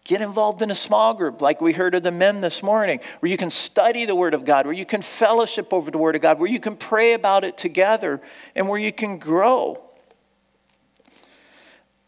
Get 0.05 0.21
involved 0.23 0.63
in 0.63 0.71
a 0.71 0.75
small 0.75 1.13
group, 1.13 1.39
like 1.39 1.61
we 1.61 1.71
heard 1.71 1.93
of 1.93 2.01
the 2.01 2.11
men 2.11 2.41
this 2.41 2.63
morning, 2.63 2.99
where 3.19 3.29
you 3.29 3.37
can 3.37 3.51
study 3.51 4.05
the 4.05 4.15
Word 4.15 4.33
of 4.33 4.43
God, 4.43 4.65
where 4.65 4.73
you 4.73 4.87
can 4.87 5.03
fellowship 5.03 5.71
over 5.71 5.91
the 5.91 5.99
Word 5.99 6.15
of 6.15 6.23
God, 6.23 6.39
where 6.39 6.49
you 6.49 6.59
can 6.59 6.75
pray 6.75 7.13
about 7.13 7.43
it 7.43 7.57
together, 7.57 8.19
and 8.55 8.67
where 8.67 8.79
you 8.79 8.91
can 8.91 9.19
grow. 9.19 9.83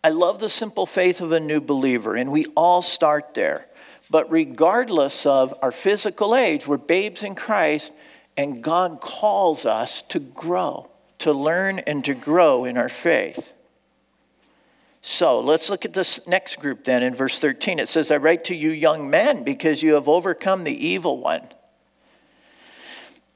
I 0.03 0.09
love 0.09 0.39
the 0.39 0.49
simple 0.49 0.87
faith 0.87 1.21
of 1.21 1.31
a 1.31 1.39
new 1.39 1.61
believer, 1.61 2.15
and 2.15 2.31
we 2.31 2.47
all 2.55 2.81
start 2.81 3.35
there. 3.35 3.67
But 4.11 4.29
regardless 4.29 5.25
of 5.25 5.55
our 5.61 5.71
physical 5.71 6.35
age, 6.35 6.67
we're 6.67 6.75
babes 6.75 7.23
in 7.23 7.33
Christ, 7.33 7.93
and 8.35 8.61
God 8.61 8.99
calls 8.99 9.65
us 9.65 10.01
to 10.03 10.19
grow, 10.19 10.91
to 11.19 11.31
learn 11.31 11.79
and 11.79 12.03
to 12.03 12.13
grow 12.13 12.65
in 12.65 12.77
our 12.77 12.89
faith. 12.89 13.53
So 15.01 15.39
let's 15.39 15.69
look 15.69 15.85
at 15.85 15.93
this 15.93 16.27
next 16.27 16.59
group 16.59 16.83
then 16.83 17.03
in 17.03 17.13
verse 17.13 17.39
13. 17.39 17.79
It 17.79 17.87
says, 17.87 18.11
I 18.11 18.17
write 18.17 18.43
to 18.45 18.55
you, 18.55 18.69
young 18.69 19.09
men, 19.09 19.43
because 19.43 19.81
you 19.81 19.93
have 19.93 20.09
overcome 20.09 20.65
the 20.65 20.87
evil 20.87 21.17
one. 21.17 21.47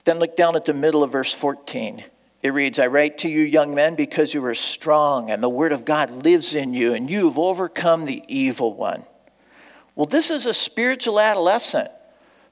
Then 0.03 0.19
look 0.19 0.35
down 0.35 0.57
at 0.57 0.65
the 0.65 0.73
middle 0.73 1.03
of 1.03 1.11
verse 1.13 1.33
14. 1.33 2.03
It 2.43 2.53
reads, 2.53 2.79
I 2.79 2.87
write 2.87 3.19
to 3.19 3.29
you, 3.29 3.41
young 3.41 3.73
men, 3.73 3.95
because 3.95 4.33
you 4.33 4.43
are 4.43 4.53
strong, 4.53 5.31
and 5.31 5.41
the 5.41 5.49
word 5.49 5.71
of 5.71 5.85
God 5.85 6.11
lives 6.11 6.53
in 6.53 6.73
you, 6.73 6.93
and 6.93 7.09
you've 7.09 7.39
overcome 7.39 8.03
the 8.03 8.23
evil 8.27 8.73
one. 8.73 9.05
Well, 9.95 10.05
this 10.05 10.29
is 10.29 10.45
a 10.45 10.53
spiritual 10.53 11.19
adolescent, 11.19 11.89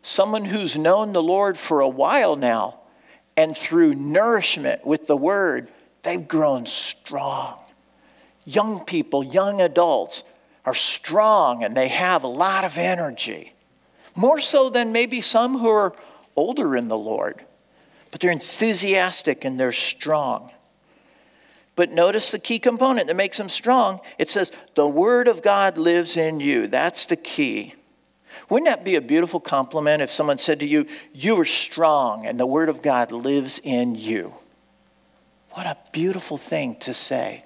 someone 0.02 0.46
who's 0.46 0.78
known 0.78 1.14
the 1.14 1.24
Lord 1.24 1.58
for 1.58 1.82
a 1.82 1.90
while 1.90 2.36
now, 2.36 2.80
and 3.36 3.56
through 3.56 3.96
nourishment 3.96 4.86
with 4.86 5.08
the 5.08 5.18
word, 5.18 5.70
they've 6.04 6.28
grown 6.28 6.66
strong 6.66 7.64
young 8.46 8.84
people, 8.84 9.24
young 9.24 9.62
adults, 9.62 10.24
are 10.66 10.74
strong 10.74 11.64
and 11.64 11.76
they 11.76 11.90
have 11.90 12.24
a 12.24 12.28
lot 12.28 12.64
of 12.64 12.78
energy. 12.78 13.54
More 14.16 14.40
so 14.40 14.70
than 14.70 14.92
maybe 14.92 15.22
some 15.22 15.58
who 15.60 15.68
are 15.68 15.94
older 16.36 16.76
in 16.76 16.88
the 16.88 16.98
Lord. 16.98 17.44
But 18.12 18.22
they're 18.22 18.32
enthusiastic 18.32 19.44
and 19.44 19.60
they're 19.60 19.72
strong. 19.72 20.52
But 21.76 21.92
notice 21.92 22.32
the 22.32 22.40
key 22.40 22.60
component 22.60 23.08
that 23.08 23.16
makes 23.16 23.38
them 23.38 23.50
strong. 23.50 24.00
It 24.20 24.30
says, 24.30 24.52
the 24.76 24.88
Word 24.88 25.28
of 25.28 25.42
God 25.42 25.78
lives 25.78 26.18
in 26.18 26.40
you. 26.40 26.68
That's 26.68 27.08
the 27.08 27.16
key. 27.16 27.74
Wouldn't 28.50 28.70
that 28.70 28.84
be 28.84 28.96
a 28.96 29.02
beautiful 29.02 29.40
compliment 29.40 30.02
if 30.02 30.12
someone 30.12 30.38
said 30.38 30.60
to 30.60 30.68
you, 30.68 30.86
You 31.14 31.40
are 31.40 31.46
strong 31.46 32.26
and 32.26 32.40
the 32.40 32.46
Word 32.46 32.70
of 32.70 32.82
God 32.82 33.12
lives 33.12 33.60
in 33.64 33.96
you? 33.96 34.34
What 35.52 35.66
a 35.66 35.78
beautiful 35.92 36.38
thing 36.38 36.76
to 36.82 36.94
say. 36.94 37.46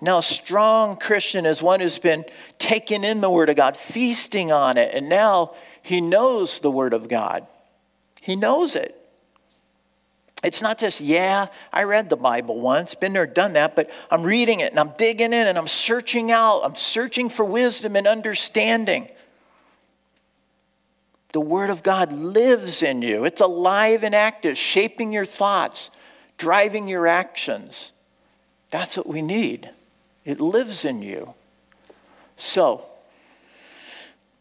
Now, 0.00 0.18
a 0.18 0.22
strong 0.22 0.96
Christian 0.96 1.46
is 1.46 1.62
one 1.62 1.80
who's 1.80 1.98
been 1.98 2.24
taking 2.58 3.02
in 3.02 3.20
the 3.20 3.30
Word 3.30 3.48
of 3.48 3.56
God, 3.56 3.76
feasting 3.76 4.52
on 4.52 4.76
it, 4.76 4.94
and 4.94 5.08
now 5.08 5.54
he 5.82 6.00
knows 6.00 6.60
the 6.60 6.70
Word 6.70 6.92
of 6.92 7.08
God. 7.08 7.46
He 8.20 8.36
knows 8.36 8.76
it. 8.76 8.94
It's 10.44 10.60
not 10.60 10.78
just, 10.78 11.00
yeah, 11.00 11.46
I 11.72 11.84
read 11.84 12.10
the 12.10 12.16
Bible 12.16 12.60
once, 12.60 12.94
been 12.94 13.14
there, 13.14 13.26
done 13.26 13.54
that, 13.54 13.74
but 13.74 13.90
I'm 14.10 14.22
reading 14.22 14.60
it 14.60 14.70
and 14.70 14.78
I'm 14.78 14.92
digging 14.98 15.32
in 15.32 15.46
and 15.46 15.56
I'm 15.56 15.66
searching 15.66 16.30
out. 16.30 16.60
I'm 16.60 16.74
searching 16.74 17.28
for 17.28 17.44
wisdom 17.44 17.96
and 17.96 18.06
understanding. 18.06 19.10
The 21.32 21.40
Word 21.40 21.70
of 21.70 21.82
God 21.82 22.12
lives 22.12 22.82
in 22.82 23.02
you, 23.02 23.24
it's 23.24 23.40
alive 23.40 24.02
and 24.02 24.14
active, 24.14 24.56
shaping 24.56 25.12
your 25.12 25.26
thoughts, 25.26 25.90
driving 26.38 26.86
your 26.86 27.06
actions. 27.06 27.92
That's 28.70 28.96
what 28.96 29.06
we 29.06 29.22
need. 29.22 29.70
It 30.24 30.40
lives 30.40 30.84
in 30.84 31.02
you. 31.02 31.34
So, 32.36 32.84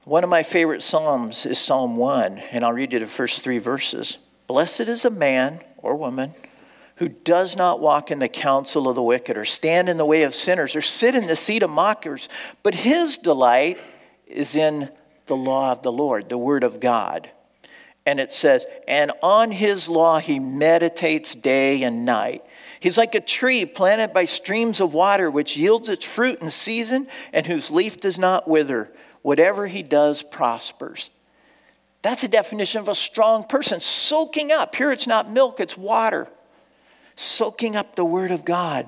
one 0.03 0.23
of 0.23 0.29
my 0.29 0.43
favorite 0.43 0.83
Psalms 0.83 1.45
is 1.45 1.57
Psalm 1.57 1.97
1, 1.97 2.37
and 2.51 2.63
I'll 2.63 2.73
read 2.73 2.93
you 2.93 2.99
the 2.99 3.07
first 3.07 3.43
three 3.43 3.59
verses. 3.59 4.17
Blessed 4.47 4.81
is 4.81 5.05
a 5.05 5.09
man 5.09 5.61
or 5.86 5.95
woman 5.95 6.33
who 6.97 7.07
does 7.07 7.55
not 7.55 7.79
walk 7.79 8.09
in 8.09 8.19
the 8.19 8.27
counsel 8.27 8.88
of 8.88 8.95
the 8.95 9.03
wicked, 9.03 9.38
or 9.38 9.45
stand 9.45 9.88
in 9.89 9.97
the 9.97 10.05
way 10.05 10.23
of 10.23 10.33
sinners, 10.33 10.75
or 10.75 10.81
sit 10.81 11.13
in 11.13 11.27
the 11.27 11.36
seat 11.36 11.61
of 11.61 11.69
mockers, 11.69 12.29
but 12.63 12.73
his 12.73 13.17
delight 13.17 13.77
is 14.25 14.55
in 14.55 14.89
the 15.25 15.36
law 15.36 15.71
of 15.71 15.81
the 15.83 15.91
Lord, 15.91 16.29
the 16.29 16.38
word 16.38 16.63
of 16.63 16.79
God. 16.79 17.29
And 18.05 18.19
it 18.19 18.31
says, 18.31 18.65
and 18.88 19.11
on 19.21 19.51
his 19.51 19.89
law 19.89 20.19
he 20.19 20.39
meditates 20.39 21.36
day 21.36 21.83
and 21.83 22.05
night. 22.05 22.43
He's 22.79 22.97
like 22.97 23.15
a 23.15 23.21
tree 23.21 23.65
planted 23.65 24.13
by 24.13 24.25
streams 24.25 24.79
of 24.79 24.93
water, 24.93 25.29
which 25.29 25.57
yields 25.57 25.89
its 25.89 26.05
fruit 26.05 26.41
in 26.41 26.49
season 26.49 27.07
and 27.33 27.45
whose 27.45 27.71
leaf 27.71 27.97
does 27.97 28.19
not 28.19 28.47
wither. 28.47 28.91
Whatever 29.21 29.67
he 29.67 29.83
does 29.83 30.21
prospers. 30.21 31.09
That's 32.06 32.24
a 32.24 32.28
definition 32.28 32.82
of 32.82 32.88
a 32.88 32.93
strong 32.93 33.45
person, 33.45 33.80
soaking 33.80 34.51
up. 34.51 34.76
Here 34.76 34.91
it's 34.91 35.08
not 35.08 35.32
milk, 35.32 35.60
it's 35.60 35.76
water. 35.76 36.28
Soaking 37.16 37.76
up 37.76 37.95
the 37.95 38.06
Word 38.06 38.30
of 38.30 38.45
God. 38.45 38.88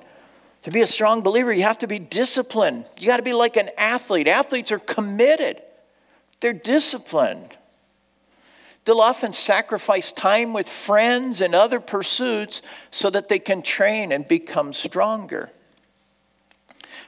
To 0.62 0.70
be 0.70 0.82
a 0.82 0.88
strong 0.88 1.24
believer, 1.24 1.52
you 1.52 1.64
have 1.64 1.80
to 1.80 1.88
be 1.88 1.98
disciplined. 1.98 2.86
You 3.00 3.08
got 3.08 3.18
to 3.18 3.24
be 3.24 3.34
like 3.34 3.58
an 3.58 3.72
athlete. 3.76 4.28
Athletes 4.28 4.72
are 4.72 4.78
committed, 4.78 5.60
they're 6.42 6.54
disciplined. 6.54 7.58
They'll 8.86 9.02
often 9.02 9.34
sacrifice 9.34 10.12
time 10.12 10.54
with 10.54 10.70
friends 10.70 11.42
and 11.42 11.56
other 11.56 11.80
pursuits 11.80 12.62
so 12.92 13.10
that 13.10 13.30
they 13.30 13.40
can 13.40 13.64
train 13.64 14.12
and 14.12 14.28
become 14.28 14.74
stronger. 14.74 15.50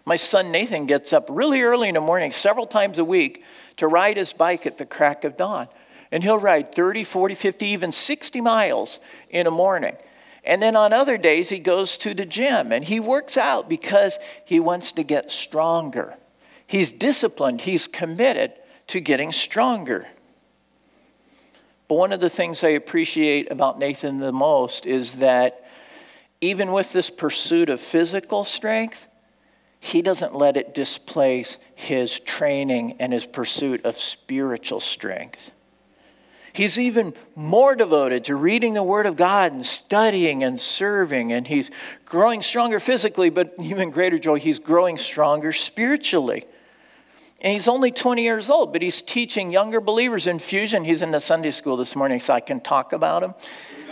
My 0.06 0.16
son 0.16 0.52
Nathan 0.52 0.88
gets 0.88 1.14
up 1.14 1.28
really 1.30 1.62
early 1.62 1.88
in 1.88 1.94
the 1.94 2.02
morning, 2.02 2.32
several 2.32 2.66
times 2.66 2.98
a 2.98 3.06
week, 3.06 3.44
to 3.78 3.86
ride 3.86 4.18
his 4.18 4.34
bike 4.34 4.66
at 4.66 4.80
the 4.80 4.88
crack 4.88 5.24
of 5.24 5.38
dawn. 5.38 5.68
And 6.12 6.24
he'll 6.24 6.40
ride 6.40 6.74
30, 6.74 7.04
40, 7.04 7.36
50, 7.36 7.66
even 7.68 7.92
60 7.92 8.42
miles 8.42 9.00
in 9.30 9.46
a 9.46 9.52
morning. 9.52 9.96
And 10.44 10.62
then 10.62 10.76
on 10.76 10.94
other 10.94 11.18
days, 11.18 11.50
he 11.50 11.60
goes 11.60 11.98
to 12.00 12.14
the 12.14 12.26
gym 12.26 12.72
and 12.72 12.84
he 12.84 13.00
works 13.00 13.38
out 13.38 13.70
because 13.70 14.18
he 14.46 14.60
wants 14.60 14.92
to 14.94 15.04
get 15.04 15.32
stronger. 15.32 16.16
He's 16.66 16.92
disciplined, 16.92 17.62
he's 17.62 17.88
committed 17.88 18.54
to 18.88 19.00
getting 19.00 19.32
stronger. 19.32 20.08
But 21.88 21.96
one 21.96 22.14
of 22.14 22.20
the 22.20 22.30
things 22.30 22.64
I 22.64 22.70
appreciate 22.70 23.52
about 23.52 23.80
Nathan 23.80 24.18
the 24.18 24.32
most 24.32 24.86
is 24.86 25.16
that 25.16 25.66
even 26.42 26.72
with 26.72 26.94
this 26.94 27.10
pursuit 27.10 27.70
of 27.70 27.80
physical 27.80 28.44
strength, 28.44 29.08
he 29.80 30.02
doesn't 30.02 30.36
let 30.36 30.58
it 30.58 30.74
displace 30.74 31.58
his 31.74 32.20
training 32.20 32.98
and 33.00 33.12
his 33.12 33.26
pursuit 33.26 33.86
of 33.86 33.98
spiritual 33.98 34.80
strength. 34.80 35.52
He's 36.54 36.80
even 36.80 37.14
more 37.36 37.76
devoted 37.76 38.26
to 38.26 38.36
reading 38.36 38.74
the 38.74 38.84
Word 38.84 39.06
of 39.06 39.16
God 39.16 39.52
and 39.52 39.66
studying 39.66 40.44
and 40.44 40.60
serving, 40.60 41.32
and 41.32 41.46
he's 41.48 41.72
growing 42.06 42.42
stronger 42.42 42.80
physically, 42.80 43.30
but 43.30 43.54
even 43.60 43.92
greater 43.92 44.18
joy, 44.18 44.40
he's 44.40 44.60
growing 44.60 44.98
stronger 44.98 45.52
spiritually. 45.54 46.46
And 47.42 47.54
he's 47.54 47.68
only 47.68 47.92
20 47.92 48.22
years 48.22 48.50
old, 48.50 48.74
but 48.74 48.82
he's 48.82 49.02
teaching 49.02 49.52
younger 49.52 49.80
believers 49.80 50.28
in 50.28 50.40
fusion. 50.40 50.84
He's 50.84 51.02
in 51.02 51.12
the 51.12 51.22
Sunday 51.22 51.52
school 51.52 51.78
this 51.78 51.96
morning, 51.96 52.20
so 52.20 52.34
I 52.34 52.42
can 52.42 52.60
talk 52.60 52.92
about 52.92 53.24
him. 53.24 53.34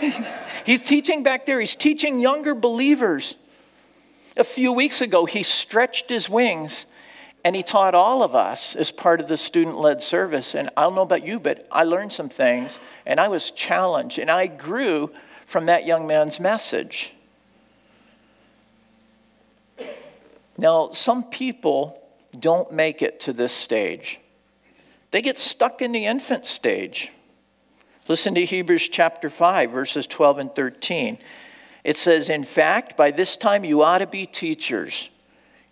he's 0.66 0.82
teaching 0.82 1.24
back 1.24 1.46
there, 1.46 1.60
he's 1.60 1.76
teaching 1.76 2.20
younger 2.20 2.54
believers. 2.54 3.36
A 4.36 4.44
few 4.44 4.74
weeks 4.74 5.02
ago, 5.02 5.26
he 5.26 5.44
stretched 5.44 6.10
his 6.10 6.30
wings 6.30 6.86
and 7.48 7.56
he 7.56 7.64
taught 7.64 7.96
all 7.96 8.24
of 8.24 8.36
us 8.36 8.76
as 8.76 8.92
part 8.92 9.22
of 9.22 9.30
the 9.30 9.38
student 9.38 9.80
led 9.80 10.02
service. 10.02 10.54
And 10.54 10.70
I 10.76 10.82
don't 10.82 10.96
know 10.96 11.02
about 11.02 11.26
you, 11.26 11.40
but 11.40 11.66
I 11.72 11.84
learned 11.84 12.12
some 12.12 12.28
things 12.28 12.78
and 13.06 13.22
I 13.22 13.30
was 13.30 13.52
challenged 13.52 14.20
and 14.20 14.30
I 14.30 14.48
grew 14.48 15.12
from 15.46 15.68
that 15.68 15.86
young 15.86 16.06
man's 16.06 16.42
message. 16.42 17.14
Now, 20.58 20.90
some 20.92 21.24
people 21.24 22.04
don't 22.38 22.70
make 22.74 23.02
it 23.02 23.22
to 23.22 23.32
this 23.32 23.54
stage. 23.54 24.20
They 25.12 25.22
get 25.22 25.38
stuck 25.38 25.82
in 25.82 25.94
the 25.94 26.06
infant 26.06 26.46
stage. 26.46 27.14
Listen 28.10 28.36
to 28.36 28.44
Hebrews 28.44 28.90
chapter 28.90 29.30
5, 29.30 29.72
verses 29.72 30.06
12 30.06 30.40
and 30.40 30.54
13. 30.54 31.18
It 31.86 31.96
says, 31.96 32.28
In 32.30 32.44
fact, 32.44 32.98
by 32.98 33.12
this 33.12 33.38
time 33.38 33.64
you 33.64 33.84
ought 33.84 34.00
to 34.00 34.08
be 34.08 34.26
teachers. 34.26 35.10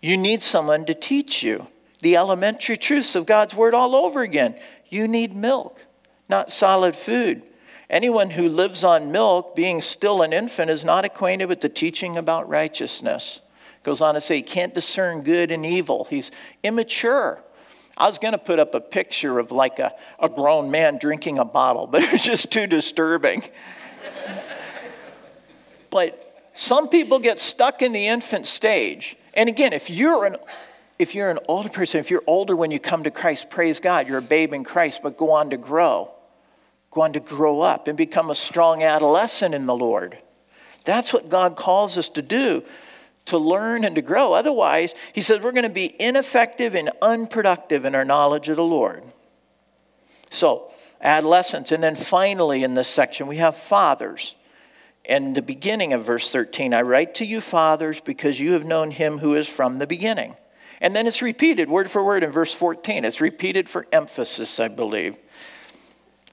You 0.05 0.17
need 0.17 0.43
someone 0.43 0.85
to 0.85 0.93
teach 0.93 1.41
you 1.41 1.65
the 2.01 2.15
elementary 2.15 2.77
truths 2.77 3.15
of 3.15 3.25
God's 3.25 3.55
word 3.55 3.73
all 3.73 3.95
over 3.95 4.21
again. 4.21 4.53
You 4.87 5.07
need 5.07 5.35
milk, 5.35 5.83
not 6.29 6.51
solid 6.51 6.95
food. 6.95 7.41
Anyone 7.89 8.29
who 8.29 8.47
lives 8.47 8.83
on 8.83 9.11
milk, 9.11 9.55
being 9.55 9.81
still 9.81 10.21
an 10.21 10.31
infant, 10.31 10.69
is 10.69 10.85
not 10.85 11.05
acquainted 11.05 11.47
with 11.47 11.61
the 11.61 11.69
teaching 11.69 12.17
about 12.17 12.47
righteousness. 12.47 13.41
Goes 13.81 13.99
on 13.99 14.13
to 14.13 14.21
say 14.21 14.35
he 14.35 14.41
can't 14.43 14.75
discern 14.75 15.23
good 15.23 15.51
and 15.51 15.65
evil. 15.65 16.05
He's 16.07 16.29
immature. 16.61 17.43
I 17.97 18.07
was 18.07 18.19
going 18.19 18.33
to 18.33 18.37
put 18.37 18.59
up 18.59 18.75
a 18.75 18.81
picture 18.81 19.39
of 19.39 19.51
like 19.51 19.79
a, 19.79 19.91
a 20.19 20.29
grown 20.29 20.69
man 20.69 20.99
drinking 20.99 21.39
a 21.39 21.45
bottle, 21.45 21.87
but 21.91 22.03
it 22.03 22.11
was 22.11 22.23
just 22.23 22.51
too 22.51 22.67
disturbing. 22.67 23.41
but 25.89 26.51
some 26.53 26.89
people 26.89 27.17
get 27.17 27.39
stuck 27.39 27.81
in 27.81 27.91
the 27.91 28.05
infant 28.05 28.45
stage. 28.45 29.17
And 29.35 29.49
again, 29.49 29.73
if 29.73 29.89
you're 29.89 30.25
an 30.25 30.37
if 30.97 31.13
you're 31.13 31.29
an 31.29 31.39
older 31.49 31.67
person, 31.67 31.99
if 31.99 32.09
you're 32.09 32.23
older 32.25 32.55
when 32.55 32.71
you 32.71 32.79
come 32.79 33.03
to 33.03 33.11
Christ, 33.11 33.49
praise 33.49 33.81
God, 33.81 34.07
you're 34.07 34.19
a 34.19 34.21
babe 34.21 34.53
in 34.53 34.63
Christ, 34.63 35.01
but 35.03 35.17
go 35.17 35.31
on 35.31 35.49
to 35.49 35.57
grow. 35.57 36.11
Go 36.91 37.01
on 37.01 37.11
to 37.13 37.19
grow 37.19 37.59
up 37.59 37.89
and 37.89 37.97
become 37.97 38.29
a 38.29 38.35
strong 38.35 38.81
adolescent 38.81 39.53
in 39.53 39.65
the 39.65 39.75
Lord. 39.75 40.17
That's 40.85 41.11
what 41.11 41.27
God 41.27 41.57
calls 41.57 41.97
us 41.97 42.07
to 42.09 42.21
do 42.21 42.63
to 43.25 43.37
learn 43.37 43.83
and 43.83 43.95
to 43.95 44.01
grow. 44.01 44.33
Otherwise, 44.33 44.93
he 45.13 45.21
says 45.21 45.41
we're 45.41 45.51
going 45.51 45.67
to 45.67 45.73
be 45.73 45.95
ineffective 45.99 46.75
and 46.75 46.91
unproductive 47.01 47.83
in 47.83 47.95
our 47.95 48.05
knowledge 48.05 48.49
of 48.49 48.55
the 48.55 48.63
Lord. 48.63 49.03
So, 50.29 50.71
adolescents. 51.01 51.71
And 51.71 51.83
then 51.83 51.95
finally, 51.95 52.63
in 52.63 52.75
this 52.75 52.87
section, 52.87 53.27
we 53.27 53.37
have 53.37 53.55
fathers. 53.55 54.35
In 55.07 55.33
the 55.33 55.41
beginning 55.41 55.93
of 55.93 56.03
verse 56.03 56.31
13, 56.31 56.73
I 56.73 56.81
write 56.81 57.15
to 57.15 57.25
you, 57.25 57.41
fathers, 57.41 57.99
because 57.99 58.39
you 58.39 58.53
have 58.53 58.65
known 58.65 58.91
him 58.91 59.19
who 59.19 59.35
is 59.35 59.47
from 59.47 59.77
the 59.77 59.87
beginning. 59.87 60.35
And 60.81 60.95
then 60.95 61.07
it's 61.07 61.21
repeated 61.21 61.69
word 61.69 61.89
for 61.89 62.03
word 62.03 62.23
in 62.23 62.31
verse 62.31 62.53
14. 62.53 63.05
It's 63.05 63.21
repeated 63.21 63.69
for 63.69 63.85
emphasis, 63.91 64.59
I 64.59 64.67
believe. 64.67 65.17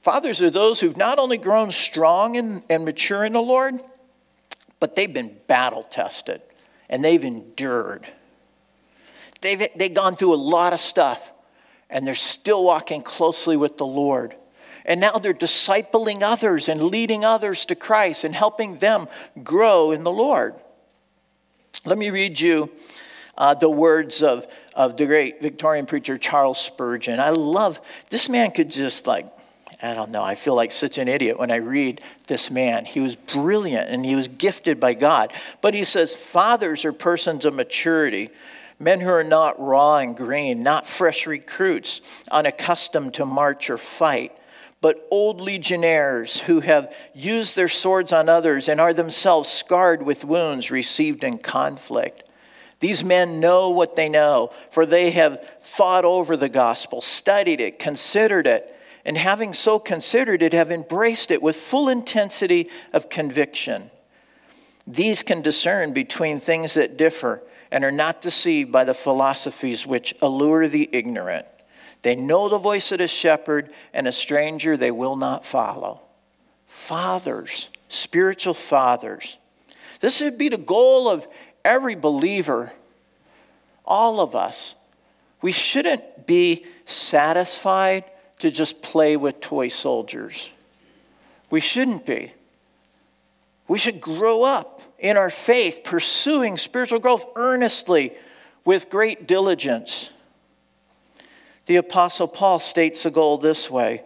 Fathers 0.00 0.42
are 0.42 0.50
those 0.50 0.80
who've 0.80 0.96
not 0.96 1.18
only 1.18 1.38
grown 1.38 1.70
strong 1.70 2.36
and, 2.36 2.64
and 2.68 2.84
mature 2.84 3.24
in 3.24 3.34
the 3.34 3.42
Lord, 3.42 3.74
but 4.80 4.96
they've 4.96 5.12
been 5.12 5.36
battle 5.46 5.84
tested 5.84 6.42
and 6.88 7.04
they've 7.04 7.22
endured. 7.22 8.06
They've, 9.42 9.68
they've 9.76 9.94
gone 9.94 10.16
through 10.16 10.34
a 10.34 10.36
lot 10.36 10.72
of 10.72 10.80
stuff 10.80 11.30
and 11.88 12.06
they're 12.06 12.14
still 12.14 12.64
walking 12.64 13.02
closely 13.02 13.56
with 13.56 13.76
the 13.76 13.86
Lord. 13.86 14.34
And 14.84 15.00
now 15.00 15.12
they're 15.12 15.34
discipling 15.34 16.22
others 16.22 16.68
and 16.68 16.82
leading 16.82 17.24
others 17.24 17.64
to 17.66 17.74
Christ 17.74 18.24
and 18.24 18.34
helping 18.34 18.78
them 18.78 19.08
grow 19.42 19.92
in 19.92 20.04
the 20.04 20.12
Lord. 20.12 20.54
Let 21.84 21.98
me 21.98 22.10
read 22.10 22.38
you 22.38 22.70
uh, 23.36 23.54
the 23.54 23.70
words 23.70 24.22
of, 24.22 24.46
of 24.74 24.96
the 24.96 25.06
great 25.06 25.40
Victorian 25.42 25.86
preacher 25.86 26.18
Charles 26.18 26.60
Spurgeon. 26.60 27.20
I 27.20 27.30
love 27.30 27.80
this 28.10 28.28
man, 28.28 28.50
could 28.50 28.70
just 28.70 29.06
like 29.06 29.26
I 29.84 29.94
don't 29.94 30.12
know. 30.12 30.22
I 30.22 30.36
feel 30.36 30.54
like 30.54 30.70
such 30.70 30.96
an 30.98 31.08
idiot 31.08 31.40
when 31.40 31.50
I 31.50 31.56
read 31.56 32.02
this 32.28 32.52
man. 32.52 32.84
He 32.84 33.00
was 33.00 33.16
brilliant 33.16 33.90
and 33.90 34.06
he 34.06 34.14
was 34.14 34.28
gifted 34.28 34.78
by 34.78 34.94
God. 34.94 35.32
But 35.60 35.74
he 35.74 35.82
says, 35.82 36.14
Fathers 36.14 36.84
are 36.84 36.92
persons 36.92 37.44
of 37.44 37.54
maturity, 37.54 38.30
men 38.78 39.00
who 39.00 39.08
are 39.08 39.24
not 39.24 39.60
raw 39.60 39.96
and 39.96 40.16
green, 40.16 40.62
not 40.62 40.86
fresh 40.86 41.26
recruits, 41.26 42.00
unaccustomed 42.30 43.14
to 43.14 43.26
march 43.26 43.70
or 43.70 43.76
fight, 43.76 44.30
but 44.82 45.06
old 45.12 45.40
legionnaires 45.40 46.40
who 46.40 46.60
have 46.60 46.92
used 47.14 47.54
their 47.54 47.68
swords 47.68 48.12
on 48.12 48.28
others 48.28 48.68
and 48.68 48.80
are 48.80 48.92
themselves 48.92 49.48
scarred 49.48 50.02
with 50.02 50.24
wounds 50.24 50.72
received 50.72 51.22
in 51.22 51.38
conflict. 51.38 52.28
These 52.80 53.04
men 53.04 53.38
know 53.38 53.70
what 53.70 53.94
they 53.94 54.08
know, 54.08 54.50
for 54.70 54.84
they 54.84 55.12
have 55.12 55.40
thought 55.60 56.04
over 56.04 56.36
the 56.36 56.48
gospel, 56.48 57.00
studied 57.00 57.60
it, 57.60 57.78
considered 57.78 58.48
it, 58.48 58.76
and 59.04 59.16
having 59.16 59.52
so 59.52 59.78
considered 59.78 60.42
it, 60.42 60.52
have 60.52 60.72
embraced 60.72 61.30
it 61.30 61.42
with 61.42 61.54
full 61.54 61.88
intensity 61.88 62.68
of 62.92 63.08
conviction. 63.08 63.88
These 64.84 65.22
can 65.22 65.42
discern 65.42 65.92
between 65.92 66.40
things 66.40 66.74
that 66.74 66.96
differ 66.96 67.40
and 67.70 67.84
are 67.84 67.92
not 67.92 68.20
deceived 68.20 68.72
by 68.72 68.82
the 68.82 68.94
philosophies 68.94 69.86
which 69.86 70.12
allure 70.20 70.66
the 70.66 70.88
ignorant. 70.90 71.46
They 72.02 72.16
know 72.16 72.48
the 72.48 72.58
voice 72.58 72.92
of 72.92 72.98
the 72.98 73.08
shepherd, 73.08 73.70
and 73.94 74.06
a 74.06 74.12
stranger 74.12 74.76
they 74.76 74.90
will 74.90 75.16
not 75.16 75.46
follow. 75.46 76.02
Fathers, 76.66 77.68
spiritual 77.88 78.54
fathers. 78.54 79.38
This 80.00 80.16
should 80.16 80.36
be 80.36 80.48
the 80.48 80.58
goal 80.58 81.08
of 81.08 81.26
every 81.64 81.94
believer, 81.94 82.72
all 83.84 84.20
of 84.20 84.34
us. 84.34 84.74
We 85.40 85.52
shouldn't 85.52 86.26
be 86.26 86.66
satisfied 86.84 88.04
to 88.40 88.50
just 88.50 88.82
play 88.82 89.16
with 89.16 89.40
toy 89.40 89.68
soldiers. 89.68 90.50
We 91.50 91.60
shouldn't 91.60 92.04
be. 92.04 92.32
We 93.68 93.78
should 93.78 94.00
grow 94.00 94.42
up 94.42 94.80
in 94.98 95.16
our 95.16 95.30
faith, 95.30 95.80
pursuing 95.84 96.56
spiritual 96.56 96.98
growth 96.98 97.26
earnestly 97.36 98.12
with 98.64 98.90
great 98.90 99.28
diligence. 99.28 100.10
The 101.66 101.76
Apostle 101.76 102.28
Paul 102.28 102.58
states 102.58 103.04
the 103.04 103.10
goal 103.10 103.38
this 103.38 103.70
way 103.70 104.02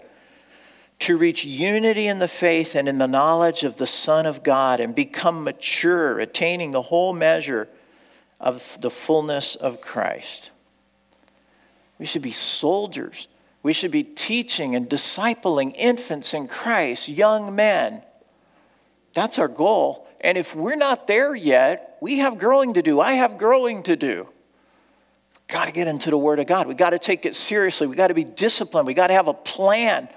to 0.98 1.16
reach 1.16 1.44
unity 1.44 2.06
in 2.06 2.18
the 2.18 2.28
faith 2.28 2.74
and 2.74 2.88
in 2.88 2.98
the 2.98 3.06
knowledge 3.06 3.64
of 3.64 3.76
the 3.76 3.86
Son 3.86 4.26
of 4.26 4.42
God 4.42 4.80
and 4.80 4.94
become 4.94 5.44
mature, 5.44 6.18
attaining 6.18 6.70
the 6.70 6.82
whole 6.82 7.12
measure 7.12 7.68
of 8.40 8.78
the 8.80 8.90
fullness 8.90 9.56
of 9.56 9.80
Christ. 9.80 10.50
We 11.98 12.06
should 12.06 12.22
be 12.22 12.32
soldiers. 12.32 13.28
We 13.62 13.72
should 13.72 13.90
be 13.90 14.04
teaching 14.04 14.74
and 14.74 14.88
discipling 14.88 15.74
infants 15.76 16.34
in 16.34 16.48
Christ, 16.48 17.08
young 17.08 17.54
men. 17.54 18.02
That's 19.14 19.38
our 19.38 19.48
goal. 19.48 20.06
And 20.20 20.38
if 20.38 20.54
we're 20.54 20.76
not 20.76 21.06
there 21.06 21.34
yet, 21.34 21.96
we 22.00 22.18
have 22.18 22.38
growing 22.38 22.74
to 22.74 22.82
do. 22.82 23.00
I 23.00 23.14
have 23.14 23.38
growing 23.38 23.82
to 23.84 23.96
do. 23.96 24.28
Got 25.48 25.66
to 25.66 25.72
get 25.72 25.86
into 25.86 26.10
the 26.10 26.18
Word 26.18 26.40
of 26.40 26.46
God. 26.46 26.66
We 26.66 26.74
got 26.74 26.90
to 26.90 26.98
take 26.98 27.24
it 27.24 27.34
seriously. 27.34 27.86
We 27.86 27.96
got 27.96 28.08
to 28.08 28.14
be 28.14 28.24
disciplined. 28.24 28.86
We 28.86 28.94
got 28.94 29.08
to 29.08 29.14
have 29.14 29.28
a 29.28 29.34
plan 29.34 30.08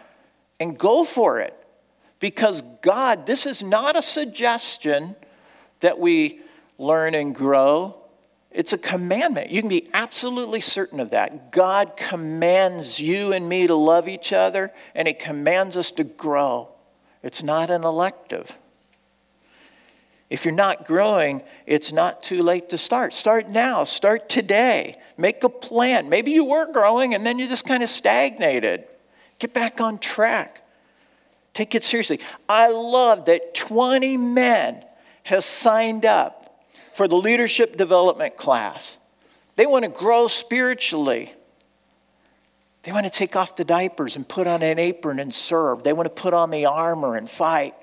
and 0.60 0.78
go 0.78 1.04
for 1.04 1.40
it. 1.40 1.56
Because 2.20 2.64
God, 2.82 3.26
this 3.26 3.46
is 3.46 3.64
not 3.64 3.98
a 3.98 4.02
suggestion 4.02 5.16
that 5.80 6.00
we 6.00 6.42
learn 6.78 7.16
and 7.16 7.34
grow. 7.34 7.96
It's 8.52 8.74
a 8.74 8.78
commandment. 8.78 9.52
You 9.52 9.62
can 9.62 9.70
be 9.70 9.88
absolutely 9.94 10.60
certain 10.60 11.00
of 11.00 11.12
that. 11.12 11.52
God 11.52 11.96
commands 11.96 13.00
you 13.00 13.32
and 13.32 13.48
me 13.48 13.68
to 13.68 13.76
love 13.76 14.08
each 14.08 14.34
other, 14.34 14.74
and 14.96 15.08
He 15.08 15.14
commands 15.14 15.78
us 15.78 15.92
to 15.92 16.04
grow. 16.04 16.70
It's 17.22 17.44
not 17.44 17.70
an 17.70 17.84
elective. 17.84 18.58
If 20.30 20.46
you're 20.46 20.54
not 20.54 20.86
growing, 20.86 21.42
it's 21.66 21.92
not 21.92 22.22
too 22.22 22.44
late 22.44 22.70
to 22.70 22.78
start. 22.78 23.14
Start 23.14 23.50
now, 23.50 23.84
start 23.84 24.30
today. 24.30 24.98
Make 25.18 25.44
a 25.44 25.50
plan. 25.50 26.08
Maybe 26.08 26.32
you 26.32 26.46
were 26.46 26.72
growing 26.72 27.16
and 27.16 27.26
then 27.26 27.40
you 27.40 27.48
just 27.48 27.66
kind 27.66 27.82
of 27.82 27.90
stagnated. 27.90 28.86
Get 29.40 29.54
back 29.54 29.82
on 29.82 29.98
track. 29.98 30.64
Take 31.54 31.74
it 31.74 31.84
seriously. 31.84 32.20
I 32.48 32.70
love 32.70 33.26
that 33.26 33.56
20 33.56 34.18
men 34.18 34.86
have 35.24 35.44
signed 35.44 36.06
up 36.06 36.64
for 36.94 37.08
the 37.08 37.16
leadership 37.16 37.76
development 37.76 38.38
class. 38.38 39.00
They 39.56 39.66
want 39.66 39.84
to 39.84 39.90
grow 39.90 40.28
spiritually. 40.28 41.34
They 42.84 42.92
want 42.92 43.06
to 43.06 43.12
take 43.12 43.36
off 43.36 43.56
the 43.56 43.66
diapers 43.66 44.16
and 44.16 44.28
put 44.28 44.46
on 44.46 44.62
an 44.62 44.78
apron 44.78 45.20
and 45.20 45.34
serve. 45.34 45.84
They 45.84 45.92
want 45.92 46.06
to 46.06 46.22
put 46.22 46.34
on 46.34 46.52
the 46.52 46.66
armor 46.68 47.16
and 47.16 47.28
fight 47.28 47.74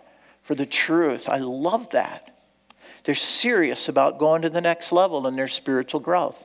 for 0.42 0.54
the 0.54 0.64
truth. 0.64 1.28
I 1.28 1.38
love 1.38 1.90
that. 1.90 2.35
They're 3.06 3.14
serious 3.14 3.88
about 3.88 4.18
going 4.18 4.42
to 4.42 4.50
the 4.50 4.60
next 4.60 4.90
level 4.90 5.28
in 5.28 5.36
their 5.36 5.46
spiritual 5.46 6.00
growth. 6.00 6.44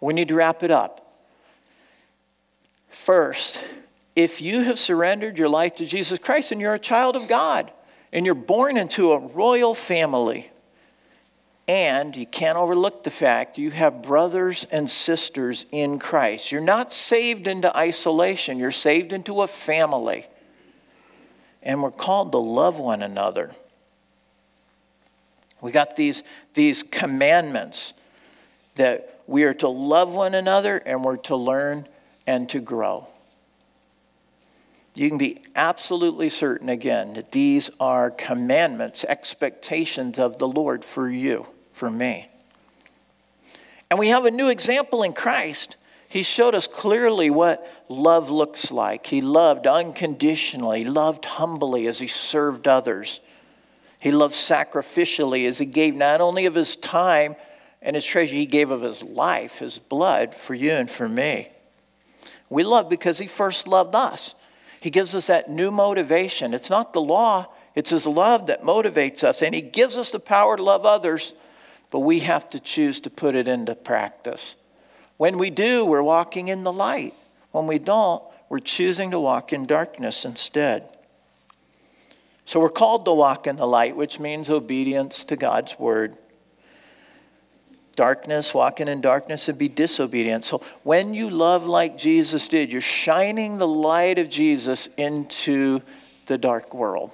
We 0.00 0.14
need 0.14 0.28
to 0.28 0.34
wrap 0.34 0.62
it 0.62 0.70
up. 0.70 1.12
First, 2.88 3.62
if 4.16 4.40
you 4.40 4.62
have 4.62 4.78
surrendered 4.78 5.36
your 5.36 5.50
life 5.50 5.76
to 5.76 5.84
Jesus 5.84 6.18
Christ 6.18 6.52
and 6.52 6.60
you're 6.60 6.72
a 6.72 6.78
child 6.78 7.16
of 7.16 7.28
God 7.28 7.70
and 8.14 8.24
you're 8.24 8.34
born 8.34 8.78
into 8.78 9.12
a 9.12 9.18
royal 9.18 9.74
family, 9.74 10.50
and 11.68 12.16
you 12.16 12.24
can't 12.24 12.56
overlook 12.56 13.04
the 13.04 13.10
fact 13.10 13.58
you 13.58 13.70
have 13.72 14.00
brothers 14.00 14.66
and 14.70 14.88
sisters 14.88 15.66
in 15.70 15.98
Christ. 15.98 16.50
You're 16.50 16.62
not 16.62 16.92
saved 16.92 17.46
into 17.46 17.76
isolation, 17.76 18.58
you're 18.58 18.70
saved 18.70 19.12
into 19.12 19.42
a 19.42 19.46
family. 19.46 20.24
And 21.62 21.82
we're 21.82 21.90
called 21.90 22.32
to 22.32 22.38
love 22.38 22.78
one 22.78 23.02
another. 23.02 23.50
We 25.64 25.72
got 25.72 25.96
these, 25.96 26.22
these 26.52 26.82
commandments 26.82 27.94
that 28.74 29.22
we 29.26 29.44
are 29.44 29.54
to 29.54 29.68
love 29.68 30.14
one 30.14 30.34
another 30.34 30.76
and 30.76 31.02
we're 31.02 31.16
to 31.16 31.36
learn 31.36 31.88
and 32.26 32.46
to 32.50 32.60
grow. 32.60 33.08
You 34.94 35.08
can 35.08 35.16
be 35.16 35.38
absolutely 35.56 36.28
certain 36.28 36.68
again 36.68 37.14
that 37.14 37.32
these 37.32 37.70
are 37.80 38.10
commandments, 38.10 39.04
expectations 39.04 40.18
of 40.18 40.38
the 40.38 40.46
Lord 40.46 40.84
for 40.84 41.08
you, 41.08 41.46
for 41.72 41.90
me. 41.90 42.28
And 43.90 43.98
we 43.98 44.08
have 44.08 44.26
a 44.26 44.30
new 44.30 44.50
example 44.50 45.02
in 45.02 45.14
Christ. 45.14 45.78
He 46.10 46.22
showed 46.22 46.54
us 46.54 46.66
clearly 46.66 47.30
what 47.30 47.66
love 47.88 48.28
looks 48.28 48.70
like. 48.70 49.06
He 49.06 49.22
loved 49.22 49.66
unconditionally, 49.66 50.84
loved 50.84 51.24
humbly 51.24 51.86
as 51.86 52.00
he 52.00 52.06
served 52.06 52.68
others. 52.68 53.20
He 54.04 54.12
loved 54.12 54.34
sacrificially 54.34 55.48
as 55.48 55.56
he 55.56 55.64
gave 55.64 55.96
not 55.96 56.20
only 56.20 56.44
of 56.44 56.54
his 56.54 56.76
time 56.76 57.36
and 57.80 57.96
his 57.96 58.04
treasure, 58.04 58.34
he 58.34 58.44
gave 58.44 58.70
of 58.70 58.82
his 58.82 59.02
life, 59.02 59.60
his 59.60 59.78
blood 59.78 60.34
for 60.34 60.52
you 60.52 60.72
and 60.72 60.90
for 60.90 61.08
me. 61.08 61.48
We 62.50 62.64
love 62.64 62.90
because 62.90 63.16
he 63.16 63.26
first 63.26 63.66
loved 63.66 63.94
us. 63.94 64.34
He 64.82 64.90
gives 64.90 65.14
us 65.14 65.28
that 65.28 65.48
new 65.48 65.70
motivation. 65.70 66.52
It's 66.52 66.68
not 66.68 66.92
the 66.92 67.00
law, 67.00 67.46
it's 67.74 67.88
his 67.88 68.06
love 68.06 68.48
that 68.48 68.60
motivates 68.60 69.24
us. 69.24 69.40
And 69.40 69.54
he 69.54 69.62
gives 69.62 69.96
us 69.96 70.10
the 70.10 70.20
power 70.20 70.58
to 70.58 70.62
love 70.62 70.84
others, 70.84 71.32
but 71.90 72.00
we 72.00 72.20
have 72.20 72.50
to 72.50 72.60
choose 72.60 73.00
to 73.00 73.10
put 73.10 73.34
it 73.34 73.48
into 73.48 73.74
practice. 73.74 74.56
When 75.16 75.38
we 75.38 75.48
do, 75.48 75.82
we're 75.86 76.02
walking 76.02 76.48
in 76.48 76.62
the 76.62 76.72
light. 76.72 77.14
When 77.52 77.66
we 77.66 77.78
don't, 77.78 78.22
we're 78.50 78.58
choosing 78.58 79.12
to 79.12 79.18
walk 79.18 79.54
in 79.54 79.64
darkness 79.64 80.26
instead. 80.26 80.93
So 82.44 82.60
we're 82.60 82.68
called 82.68 83.04
to 83.06 83.12
walk 83.12 83.46
in 83.46 83.56
the 83.56 83.66
light, 83.66 83.96
which 83.96 84.20
means 84.20 84.50
obedience 84.50 85.24
to 85.24 85.36
God's 85.36 85.78
word. 85.78 86.16
Darkness, 87.96 88.52
walking 88.52 88.88
in 88.88 89.00
darkness, 89.00 89.48
and 89.48 89.56
be 89.56 89.68
disobedient. 89.68 90.44
So 90.44 90.60
when 90.82 91.14
you 91.14 91.30
love 91.30 91.64
like 91.66 91.96
Jesus 91.96 92.48
did, 92.48 92.72
you're 92.72 92.80
shining 92.80 93.58
the 93.58 93.68
light 93.68 94.18
of 94.18 94.28
Jesus 94.28 94.88
into 94.96 95.80
the 96.26 96.36
dark 96.36 96.74
world. 96.74 97.12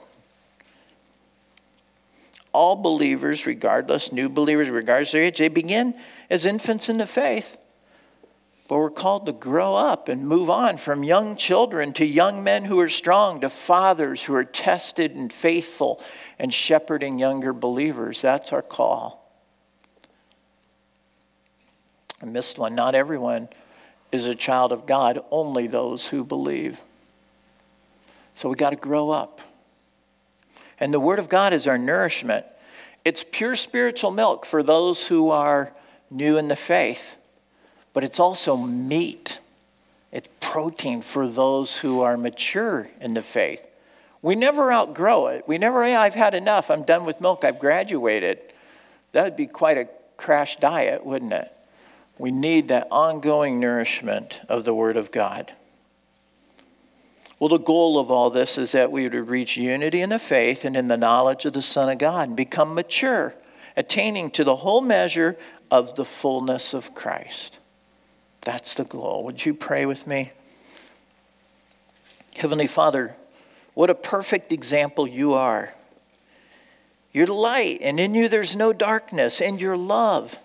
All 2.53 2.75
believers, 2.75 3.47
regardless, 3.47 4.11
new 4.11 4.29
believers, 4.29 4.71
regardless 4.71 5.11
of 5.11 5.13
their 5.19 5.25
age, 5.25 5.39
they 5.39 5.49
begin 5.49 5.95
as 6.29 6.47
infants 6.47 6.89
in 6.89 6.99
the 6.99 7.07
faith. 7.07 7.57
But 8.71 8.79
we're 8.79 8.91
called 8.91 9.27
to 9.27 9.33
grow 9.33 9.75
up 9.75 10.09
and 10.09 10.29
move 10.29 10.49
on 10.49 10.77
from 10.77 11.03
young 11.03 11.35
children 11.35 11.93
to 11.95 12.07
young 12.07 12.45
men 12.45 12.65
who 12.65 12.79
are 12.79 12.89
strong, 12.89 13.41
to 13.41 13.51
fathers 13.51 14.23
who 14.23 14.35
are 14.37 14.45
tested 14.45 15.17
and 15.17 15.33
faithful 15.33 16.01
and 16.39 16.55
shepherding 16.55 17.19
younger 17.19 17.53
believers. 17.53 18.23
That's 18.23 18.53
our 18.53 18.63
call. 18.63 19.29
I 22.23 22.27
missed 22.27 22.61
one. 22.61 22.77
Not 22.77 22.95
everyone 22.95 23.49
is 24.13 24.27
a 24.27 24.37
child 24.37 24.71
of 24.71 24.87
God, 24.87 25.19
only 25.33 25.67
those 25.67 26.07
who 26.07 26.23
believe. 26.23 26.81
So 28.35 28.49
we 28.49 28.55
got 28.55 28.71
to 28.71 28.77
grow 28.77 29.11
up. 29.11 29.41
And 30.79 30.95
the 30.95 31.01
Word 31.01 31.19
of 31.19 31.29
God 31.29 31.53
is 31.53 31.67
our 31.67 31.77
nourishment. 31.77 32.47
It's 33.05 33.25
pure 33.25 33.57
spiritual 33.57 34.13
milk 34.13 34.47
for 34.47 34.63
those 34.63 35.09
who 35.09 35.31
are 35.31 35.75
new 36.09 36.39
in 36.39 36.47
the 36.47 36.55
faith 36.55 37.17
but 37.93 38.05
it's 38.05 38.21
also 38.21 38.57
meat. 38.57 39.41
It's 40.13 40.29
protein 40.41 41.03
for 41.03 41.29
those 41.29 41.79
who 41.79 42.01
are 42.01 42.17
mature 42.17 42.89
in 43.01 43.15
the 43.15 43.23
faith. 43.23 43.67
We 44.23 44.35
never 44.35 44.73
outgrow 44.73 45.29
it. 45.29 45.47
We 45.47 45.59
never, 45.59 45.83
I've 45.83 46.15
had 46.15 46.35
enough. 46.35 46.71
I'm 46.71 46.83
done 46.83 47.05
with 47.05 47.21
milk. 47.21 47.45
I've 47.45 47.59
graduated. 47.59 48.39
That 49.13 49.25
would 49.25 49.37
be 49.37 49.47
quite 49.47 49.79
a 49.79 49.89
crash 50.17 50.57
diet, 50.57 51.05
wouldn't 51.05 51.33
it? 51.33 51.51
We 52.19 52.31
need 52.31 52.69
that 52.69 52.89
ongoing 52.91 53.61
nourishment 53.61 54.41
of 54.49 54.65
the 54.65 54.75
Word 54.75 54.99
of 54.99 55.11
God. 55.11 55.53
Well, 57.39 57.49
the 57.49 57.59
goal 57.59 57.99
of 57.99 58.11
all 58.11 58.29
this 58.29 58.59
is 58.59 58.73
that 58.73 58.93
we 58.93 59.09
would 59.09 59.15
reach 59.15 59.57
unity 59.57 60.03
in 60.03 60.11
the 60.11 60.19
faith 60.19 60.67
and 60.67 60.77
in 60.77 60.89
the 60.89 60.99
knowledge 60.99 61.47
of 61.47 61.55
the 61.55 61.63
Son 61.63 61.89
of 61.89 61.97
God 61.97 62.29
and 62.29 62.37
become 62.37 62.75
mature, 62.75 63.35
attaining 63.79 64.31
to 64.33 64.45
the 64.45 64.57
whole 64.57 64.83
measure 64.83 65.39
of 65.71 65.95
the 65.95 66.05
fullness 66.05 66.75
of 66.75 66.95
Christ. 66.95 67.59
That's 68.43 68.75
the 68.75 68.85
goal. 68.85 69.25
Would 69.25 69.45
you 69.45 69.55
pray 69.55 69.87
with 69.87 70.07
me? 70.07 70.33
Heavenly 72.37 72.67
Father, 72.67 73.17
what 73.75 73.91
a 73.91 73.95
perfect 73.95 74.51
example 74.53 75.07
you 75.07 75.35
are. 75.35 75.75
You're 77.13 77.27
light, 77.27 77.79
and 77.83 77.99
in 77.99 78.15
you 78.15 78.29
there's 78.29 78.57
no 78.57 78.73
darkness, 78.73 79.41
and 79.41 79.61
your 79.61 79.77
love. 79.77 80.39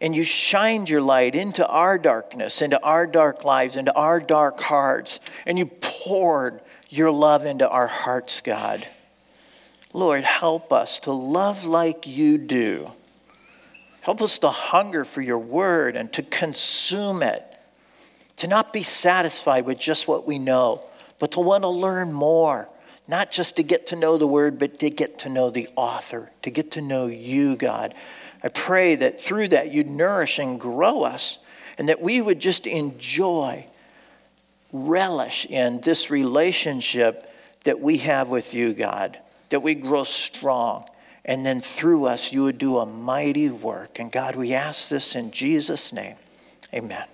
And 0.00 0.14
you 0.14 0.24
shined 0.24 0.90
your 0.90 1.00
light 1.00 1.34
into 1.34 1.66
our 1.66 1.96
darkness, 1.96 2.60
into 2.60 2.82
our 2.82 3.06
dark 3.06 3.44
lives, 3.44 3.76
into 3.76 3.94
our 3.94 4.20
dark 4.20 4.60
hearts, 4.60 5.20
and 5.46 5.58
you 5.58 5.66
poured 5.66 6.60
your 6.90 7.10
love 7.10 7.46
into 7.46 7.68
our 7.68 7.86
hearts, 7.86 8.40
God. 8.40 8.86
Lord, 9.92 10.24
help 10.24 10.72
us 10.72 11.00
to 11.00 11.12
love 11.12 11.64
like 11.64 12.06
you 12.06 12.36
do. 12.36 12.90
Help 14.06 14.22
us 14.22 14.38
to 14.38 14.48
hunger 14.48 15.04
for 15.04 15.20
your 15.20 15.40
word 15.40 15.96
and 15.96 16.12
to 16.12 16.22
consume 16.22 17.24
it, 17.24 17.44
to 18.36 18.46
not 18.46 18.72
be 18.72 18.84
satisfied 18.84 19.66
with 19.66 19.78
just 19.78 20.06
what 20.06 20.26
we 20.26 20.38
know, 20.38 20.80
but 21.18 21.32
to 21.32 21.40
want 21.40 21.64
to 21.64 21.68
learn 21.68 22.12
more 22.12 22.68
not 23.08 23.32
just 23.32 23.56
to 23.56 23.64
get 23.64 23.88
to 23.88 23.96
know 23.96 24.16
the 24.16 24.26
word, 24.26 24.60
but 24.60 24.78
to 24.80 24.90
get 24.90 25.18
to 25.20 25.28
know 25.28 25.50
the 25.50 25.68
author, 25.76 26.30
to 26.42 26.50
get 26.50 26.72
to 26.72 26.80
know 26.80 27.06
you, 27.06 27.56
God. 27.56 27.94
I 28.42 28.48
pray 28.48 28.94
that 28.96 29.20
through 29.20 29.48
that 29.48 29.72
you'd 29.72 29.88
nourish 29.88 30.38
and 30.38 30.58
grow 30.58 31.02
us, 31.02 31.38
and 31.76 31.88
that 31.88 32.00
we 32.00 32.20
would 32.20 32.40
just 32.40 32.66
enjoy, 32.66 33.66
relish 34.72 35.46
in 35.46 35.80
this 35.80 36.10
relationship 36.10 37.30
that 37.64 37.80
we 37.80 37.98
have 37.98 38.28
with 38.28 38.54
you, 38.54 38.72
God, 38.72 39.18
that 39.50 39.60
we 39.60 39.74
grow 39.74 40.04
strong. 40.04 40.86
And 41.26 41.44
then 41.44 41.60
through 41.60 42.06
us, 42.06 42.32
you 42.32 42.44
would 42.44 42.56
do 42.56 42.78
a 42.78 42.86
mighty 42.86 43.50
work. 43.50 43.98
And 43.98 44.10
God, 44.10 44.36
we 44.36 44.54
ask 44.54 44.88
this 44.88 45.16
in 45.16 45.32
Jesus' 45.32 45.92
name. 45.92 46.14
Amen. 46.72 47.04